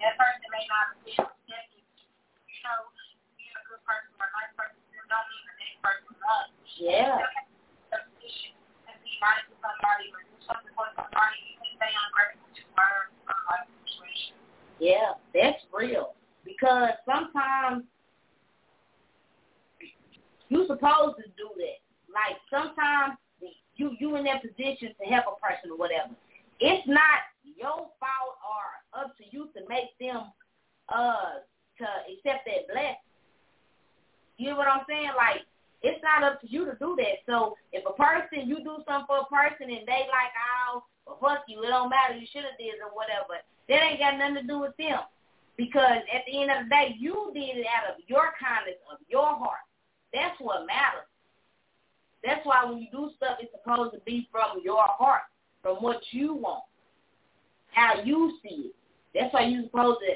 that 0.00 0.14
person 0.16 0.46
may 0.50 0.64
not 0.72 0.96
have 0.96 1.00
been 1.04 1.20
accepted, 1.20 1.84
you 2.48 2.60
know, 2.64 2.80
being 3.36 3.52
a 3.52 3.62
good 3.68 3.82
person 3.84 4.08
or 4.16 4.24
a 4.24 4.32
nice 4.40 4.52
person 4.56 4.84
don't 5.08 5.28
mean 5.30 5.44
the 5.46 5.56
next 5.62 5.78
person 5.84 6.14
up. 6.26 6.46
Yeah. 6.80 7.22
And 7.94 8.98
be 9.00 9.12
nice 9.22 9.46
to 9.46 9.56
somebody 9.62 10.06
or 10.10 10.20
do 10.26 10.36
something 10.42 10.74
for 10.74 10.88
somebody, 10.98 11.38
you 11.46 11.54
can 11.62 11.70
stay 11.78 11.92
ungrateful 11.94 12.50
to 12.50 12.62
learn 12.74 13.06
from 13.22 13.38
life 13.46 13.68
situation. 13.86 14.36
Yeah, 14.82 15.16
that's 15.30 15.62
real. 15.70 16.18
Because 16.42 16.98
sometimes 17.06 17.86
you're 20.50 20.68
supposed 20.68 21.22
to 21.22 21.26
do 21.38 21.48
that. 21.62 21.78
Like 22.10 22.36
sometimes 22.50 23.16
you 23.76 23.96
you 23.98 24.14
in 24.16 24.24
that 24.26 24.42
position 24.42 24.94
to 24.98 25.04
help 25.06 25.24
a 25.30 25.36
person 25.38 25.70
or 25.70 25.78
whatever. 25.78 26.14
It's 26.60 26.86
not 26.86 27.26
your 27.44 27.90
fault 27.98 28.34
or 28.42 28.64
up 28.94 29.16
to 29.18 29.24
you 29.30 29.48
to 29.54 29.60
make 29.68 29.94
them 29.98 30.30
uh 30.90 31.42
to 31.78 31.86
accept 32.12 32.46
that 32.46 32.70
blessing. 32.70 33.02
You 34.38 34.50
know 34.50 34.58
what 34.58 34.68
I'm 34.68 34.86
saying? 34.88 35.10
Like 35.16 35.42
it's 35.84 36.02
not 36.02 36.24
up 36.24 36.40
to 36.40 36.48
you 36.50 36.64
to 36.64 36.76
do 36.80 36.96
that. 36.96 37.20
So 37.26 37.56
if 37.72 37.84
a 37.84 37.92
person 37.92 38.48
you 38.48 38.64
do 38.64 38.80
something 38.88 39.06
for 39.06 39.20
a 39.20 39.28
person 39.28 39.68
and 39.68 39.84
they 39.86 40.08
like, 40.08 40.32
oh, 40.72 40.82
well, 41.06 41.18
fuck 41.20 41.44
you, 41.46 41.62
it 41.62 41.68
don't 41.68 41.90
matter, 41.90 42.16
you 42.16 42.26
should 42.32 42.48
have 42.48 42.56
did 42.56 42.80
or 42.80 42.96
whatever. 42.96 43.36
That 43.68 43.84
ain't 43.84 44.00
got 44.00 44.16
nothing 44.16 44.40
to 44.40 44.48
do 44.48 44.60
with 44.60 44.76
them. 44.78 45.04
Because 45.56 46.00
at 46.08 46.24
the 46.26 46.40
end 46.40 46.50
of 46.50 46.64
the 46.64 46.70
day, 46.70 46.96
you 46.98 47.30
did 47.34 47.60
it 47.60 47.66
out 47.68 47.94
of 47.94 48.00
your 48.08 48.32
kindness 48.40 48.80
of 48.90 48.98
your 49.08 49.28
heart. 49.36 49.62
That's 50.12 50.34
what 50.40 50.66
matters. 50.66 51.06
That's 52.24 52.40
why 52.46 52.64
when 52.64 52.78
you 52.78 52.88
do 52.90 53.10
stuff, 53.16 53.36
it's 53.38 53.52
supposed 53.52 53.92
to 53.92 54.00
be 54.00 54.26
from 54.32 54.64
your 54.64 54.82
heart, 54.82 55.28
from 55.62 55.76
what 55.76 56.00
you 56.10 56.34
want 56.34 56.64
how 57.74 58.00
you 58.04 58.38
see 58.42 58.70
it. 58.70 58.74
You're 59.50 59.64
supposed 59.64 60.00
to 60.00 60.14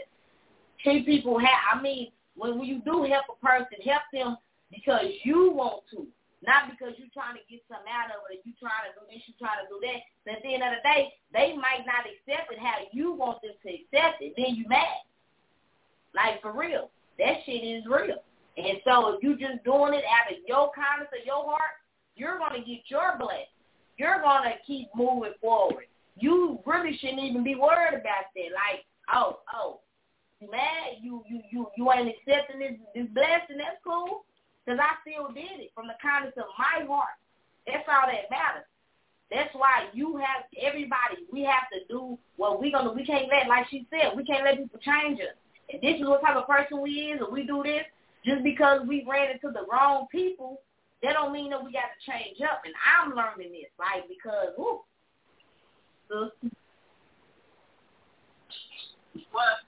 treat 0.83 1.07
people 1.07 1.39
how 1.39 1.79
I 1.79 1.83
mean, 1.83 2.09
when, 2.37 2.61
you 2.63 2.81
do 2.85 3.03
help 3.05 3.27
a 3.31 3.39
person, 3.45 3.79
help 3.85 4.03
them 4.13 4.37
because 4.71 5.07
you 5.25 5.51
want 5.53 5.83
to. 5.91 6.07
Not 6.47 6.71
because 6.71 6.95
you're 6.99 7.11
trying 7.11 7.35
to 7.35 7.43
get 7.51 7.67
something 7.67 7.91
out 7.91 8.15
of 8.15 8.23
it, 8.31 8.47
you 8.47 8.55
trying 8.63 8.87
to 8.87 8.95
do 8.95 9.03
this, 9.11 9.27
you 9.27 9.35
trying 9.43 9.59
to 9.59 9.67
do 9.67 9.83
that. 9.83 10.07
But 10.23 10.39
at 10.39 10.43
the 10.47 10.55
end 10.55 10.63
of 10.63 10.79
the 10.79 10.87
day, 10.87 11.11
they 11.35 11.59
might 11.59 11.83
not 11.83 12.07
accept 12.07 12.55
it 12.55 12.63
how 12.63 12.87
you 12.95 13.11
want 13.11 13.43
them 13.43 13.59
to 13.59 13.69
accept 13.75 14.23
it. 14.23 14.39
Then 14.39 14.55
you 14.55 14.65
mad. 14.71 15.03
Like 16.15 16.41
for 16.41 16.55
real. 16.55 16.95
That 17.19 17.43
shit 17.43 17.67
is 17.67 17.83
real. 17.91 18.23
And 18.55 18.79
so 18.87 19.19
if 19.19 19.23
you 19.23 19.35
just 19.35 19.67
doing 19.67 19.99
it 19.99 20.07
out 20.07 20.31
of 20.31 20.39
your 20.47 20.71
kindness 20.79 21.11
of 21.11 21.27
your 21.27 21.43
heart, 21.43 21.83
you're 22.15 22.39
gonna 22.39 22.63
get 22.63 22.87
your 22.87 23.19
blessing. 23.19 23.51
You're 23.99 24.23
gonna 24.23 24.55
keep 24.65 24.87
moving 24.95 25.35
forward 25.43 25.91
you 26.21 26.59
really 26.67 26.97
shouldn't 26.99 27.21
even 27.21 27.45
be 27.45 27.55
worried 27.55 27.95
about 27.95 28.31
that. 28.35 28.51
Like, 28.53 28.85
oh, 29.15 29.41
oh, 29.55 29.81
mad? 30.41 30.99
You 31.01 31.23
you 31.29 31.43
you 31.51 31.67
you 31.77 31.93
ain't 31.93 32.15
accepting 32.15 32.61
this 32.61 32.75
this 32.95 33.07
blessing? 33.13 33.59
That's 33.59 33.83
cool, 33.85 34.25
cause 34.67 34.79
I 34.81 34.97
still 35.03 35.29
did 35.35 35.61
it 35.61 35.71
from 35.75 35.87
the 35.87 35.99
kindness 36.01 36.35
of 36.37 36.47
my 36.59 36.87
heart. 36.87 37.17
That's 37.67 37.89
all 37.89 38.07
that 38.07 38.31
matters. 38.31 38.69
That's 39.31 39.53
why 39.55 39.89
you 39.93 40.17
have 40.17 40.49
everybody. 40.57 41.29
We 41.31 41.43
have 41.45 41.69
to 41.73 41.85
do 41.89 42.19
what 42.37 42.61
we 42.61 42.73
gonna. 42.73 42.93
We 42.93 43.05
can't 43.05 43.29
let, 43.29 43.49
like 43.49 43.67
she 43.71 43.87
said, 43.91 44.17
we 44.17 44.25
can't 44.25 44.45
let 44.45 44.57
people 44.57 44.81
change 44.81 45.21
us. 45.21 45.37
If 45.69 45.83
this 45.83 46.01
is 46.01 46.07
what 46.07 46.23
type 46.23 46.37
of 46.37 46.47
person 46.47 46.81
we 46.81 47.13
is, 47.13 47.21
or 47.21 47.31
we 47.31 47.45
do 47.45 47.63
this 47.63 47.85
just 48.25 48.43
because 48.43 48.81
we 48.89 49.05
ran 49.09 49.31
into 49.31 49.53
the 49.53 49.67
wrong 49.71 50.07
people, 50.11 50.63
that 51.03 51.13
don't 51.13 51.33
mean 51.33 51.51
that 51.51 51.63
we 51.63 51.73
got 51.73 51.93
to 51.93 52.11
change 52.11 52.41
up. 52.41 52.63
And 52.65 52.75
I'm 52.81 53.15
learning 53.15 53.53
this, 53.53 53.71
like 53.79 54.09
because, 54.09 54.57
whoo, 54.57 54.81
What? 59.33 59.65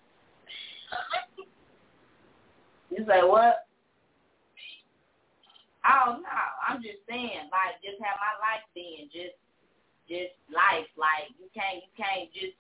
You 2.90 3.06
say 3.06 3.22
what? 3.22 3.66
Oh 5.86 6.20
no, 6.20 6.40
I'm 6.68 6.82
just 6.82 7.00
saying, 7.08 7.48
like, 7.48 7.80
just 7.80 7.96
have 8.04 8.20
my 8.20 8.34
life 8.42 8.66
been 8.76 9.08
just, 9.08 9.38
just 10.10 10.36
life. 10.52 10.86
Like, 10.98 11.32
you 11.40 11.48
can't, 11.56 11.80
you 11.80 11.92
can't 11.96 12.28
just. 12.34 12.54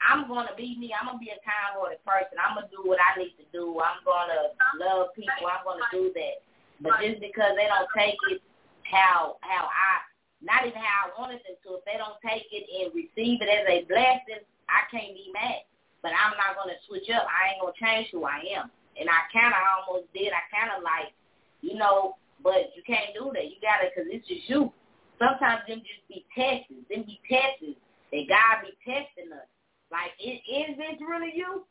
I'm 0.00 0.28
gonna 0.28 0.52
be 0.56 0.76
me. 0.76 0.92
I'm 0.92 1.08
gonna 1.08 1.22
be 1.22 1.32
a 1.32 1.40
kind-hearted 1.44 2.02
person. 2.04 2.36
I'm 2.36 2.56
gonna 2.56 2.72
do 2.72 2.84
what 2.84 3.00
I 3.00 3.16
need 3.20 3.36
to 3.40 3.46
do. 3.52 3.80
I'm 3.80 4.00
gonna 4.04 4.52
love 4.80 5.12
people. 5.16 5.48
I'm 5.48 5.64
gonna 5.64 5.88
do 5.92 6.12
that. 6.12 6.44
But 6.80 7.00
just 7.00 7.20
because 7.20 7.56
they 7.56 7.68
don't 7.68 7.88
take 7.96 8.18
it 8.32 8.42
how 8.84 9.36
how 9.40 9.64
I 9.68 10.04
not 10.44 10.66
even 10.66 10.80
how 10.80 11.08
I 11.08 11.14
wanted 11.16 11.40
them 11.44 11.56
to. 11.64 11.80
If 11.80 11.84
they 11.88 11.96
don't 11.96 12.20
take 12.20 12.48
it 12.52 12.68
and 12.68 12.92
receive 12.92 13.40
it 13.40 13.48
as 13.48 13.64
a 13.64 13.88
blessing, 13.88 14.44
I 14.68 14.84
can't 14.92 15.16
be 15.16 15.32
mad. 15.32 15.64
But 16.04 16.12
I'm 16.12 16.36
not 16.36 16.60
going 16.60 16.68
to 16.68 16.84
switch 16.84 17.08
up. 17.08 17.24
I 17.24 17.56
ain't 17.56 17.64
going 17.64 17.72
to 17.72 17.80
change 17.80 18.12
who 18.12 18.28
I 18.28 18.44
am. 18.52 18.68
And 19.00 19.08
I 19.08 19.24
kind 19.32 19.56
of 19.56 19.64
almost 19.64 20.12
did. 20.12 20.36
I 20.36 20.44
kind 20.52 20.70
of 20.76 20.84
like, 20.84 21.16
you 21.64 21.80
know, 21.80 22.20
but 22.44 22.76
you 22.76 22.84
can't 22.84 23.16
do 23.16 23.32
that. 23.32 23.48
You 23.48 23.56
got 23.64 23.80
to, 23.80 23.88
because 23.88 24.12
it's 24.12 24.28
just 24.28 24.44
you. 24.44 24.68
Sometimes 25.16 25.64
them 25.64 25.80
just 25.80 26.04
be 26.12 26.28
tests. 26.36 26.68
Them 26.92 27.08
be 27.08 27.16
tests. 27.24 27.80
That 28.12 28.28
God 28.28 28.68
be 28.68 28.76
testing 28.84 29.32
us. 29.32 29.48
Like, 29.88 30.12
is, 30.20 30.38
is 30.44 30.76
this 30.76 31.00
really 31.00 31.32
you? 31.32 31.64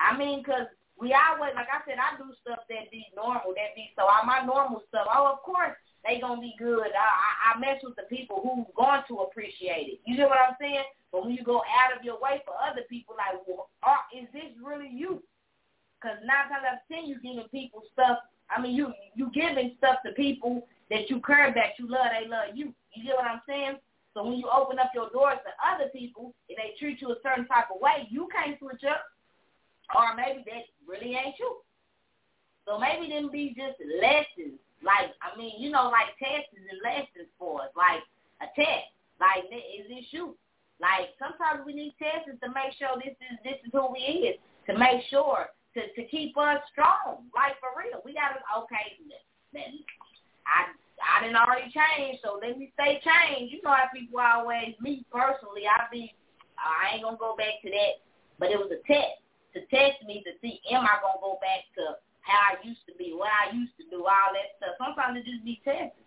I 0.00 0.16
mean, 0.16 0.40
because 0.40 0.66
we 0.98 1.14
always, 1.14 1.54
like 1.54 1.70
I 1.70 1.84
said, 1.86 2.00
I 2.00 2.18
do 2.18 2.32
stuff 2.42 2.66
that 2.66 2.90
be 2.90 3.06
normal, 3.14 3.54
that 3.54 3.76
be, 3.78 3.90
so 3.94 4.06
all 4.06 4.26
my 4.26 4.42
normal 4.42 4.82
stuff, 4.90 5.06
oh, 5.06 5.30
of 5.30 5.42
course, 5.46 5.74
they 6.06 6.20
gonna 6.20 6.40
be 6.40 6.54
good. 6.58 6.92
I, 6.94 7.08
I, 7.08 7.56
I 7.56 7.60
mess 7.60 7.82
with 7.82 7.96
the 7.96 8.06
people 8.08 8.40
who 8.42 8.66
going 8.76 9.02
to 9.08 9.26
appreciate 9.26 9.88
it. 9.88 10.00
You 10.06 10.16
know 10.16 10.28
what 10.28 10.38
I'm 10.38 10.56
saying? 10.60 10.84
But 11.12 11.24
when 11.24 11.34
you 11.34 11.42
go 11.42 11.58
out 11.58 11.96
of 11.96 12.04
your 12.04 12.20
way 12.20 12.42
for 12.44 12.54
other 12.54 12.82
people, 12.88 13.16
like, 13.16 13.40
well, 13.46 13.70
are, 13.82 14.04
is 14.14 14.28
this 14.32 14.52
really 14.62 14.90
you? 14.92 15.22
Because 16.00 16.18
nine 16.22 16.48
times 16.48 16.64
out 16.68 16.78
of 16.78 16.86
ten, 16.86 17.06
you 17.06 17.16
giving 17.20 17.48
people 17.50 17.82
stuff. 17.92 18.18
I 18.50 18.60
mean, 18.60 18.76
you 18.76 18.92
you 19.14 19.30
giving 19.34 19.74
stuff 19.78 19.96
to 20.06 20.12
people 20.12 20.66
that 20.90 21.10
you 21.10 21.20
care 21.20 21.50
about, 21.50 21.76
you 21.78 21.88
love, 21.88 22.08
they 22.12 22.28
love 22.28 22.54
you. 22.54 22.72
You 22.94 23.04
get 23.04 23.16
what 23.16 23.26
I'm 23.26 23.42
saying? 23.46 23.76
So 24.14 24.24
when 24.24 24.38
you 24.38 24.48
open 24.48 24.78
up 24.78 24.90
your 24.94 25.10
doors 25.10 25.38
to 25.44 25.52
other 25.60 25.90
people, 25.90 26.34
if 26.48 26.56
they 26.56 26.74
treat 26.78 27.00
you 27.00 27.10
a 27.12 27.16
certain 27.22 27.46
type 27.46 27.66
of 27.74 27.80
way, 27.80 28.08
you 28.10 28.28
can't 28.32 28.58
switch 28.58 28.82
up. 28.88 29.04
Or 29.94 30.16
maybe 30.16 30.44
that 30.46 30.64
really 30.86 31.14
ain't 31.14 31.38
you. 31.38 31.58
So 32.66 32.78
maybe 32.78 33.08
them 33.08 33.30
be 33.30 33.54
just 33.56 33.78
lessons 34.00 34.58
like, 34.82 35.10
I 35.18 35.36
mean, 35.36 35.58
you 35.58 35.70
know, 35.70 35.90
like 35.90 36.14
tests 36.18 36.54
and 36.54 36.66
lessons 36.82 37.30
for 37.38 37.62
us, 37.62 37.72
like 37.76 38.02
a 38.42 38.48
test. 38.54 38.94
Like, 39.18 39.50
is 39.50 39.90
this 39.90 40.06
you? 40.10 40.38
Like, 40.78 41.10
sometimes 41.18 41.66
we 41.66 41.74
need 41.74 41.98
tests 41.98 42.30
to 42.30 42.48
make 42.54 42.70
sure 42.78 42.94
this 43.02 43.18
is 43.18 43.36
this 43.42 43.58
is 43.66 43.70
who 43.74 43.90
we 43.90 44.30
is, 44.30 44.36
to 44.70 44.78
make 44.78 45.02
sure 45.10 45.50
to 45.74 45.80
to 45.94 46.02
keep 46.08 46.38
us 46.38 46.62
strong. 46.70 47.26
Like 47.34 47.58
for 47.58 47.74
real, 47.74 47.98
we 48.04 48.14
gotta 48.14 48.38
okay. 48.62 48.98
Then 49.52 49.82
I 50.46 50.70
I 50.98 51.22
didn't 51.22 51.38
already 51.38 51.70
change, 51.70 52.22
so 52.22 52.38
let 52.38 52.58
me 52.58 52.70
stay 52.74 53.02
changed. 53.02 53.52
You 53.52 53.62
know 53.62 53.74
how 53.74 53.90
people 53.92 54.20
always. 54.20 54.74
Me 54.80 55.04
personally, 55.10 55.66
I 55.66 55.90
be 55.90 56.14
I 56.58 56.94
ain't 56.94 57.02
gonna 57.02 57.18
go 57.18 57.34
back 57.34 57.58
to 57.62 57.70
that, 57.70 58.02
but 58.38 58.50
it 58.50 58.58
was 58.58 58.70
a 58.70 58.80
test 58.86 59.18
to 59.54 59.60
test 59.70 59.98
me 60.06 60.22
to 60.26 60.32
see 60.42 60.60
am 60.70 60.84
I 60.84 61.02
gonna 61.02 61.22
go 61.22 61.38
back 61.40 61.66
to 61.78 61.98
how 62.28 62.52
I 62.52 62.60
used 62.60 62.84
to 62.86 62.94
be, 63.00 63.16
what 63.16 63.32
I 63.32 63.56
used 63.56 63.72
to 63.80 63.88
do, 63.88 64.04
all 64.04 64.30
that 64.36 64.60
stuff. 64.60 64.76
Sometimes 64.76 65.16
it 65.16 65.24
just 65.24 65.44
be 65.44 65.60
tested. 65.64 66.04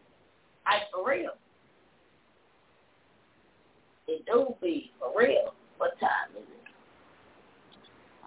Like 0.65 0.85
for 0.93 1.01
real. 1.01 1.33
It 4.07 4.25
do 4.29 4.53
be 4.61 4.91
for 4.99 5.09
real. 5.17 5.57
What 5.77 5.99
time 5.99 6.29
is 6.37 6.45
it? 6.45 6.61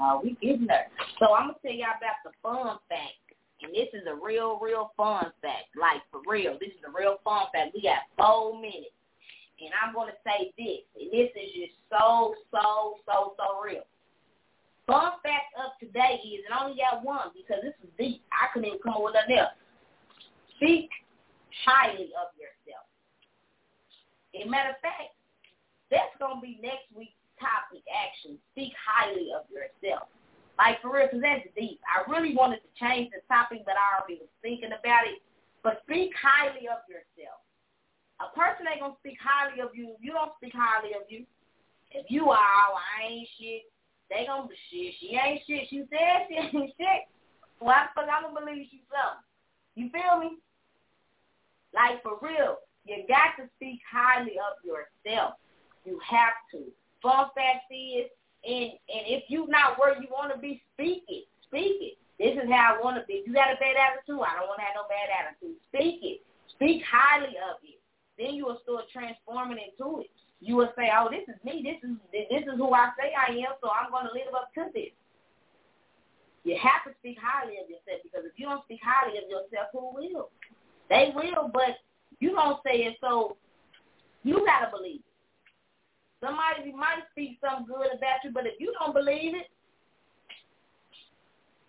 Uh, 0.03 0.18
we 0.22 0.36
getting 0.42 0.66
there. 0.66 0.90
So 1.20 1.34
I'm 1.34 1.55
gonna 1.55 1.62
tell 1.62 1.72
y'all 1.72 1.95
about 1.95 2.18
the 2.26 2.34
fun 2.42 2.78
fact. 2.90 3.22
And 3.62 3.70
this 3.72 3.88
is 3.95 4.03
a 4.11 4.18
real, 4.18 4.59
real 4.59 4.90
fun 4.97 5.30
fact. 5.40 5.70
Like 5.78 6.03
for 6.11 6.20
real. 6.26 6.59
This 6.59 6.74
is 6.74 6.82
a 6.82 6.90
real 6.90 7.22
fun 7.22 7.47
fact. 7.55 7.72
We 7.74 7.82
got 7.82 8.11
four 8.18 8.59
minutes. 8.59 8.99
And 9.62 9.70
I'm 9.78 9.95
gonna 9.95 10.18
say 10.26 10.51
this. 10.59 10.82
And 10.99 11.14
this 11.14 11.30
is 11.38 11.49
just 11.55 11.78
so, 11.88 12.34
so, 12.51 12.99
so, 13.07 13.38
so 13.38 13.62
real. 13.62 13.86
Fun 14.87 15.16
fact 15.24 15.57
of 15.57 15.72
today 15.80 16.20
is, 16.20 16.45
and 16.45 16.53
I 16.53 16.64
only 16.64 16.76
got 16.76 17.01
one 17.01 17.32
because 17.32 17.64
this 17.64 17.72
is 17.80 17.89
deep. 17.97 18.20
I 18.28 18.53
couldn't 18.53 18.68
even 18.68 18.85
come 18.85 19.01
up 19.01 19.05
with 19.05 19.16
nothing 19.16 19.41
else. 19.41 19.57
Speak 20.61 20.93
highly 21.64 22.12
of 22.20 22.28
yourself. 22.37 22.85
As 24.37 24.45
a 24.45 24.51
matter 24.51 24.76
of 24.76 24.80
fact, 24.85 25.16
that's 25.89 26.12
going 26.20 26.37
to 26.37 26.45
be 26.45 26.61
next 26.61 26.91
week's 26.93 27.16
topic, 27.41 27.80
action. 27.89 28.37
Speak 28.53 28.76
highly 28.76 29.32
of 29.32 29.49
yourself. 29.49 30.11
Like, 30.61 30.78
for 30.85 30.93
real, 30.93 31.09
because 31.09 31.24
that's 31.24 31.49
deep. 31.57 31.80
I 31.89 32.05
really 32.07 32.37
wanted 32.37 32.61
to 32.62 32.70
change 32.76 33.11
the 33.11 33.24
topic, 33.26 33.64
but 33.66 33.74
I 33.74 33.99
already 33.99 34.20
was 34.22 34.30
thinking 34.45 34.70
about 34.70 35.09
it. 35.09 35.18
But 35.64 35.80
speak 35.89 36.12
highly 36.14 36.68
of 36.68 36.85
yourself. 36.87 37.41
A 38.22 38.30
person 38.37 38.68
ain't 38.68 38.85
to 38.85 38.95
speak 39.01 39.18
highly 39.18 39.59
of 39.59 39.74
you 39.74 39.99
you 39.99 40.12
don't 40.14 40.30
speak 40.39 40.55
highly 40.55 40.95
of 40.95 41.09
you. 41.09 41.26
If 41.91 42.07
you 42.11 42.30
are, 42.30 42.39
oh, 42.39 42.78
I 42.78 43.11
ain't 43.11 43.28
shit, 43.39 43.66
they 44.11 44.27
gonna 44.27 44.49
shit. 44.71 44.95
She 45.01 45.17
ain't 45.17 45.43
shit. 45.47 45.69
She 45.71 45.85
said 45.91 46.29
she 46.29 46.35
ain't 46.59 46.73
shit. 46.77 47.03
Why 47.59 47.87
the 47.87 47.91
fuck 47.95 48.11
I'm 48.11 48.35
gonna 48.35 48.41
believe 48.41 48.69
she's 48.71 48.85
something? 48.91 49.25
You 49.75 49.91
feel 49.91 50.21
me? 50.21 50.39
Like 51.75 52.03
for 52.03 52.19
real, 52.23 52.63
you 52.85 53.05
got 53.09 53.35
to 53.41 53.49
speak 53.57 53.81
highly 53.91 54.39
of 54.39 54.61
yourself. 54.63 55.35
You 55.85 55.99
have 56.05 56.37
to. 56.53 56.71
Fun 57.03 57.29
fact 57.35 57.69
is, 57.71 58.09
and 58.45 58.77
and 58.89 59.05
if 59.09 59.25
you 59.29 59.47
not 59.49 59.79
where 59.79 59.97
you 60.01 60.09
want 60.11 60.33
to 60.33 60.39
be, 60.39 60.63
speak 60.75 61.05
it. 61.09 61.27
Speak 61.49 61.81
it. 61.81 61.99
This 62.19 62.39
is 62.39 62.49
how 62.49 62.79
I 62.79 62.83
want 62.83 62.97
to 62.97 63.05
be. 63.07 63.25
You 63.27 63.35
got 63.35 63.51
a 63.51 63.59
bad 63.59 63.75
attitude. 63.75 64.23
I 64.23 64.39
don't 64.39 64.47
want 64.47 64.63
to 64.63 64.67
have 64.69 64.79
no 64.79 64.87
bad 64.87 65.11
attitude. 65.11 65.59
Speak 65.69 65.99
it. 66.03 66.23
Speak 66.55 66.83
highly 66.87 67.35
of 67.43 67.59
it. 67.67 67.83
Then 68.17 68.39
you 68.39 68.47
will 68.47 68.63
start 68.63 68.87
transforming 68.93 69.59
into 69.59 70.07
it 70.07 70.11
you 70.45 70.57
will 70.57 70.72
say, 70.76 70.92
"Oh, 70.92 71.09
this 71.09 71.24
is 71.24 71.40
me. 71.40 71.64
This 71.64 71.80
is 71.80 71.97
this 72.12 72.45
is 72.45 72.57
who 72.61 72.76
I 72.76 72.92
say 73.01 73.16
I 73.16 73.32
am. 73.32 73.57
So 73.64 73.72
I'm 73.72 73.90
going 73.90 74.05
to 74.05 74.12
live 74.12 74.28
up 74.36 74.53
to 74.61 74.68
this." 74.76 74.92
You 76.45 76.61
have 76.61 76.84
to 76.84 76.92
speak 77.01 77.16
highly 77.16 77.57
of 77.57 77.72
yourself 77.72 78.05
because 78.05 78.28
if 78.28 78.36
you 78.36 78.45
don't 78.45 78.61
speak 78.68 78.84
highly 78.84 79.16
of 79.16 79.24
yourself, 79.32 79.72
who 79.72 79.97
will? 79.97 80.28
They 80.92 81.09
will, 81.16 81.49
but 81.49 81.80
you 82.20 82.36
don't 82.36 82.61
say 82.61 82.84
it, 82.84 83.01
so 83.01 83.40
you 84.28 84.45
gotta 84.45 84.68
believe 84.68 85.01
it. 85.01 85.14
Somebody 86.20 86.68
might 86.76 87.09
speak 87.16 87.40
something 87.40 87.64
good 87.64 87.88
about 87.97 88.20
you, 88.24 88.30
but 88.36 88.45
if 88.45 88.61
you 88.61 88.76
don't 88.76 88.92
believe 88.92 89.32
it, 89.32 89.49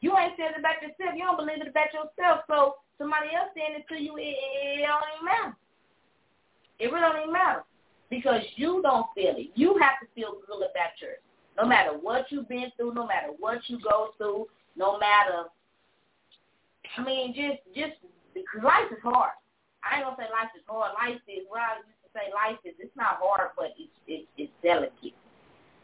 you 0.03 0.11
ain't 0.19 0.36
saying 0.36 0.51
it 0.55 0.59
about 0.59 0.84
yourself. 0.84 1.15
You 1.15 1.23
don't 1.23 1.39
believe 1.39 1.63
it 1.63 1.71
about 1.71 1.95
yourself. 1.95 2.43
So 2.51 2.76
somebody 2.99 3.32
else 3.32 3.55
saying 3.55 3.80
it 3.80 3.88
to 3.88 3.95
you, 3.95 4.19
it, 4.19 4.36
it, 4.36 4.84
it 4.84 4.88
don't 4.91 5.07
even 5.15 5.23
matter. 5.23 5.55
It 6.84 6.91
really 6.91 6.99
don't 6.99 7.23
even 7.23 7.32
matter 7.32 7.63
because 8.10 8.41
you 8.56 8.82
don't 8.82 9.08
feel 9.16 9.36
it. 9.38 9.51
You 9.56 9.78
have 9.82 9.99
to 10.01 10.08
feel 10.14 10.38
good 10.45 10.58
about 10.58 10.95
yours. 11.01 11.20
No 11.58 11.66
matter 11.66 11.91
what 11.91 12.26
you've 12.30 12.49
been 12.49 12.72
through, 12.78 12.93
no 12.93 13.08
matter 13.08 13.30
what 13.39 13.60
you 13.68 13.80
go 13.80 14.10
through, 14.18 14.47
no 14.76 14.99
matter, 14.99 15.49
I 16.97 17.03
mean, 17.03 17.34
just, 17.34 17.64
just, 17.76 17.95
because 18.34 18.64
life 18.64 18.91
is 18.91 19.01
hard. 19.01 19.32
I 19.84 19.97
ain't 19.97 20.06
gonna 20.06 20.18
say 20.18 20.30
life 20.34 20.51
is 20.58 20.64
hard. 20.68 20.91
Life 20.99 21.22
is, 21.28 21.45
well, 21.49 21.62
I 21.62 21.78
used 21.78 22.01
to 22.03 22.10
say 22.12 22.26
life 22.34 22.60
is, 22.66 22.76
it's 22.80 22.95
not 22.97 23.20
hard, 23.22 23.51
but 23.56 23.72
it's, 23.80 23.93
it's, 24.08 24.28
it's 24.38 24.51
delicate. 24.62 25.16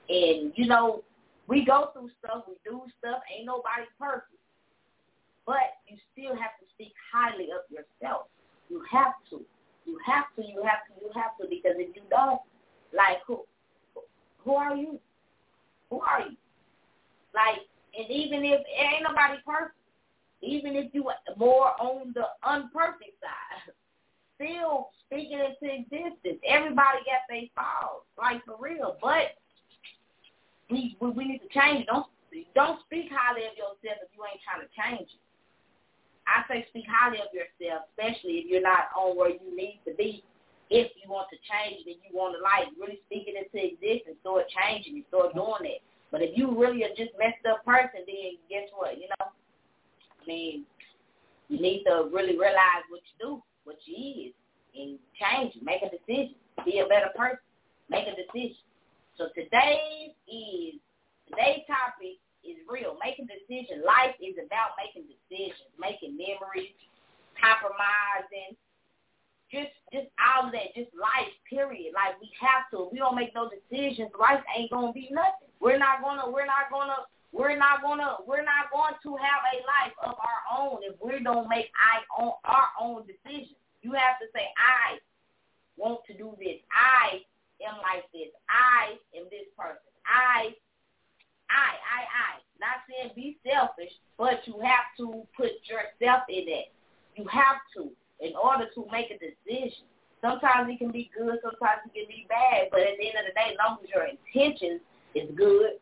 And, 0.10 0.52
you 0.56 0.68
know, 0.68 1.04
we 1.48 1.64
go 1.64 1.90
through 1.94 2.10
stuff, 2.20 2.44
we 2.48 2.56
do 2.66 2.82
stuff, 3.00 3.22
ain't 3.32 3.46
nobody 3.46 3.88
perfect. 4.00 4.36
But 5.46 5.80
you 5.88 5.98
still 6.12 6.36
have 6.36 6.56
to 6.60 6.66
speak 6.74 6.94
highly 7.12 7.50
of 7.52 7.64
yourself. 7.72 8.28
You 8.70 8.84
have 8.92 9.14
to. 9.32 9.42
You 9.86 9.98
have 10.06 10.26
to, 10.36 10.42
you 10.42 10.64
have 10.64 10.86
to, 10.88 11.02
you 11.02 11.12
have 11.16 11.38
to, 11.40 11.48
because 11.50 11.76
if 11.78 11.96
you 11.96 12.04
don't, 12.10 12.42
like 12.94 13.18
who, 13.28 13.42
who 14.40 14.56
are 14.56 14.76
you? 14.76 15.00
Who 15.90 16.02
are 16.02 16.22
you? 16.22 16.38
Like, 17.34 17.60
and 17.98 18.10
even 18.10 18.44
if 18.46 18.62
ain't 18.78 19.04
nobody 19.04 19.42
perfect, 19.46 19.76
even 20.42 20.76
if 20.76 20.94
you 20.94 21.10
more 21.38 21.80
on 21.80 22.14
the 22.14 22.26
unperfect 22.44 23.20
side, 23.22 23.74
still 24.36 24.90
speaking 25.06 25.40
into 25.40 25.74
existence. 25.74 26.40
Everybody 26.48 27.00
got 27.06 27.28
their 27.30 27.48
faults, 27.56 28.08
like 28.18 28.44
for 28.46 28.56
real. 28.60 28.98
But 29.02 29.38
we, 30.70 30.98
we 31.00 31.10
we 31.12 31.26
need 31.26 31.40
to 31.40 31.60
change. 31.60 31.86
Don't 31.86 32.08
don't 32.56 32.80
speak 32.86 33.12
highly 33.12 33.46
of 33.46 33.54
yourself 33.56 34.00
if 34.02 34.10
you 34.16 34.24
ain't 34.24 34.42
trying 34.42 34.64
to 34.64 34.72
change 34.72 35.10
it. 35.12 35.22
I 36.28 36.46
say 36.48 36.66
speak 36.70 36.86
highly 36.88 37.18
of 37.18 37.34
yourself, 37.34 37.90
especially 37.92 38.44
if 38.44 38.46
you're 38.46 38.62
not 38.62 38.94
on 38.96 39.18
where 39.18 39.30
you 39.30 39.56
need 39.56 39.82
to 39.88 39.94
be. 39.96 40.24
If 40.70 40.92
you 41.04 41.12
want 41.12 41.28
to 41.32 41.38
change 41.44 41.84
and 41.86 42.00
you 42.00 42.16
want 42.16 42.38
to 42.38 42.42
like 42.42 42.72
really 42.80 43.02
speak 43.08 43.28
it 43.28 43.36
into 43.36 43.60
existence, 43.60 44.16
start 44.22 44.48
changing 44.48 44.98
it, 44.98 45.06
start 45.12 45.36
doing 45.36 45.68
it. 45.68 45.82
But 46.12 46.22
if 46.22 46.38
you 46.38 46.52
really 46.52 46.84
are 46.84 46.96
just 46.96 47.12
messed 47.20 47.44
up 47.44 47.66
person, 47.66 48.08
then 48.08 48.40
guess 48.48 48.72
what? 48.76 48.96
You 48.96 49.08
know, 49.12 49.28
I 49.32 50.24
mean, 50.28 50.64
you 51.50 51.60
need 51.60 51.84
to 51.88 52.08
really 52.14 52.40
realize 52.40 52.88
what 52.88 53.02
you 53.04 53.16
do, 53.20 53.44
what 53.64 53.78
you 53.84 54.32
is, 54.32 54.34
and 54.76 55.00
change, 55.20 55.56
make 55.64 55.84
a 55.84 55.92
decision, 55.92 56.36
be 56.64 56.80
a 56.80 56.88
better 56.88 57.12
person, 57.16 57.44
make 57.90 58.08
a 58.08 58.16
decision. 58.16 58.56
So 59.18 59.28
today's 59.36 60.16
is 60.32 60.80
today's 61.28 61.68
topic 61.68 62.20
is 62.44 62.58
real. 62.70 62.98
Making 63.02 63.28
decisions. 63.28 63.84
Life 63.86 64.16
is 64.22 64.38
about 64.38 64.78
making 64.78 65.10
decisions, 65.10 65.70
making 65.80 66.18
memories, 66.18 66.76
compromising, 67.38 68.58
just 69.52 69.76
just 69.92 70.08
all 70.16 70.48
of 70.48 70.56
that, 70.56 70.72
just 70.74 70.90
life, 70.96 71.30
period. 71.46 71.92
Like 71.92 72.16
we 72.24 72.32
have 72.40 72.72
to. 72.72 72.88
If 72.88 72.96
we 72.96 73.00
don't 73.04 73.20
make 73.20 73.36
no 73.36 73.52
decisions, 73.52 74.10
life 74.16 74.40
ain't 74.56 74.72
gonna 74.72 74.96
be 74.96 75.12
nothing. 75.12 75.52
We're 75.60 75.78
not 75.78 76.02
gonna 76.02 76.32
we're 76.32 76.48
not 76.48 76.72
gonna 76.72 77.06
we're 77.32 77.60
not 77.60 77.84
gonna 77.84 78.24
we're 78.26 78.48
not 78.48 78.72
going 78.72 78.96
to 79.04 79.12
have 79.20 79.42
a 79.52 79.58
life 79.68 79.96
of 80.04 80.16
our 80.16 80.42
own 80.48 80.80
if 80.88 80.96
we 81.04 81.20
don't 81.24 81.48
make 81.52 81.68
I 81.76 82.02
own 82.16 82.34
our 82.48 82.72
own 82.80 83.04
decisions. 83.06 83.60
You 83.82 83.92
have 83.94 84.22
to 84.22 84.28
say, 84.34 84.46
I 84.56 85.02
want 85.76 86.06
to 86.08 86.14
do 86.14 86.38
this. 86.38 86.62
I 86.72 87.26
am 87.66 87.82
like 87.82 88.06
this. 88.14 88.30
I 88.48 88.96
am 89.18 89.26
this 89.32 89.50
person. 89.58 89.90
I 90.06 90.54
I, 91.52 91.76
I, 91.76 92.02
I. 92.08 92.32
Not 92.58 92.86
saying 92.88 93.12
be 93.16 93.38
selfish, 93.44 93.92
but 94.18 94.46
you 94.48 94.56
have 94.64 94.88
to 94.98 95.28
put 95.36 95.60
yourself 95.68 96.24
in 96.30 96.48
it. 96.48 96.72
You 97.18 97.28
have 97.28 97.60
to 97.76 97.92
in 98.22 98.38
order 98.38 98.70
to 98.78 98.86
make 98.92 99.10
a 99.12 99.18
decision. 99.18 99.84
Sometimes 100.22 100.70
it 100.70 100.78
can 100.78 100.94
be 100.94 101.10
good, 101.10 101.42
sometimes 101.42 101.82
it 101.90 101.94
can 101.98 102.06
be 102.06 102.30
bad, 102.30 102.70
but 102.70 102.86
at 102.86 102.94
the 103.02 103.10
end 103.10 103.18
of 103.18 103.26
the 103.26 103.34
day, 103.34 103.58
as 103.58 103.58
long 103.58 103.82
as 103.82 103.90
your 103.90 104.06
intentions 104.06 104.80
is 105.18 105.26
good, 105.34 105.82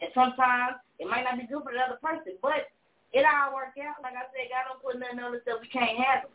and 0.00 0.08
sometimes 0.16 0.80
it 0.96 1.04
might 1.04 1.28
not 1.28 1.36
be 1.36 1.44
good 1.44 1.60
for 1.60 1.76
the 1.76 1.84
other 1.84 2.00
person, 2.00 2.40
but 2.40 2.72
it 3.12 3.28
all 3.28 3.52
work 3.52 3.76
out. 3.76 4.00
Like 4.00 4.16
I 4.16 4.24
said, 4.32 4.48
God 4.48 4.72
don't 4.72 4.80
put 4.80 4.96
nothing 4.96 5.20
on 5.20 5.36
us 5.36 5.44
that 5.44 5.60
we 5.60 5.68
can't 5.68 6.00
handle. 6.00 6.32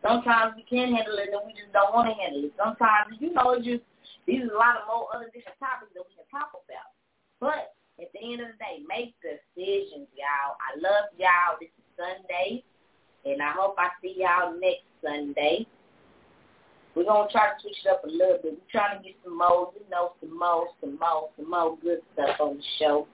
Sometimes 0.00 0.56
we 0.56 0.64
can 0.64 0.94
handle 0.94 1.20
it 1.20 1.28
and 1.28 1.44
we 1.44 1.52
just 1.52 1.74
don't 1.76 1.92
want 1.92 2.08
to 2.08 2.16
handle 2.16 2.48
it. 2.48 2.56
Sometimes, 2.56 3.18
you 3.20 3.36
know, 3.36 3.52
it's 3.52 3.68
just, 3.68 3.84
these 4.24 4.46
are 4.48 4.54
a 4.54 4.60
lot 4.60 4.80
of 4.80 4.88
more 4.88 5.12
other 5.12 5.28
different 5.28 5.58
topics 5.60 5.92
that 5.92 6.04
we 6.06 6.12
can 6.16 6.28
talk 6.32 6.54
about. 6.54 6.96
But 7.40 7.74
at 8.00 8.12
the 8.12 8.20
end 8.22 8.40
of 8.40 8.48
the 8.48 8.58
day, 8.58 8.82
make 8.88 9.14
decisions, 9.22 10.08
y'all. 10.14 10.58
I 10.58 10.78
love 10.78 11.10
y'all. 11.18 11.58
This 11.60 11.70
is 11.70 11.86
Sunday, 11.98 12.62
and 13.24 13.42
I 13.42 13.52
hope 13.52 13.74
I 13.78 13.90
see 14.02 14.16
y'all 14.18 14.54
next 14.58 14.86
Sunday. 15.02 15.66
We're 16.94 17.04
going 17.04 17.28
to 17.28 17.32
try 17.32 17.54
to 17.54 17.60
switch 17.62 17.78
it 17.84 17.90
up 17.90 18.02
a 18.04 18.10
little 18.10 18.38
bit. 18.42 18.58
We're 18.58 18.72
trying 18.74 18.98
to 18.98 19.02
get 19.04 19.14
some 19.22 19.38
more, 19.38 19.70
you 19.74 19.86
know, 19.90 20.18
some 20.20 20.36
more, 20.36 20.66
some 20.80 20.98
more, 20.98 21.30
some 21.36 21.50
more 21.50 21.78
good 21.78 22.02
stuff 22.14 22.40
on 22.40 22.58
the 22.58 22.66
show. 22.78 23.06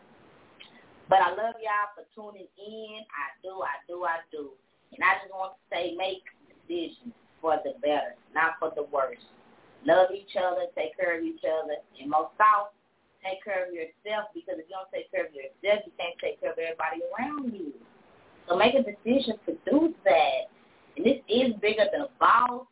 But 1.08 1.20
I 1.20 1.30
love 1.36 1.60
y'all 1.60 1.92
for 1.92 2.04
tuning 2.16 2.48
in. 2.56 3.04
I 3.12 3.26
do, 3.42 3.60
I 3.60 3.76
do, 3.88 4.04
I 4.04 4.24
do. 4.32 4.56
And 4.92 5.04
I 5.04 5.20
just 5.20 5.32
want 5.32 5.52
to 5.52 5.60
say 5.68 5.92
make 5.96 6.24
decisions 6.48 7.12
for 7.40 7.60
the 7.64 7.76
better, 7.80 8.16
not 8.34 8.56
for 8.58 8.72
the 8.74 8.84
worse. 8.88 9.20
love 9.84 10.08
each 10.16 10.32
other, 10.36 10.64
take 10.76 10.96
care 10.96 11.18
of 11.18 11.24
each 11.24 11.44
other, 11.44 11.76
and 12.00 12.08
most 12.08 12.32
off, 12.40 12.73
take 13.24 13.42
care 13.42 13.64
of 13.66 13.72
yourself 13.72 14.28
because 14.36 14.60
if 14.60 14.68
you 14.68 14.76
don't 14.76 14.92
take 14.92 15.10
care 15.10 15.24
of 15.24 15.32
yourself, 15.32 15.80
you 15.88 15.92
can't 15.96 16.14
take 16.20 16.38
care 16.40 16.52
of 16.52 16.58
everybody 16.60 17.00
around 17.08 17.52
you. 17.56 17.72
So 18.48 18.56
make 18.56 18.76
a 18.76 18.84
decision 18.84 19.40
to 19.48 19.56
do 19.64 19.94
that. 20.04 20.52
And 20.96 21.06
this 21.06 21.18
is 21.28 21.56
Bigga 21.64 21.88
Da 21.90 22.06
Boss. 22.20 22.68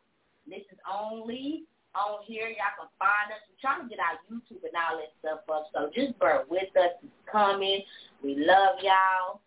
This 0.46 0.62
is 0.70 0.78
Onlee 0.84 1.64
on 1.94 2.20
here. 2.26 2.48
Y'all 2.48 2.76
can 2.76 2.92
find 3.00 3.32
us. 3.32 3.40
We're 3.48 3.60
trying 3.60 3.82
to 3.82 3.88
get 3.88 3.98
our 3.98 4.20
YouTube 4.28 4.62
and 4.62 4.76
all 4.76 5.00
that 5.00 5.12
stuff 5.20 5.40
up. 5.48 5.72
So 5.72 5.90
just 5.94 6.18
bear 6.18 6.44
with 6.48 6.68
us. 6.76 7.00
It's 7.02 7.12
coming. 7.30 7.80
We 8.22 8.36
love 8.36 8.76
y'all. 8.82 9.40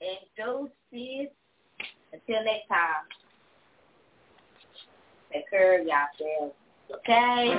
And 0.00 0.18
deuces. 0.36 1.30
Until 2.12 2.44
next 2.44 2.68
time. 2.68 3.06
Take 5.32 5.48
care 5.50 5.80
of 5.80 5.86
yourselves. 5.86 6.54
Okay? 6.90 7.52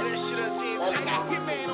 Back 1.05 1.31
in 1.31 1.68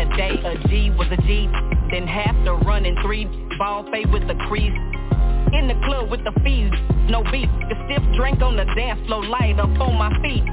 the 0.00 0.16
day, 0.16 0.32
a 0.44 0.68
G 0.68 0.90
was 0.96 1.08
a 1.10 1.16
G. 1.28 1.48
Then 1.90 2.06
half 2.06 2.34
the 2.44 2.54
running 2.64 2.96
three, 3.02 3.26
ball 3.58 3.84
fade 3.90 4.10
with 4.12 4.26
the 4.26 4.34
crease. 4.48 4.76
In 5.52 5.68
the 5.68 5.76
club 5.84 6.10
with 6.10 6.22
the 6.24 6.32
fees, 6.40 6.72
no 7.10 7.22
beat. 7.30 7.50
The 7.68 7.76
stiff 7.84 8.02
drink 8.16 8.40
on 8.40 8.56
the 8.56 8.64
dance 8.76 9.00
floor, 9.06 9.24
light 9.24 9.58
up 9.58 9.68
on 9.80 9.98
my 9.98 10.10
feet. 10.22 10.44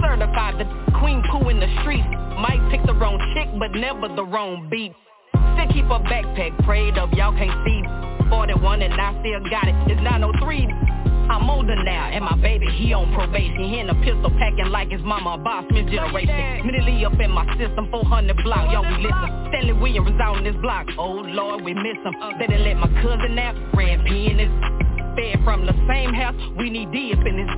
Certified 0.00 0.56
the 0.56 0.66
queen 0.98 1.22
poo 1.30 1.48
in 1.48 1.60
the 1.60 1.68
streets. 1.82 2.08
Might 2.40 2.62
pick 2.70 2.80
the 2.86 2.94
wrong 2.94 3.18
chick, 3.34 3.48
but 3.58 3.72
never 3.72 4.08
the 4.08 4.24
wrong 4.24 4.68
beat. 4.70 4.92
Still 5.34 5.68
keep 5.72 5.84
a 5.86 6.00
backpack 6.08 6.56
prayed 6.64 6.96
up, 6.96 7.10
y'all 7.12 7.36
can't 7.36 7.52
see. 7.66 7.82
41 8.30 8.82
and 8.82 8.94
I 8.94 9.12
still 9.20 9.40
got 9.50 9.68
it. 9.68 9.74
It's 9.90 10.00
903. 10.00 10.99
I'm 11.30 11.48
older 11.48 11.76
now, 11.84 12.10
and 12.10 12.24
my 12.24 12.34
baby, 12.42 12.66
he 12.74 12.92
on 12.92 13.14
probation. 13.14 13.62
He 13.62 13.78
in 13.78 13.88
a 13.88 13.94
pistol 14.02 14.34
packing 14.34 14.66
like 14.66 14.90
his 14.90 15.00
mama 15.02 15.34
a 15.34 15.38
boss, 15.38 15.64
mid 15.70 15.86
generation. 15.86 16.66
Mentally 16.66 17.04
up 17.04 17.14
in 17.20 17.30
my 17.30 17.46
system, 17.54 17.86
400 17.88 18.36
block, 18.42 18.72
y'all 18.72 18.82
we 18.82 18.98
listen. 18.98 19.30
Stanley 19.46 19.74
Williams 19.74 20.10
was 20.10 20.18
on 20.18 20.42
this 20.42 20.56
block. 20.60 20.86
Oh 20.98 21.22
Lord, 21.22 21.62
we 21.62 21.72
miss 21.72 22.02
him. 22.02 22.14
Better 22.36 22.58
let 22.58 22.76
my 22.82 22.90
cousin 23.00 23.38
out, 23.38 23.54
ran 23.78 24.02
P 24.04 24.26
in 24.26 24.42
his 24.42 24.50
fed 25.14 25.38
from 25.44 25.66
the 25.66 25.74
same 25.86 26.12
house. 26.12 26.34
We 26.58 26.68
need 26.68 26.90
D 26.90 27.14
up 27.14 27.24
in 27.24 27.38
his 27.38 27.50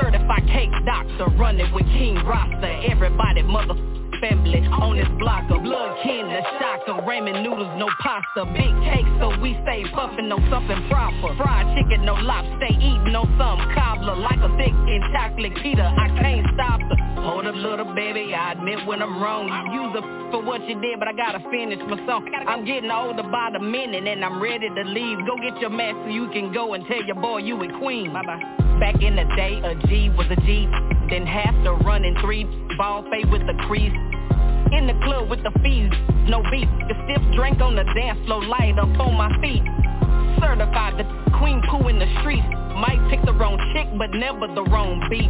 certified 0.00 0.48
cake 0.48 0.72
doctor, 0.86 1.28
running 1.36 1.68
with 1.74 1.84
King 1.92 2.16
Rasta. 2.24 2.88
Everybody 2.88 3.42
mother 3.42 3.76
family 4.22 4.62
on 4.78 4.94
this 4.94 5.10
block 5.18 5.50
of 5.50 5.66
blood 5.66 5.98
kin, 6.06 6.30
the 6.30 6.40
shocker, 6.62 7.02
ramen 7.02 7.42
noodles, 7.42 7.74
no 7.74 7.90
pasta, 7.98 8.46
big 8.54 8.70
cake, 8.86 9.04
so 9.18 9.34
we 9.42 9.58
stay 9.66 9.82
puffin' 9.90 10.30
on 10.30 10.38
something 10.46 10.78
proper. 10.86 11.34
Fried 11.34 11.66
chicken, 11.74 12.06
no 12.06 12.14
lobster, 12.14 12.70
eating 12.70 13.18
on 13.18 13.26
some 13.34 13.58
cobbler, 13.74 14.14
like 14.14 14.38
a 14.38 14.48
thick 14.54 14.70
and 14.70 15.02
chocolate 15.10 15.58
Peter, 15.58 15.82
I 15.82 16.06
can't 16.22 16.46
stop 16.54 16.78
the. 16.86 16.94
Hold 17.22 17.46
up, 17.46 17.54
little 17.54 17.94
baby, 17.94 18.34
I 18.34 18.52
admit 18.52 18.86
when 18.86 19.02
I'm 19.02 19.22
wrong. 19.22 19.46
Use 19.74 19.94
a 19.98 20.02
for 20.30 20.42
what 20.42 20.66
you 20.68 20.80
did, 20.80 20.98
but 20.98 21.08
I 21.08 21.12
gotta 21.12 21.38
finish 21.50 21.78
my 21.86 21.98
song. 22.06 22.26
I'm 22.46 22.64
getting 22.64 22.90
older 22.90 23.22
by 23.22 23.50
the 23.52 23.60
minute, 23.60 24.06
and 24.06 24.24
I'm 24.24 24.42
ready 24.42 24.68
to 24.70 24.82
leave. 24.82 25.18
Go 25.26 25.36
get 25.36 25.60
your 25.60 25.70
mask 25.70 25.98
so 26.02 26.08
you 26.08 26.30
can 26.30 26.52
go 26.52 26.74
and 26.74 26.86
tell 26.86 27.02
your 27.04 27.16
boy 27.16 27.38
you 27.38 27.60
a 27.62 27.78
queen. 27.78 28.12
Bye 28.12 28.22
bye. 28.22 28.42
Back 28.80 29.02
in 29.02 29.14
the 29.14 29.24
day, 29.36 29.60
a 29.62 29.74
G 29.86 30.10
was 30.10 30.26
a 30.30 30.36
G. 30.42 31.01
Then 31.12 31.26
half 31.26 31.52
the 31.62 31.74
running 31.84 32.16
three, 32.22 32.44
ball 32.78 33.04
fade 33.10 33.30
with 33.30 33.44
the 33.44 33.52
crease. 33.68 33.92
In 34.72 34.88
the 34.88 34.96
club 35.04 35.28
with 35.28 35.44
the 35.44 35.52
fees, 35.60 35.92
no 36.24 36.40
beat. 36.48 36.64
The 36.88 36.96
stiff 37.04 37.20
drink 37.36 37.60
on 37.60 37.76
the 37.76 37.84
dance 37.92 38.16
floor, 38.24 38.42
light 38.42 38.78
up 38.80 38.88
on 38.96 39.12
my 39.20 39.28
feet. 39.44 39.60
Certified 40.40 40.96
the 40.96 41.04
queen 41.36 41.60
poo 41.68 41.86
in 41.88 41.98
the 41.98 42.08
streets. 42.24 42.48
Might 42.80 42.96
pick 43.12 43.20
the 43.28 43.34
wrong 43.34 43.60
chick, 43.76 43.92
but 43.98 44.16
never 44.16 44.48
the 44.56 44.64
wrong 44.72 45.04
beat. 45.12 45.28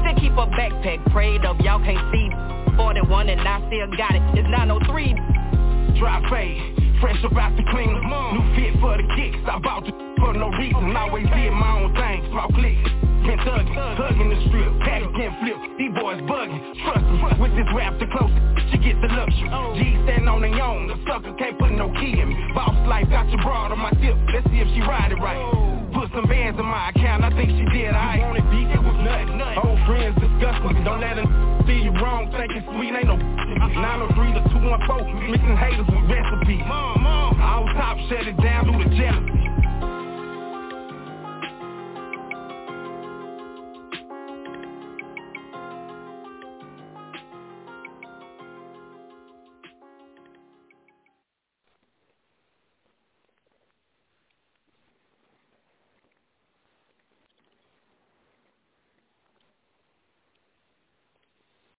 Still 0.00 0.16
keep 0.16 0.32
a 0.40 0.48
backpack 0.56 1.04
prayed 1.12 1.44
up, 1.44 1.60
y'all 1.60 1.84
can't 1.84 2.00
see. 2.08 2.32
41 2.80 3.28
and 3.28 3.44
I 3.44 3.60
still 3.68 3.92
got 4.00 4.16
it. 4.16 4.24
It's 4.40 4.48
903. 4.48 6.00
Drop 6.00 6.24
fade, 6.32 6.79
fresh 7.00 7.22
about 7.24 7.56
the 7.56 7.64
cleaner. 7.72 8.00
New 8.00 8.44
fit 8.54 8.78
for 8.80 8.96
the 8.96 9.06
kicks. 9.16 9.40
I 9.48 9.58
bought 9.58 9.84
the 9.84 9.92
for 10.20 10.34
no 10.34 10.52
reason. 10.54 10.94
Always 10.96 11.26
did 11.32 11.52
my 11.52 11.80
own 11.80 11.94
thing. 11.96 12.28
Small 12.30 12.48
clicks. 12.52 12.90
Been 13.20 13.36
thugging, 13.44 13.76
hugging 14.00 14.30
the 14.32 14.38
strip, 14.48 14.80
pack 14.80 15.04
again 15.04 15.36
flip. 15.44 15.60
These 15.76 15.92
boys 15.92 16.24
bugging, 16.24 16.56
trust 16.80 17.04
me. 17.04 17.20
With 17.36 17.52
this 17.52 17.68
rap 17.76 18.00
the 18.00 18.08
close, 18.08 18.32
she 18.72 18.80
get 18.80 18.96
the 19.04 19.12
luxury. 19.12 19.44
G 19.76 19.92
stand 20.08 20.24
on 20.24 20.40
their 20.40 20.56
own, 20.56 20.88
the 20.88 20.96
sucker 21.04 21.36
can't 21.36 21.58
put 21.60 21.70
no 21.72 21.92
key 22.00 22.16
in 22.16 22.32
me. 22.32 22.36
Boss 22.56 22.72
life 22.88 23.12
got 23.12 23.28
your 23.28 23.42
broad 23.44 23.72
on 23.72 23.78
my 23.78 23.92
tip, 24.00 24.16
let's 24.32 24.48
see 24.48 24.64
if 24.64 24.68
she 24.72 24.80
ride 24.80 25.12
it 25.12 25.20
right. 25.20 25.36
Put 25.92 26.08
some 26.16 26.24
bands 26.32 26.58
in 26.58 26.64
my 26.64 26.88
account, 26.96 27.22
I 27.22 27.28
think 27.36 27.52
she 27.52 27.64
did 27.76 27.92
alright. 27.92 28.24
Want 28.24 28.40
it 28.40 28.48
beat, 28.48 28.72
it 28.72 28.80
was 28.80 28.96
nothing. 29.04 29.36
Old 29.68 29.78
friends 29.84 30.16
disgusting, 30.16 30.80
don't 30.82 31.04
let 31.04 31.20
them 31.20 31.59
see 31.70 31.84
you 31.84 31.92
wrong, 31.92 32.30
thinking 32.32 32.62
sweet 32.66 32.94
ain't 32.94 33.06
no 33.06 33.16
903 33.16 34.34
to 34.34 34.42
214, 34.50 35.30
mixing 35.30 35.56
haters 35.56 35.86
with 35.86 36.10
recipes. 36.10 36.62
All 36.66 37.66
top 37.78 37.98
shut 38.08 38.26
it 38.26 38.36
down, 38.42 38.66
do 38.66 38.72
the 38.82 38.96
jealous. 38.96 39.39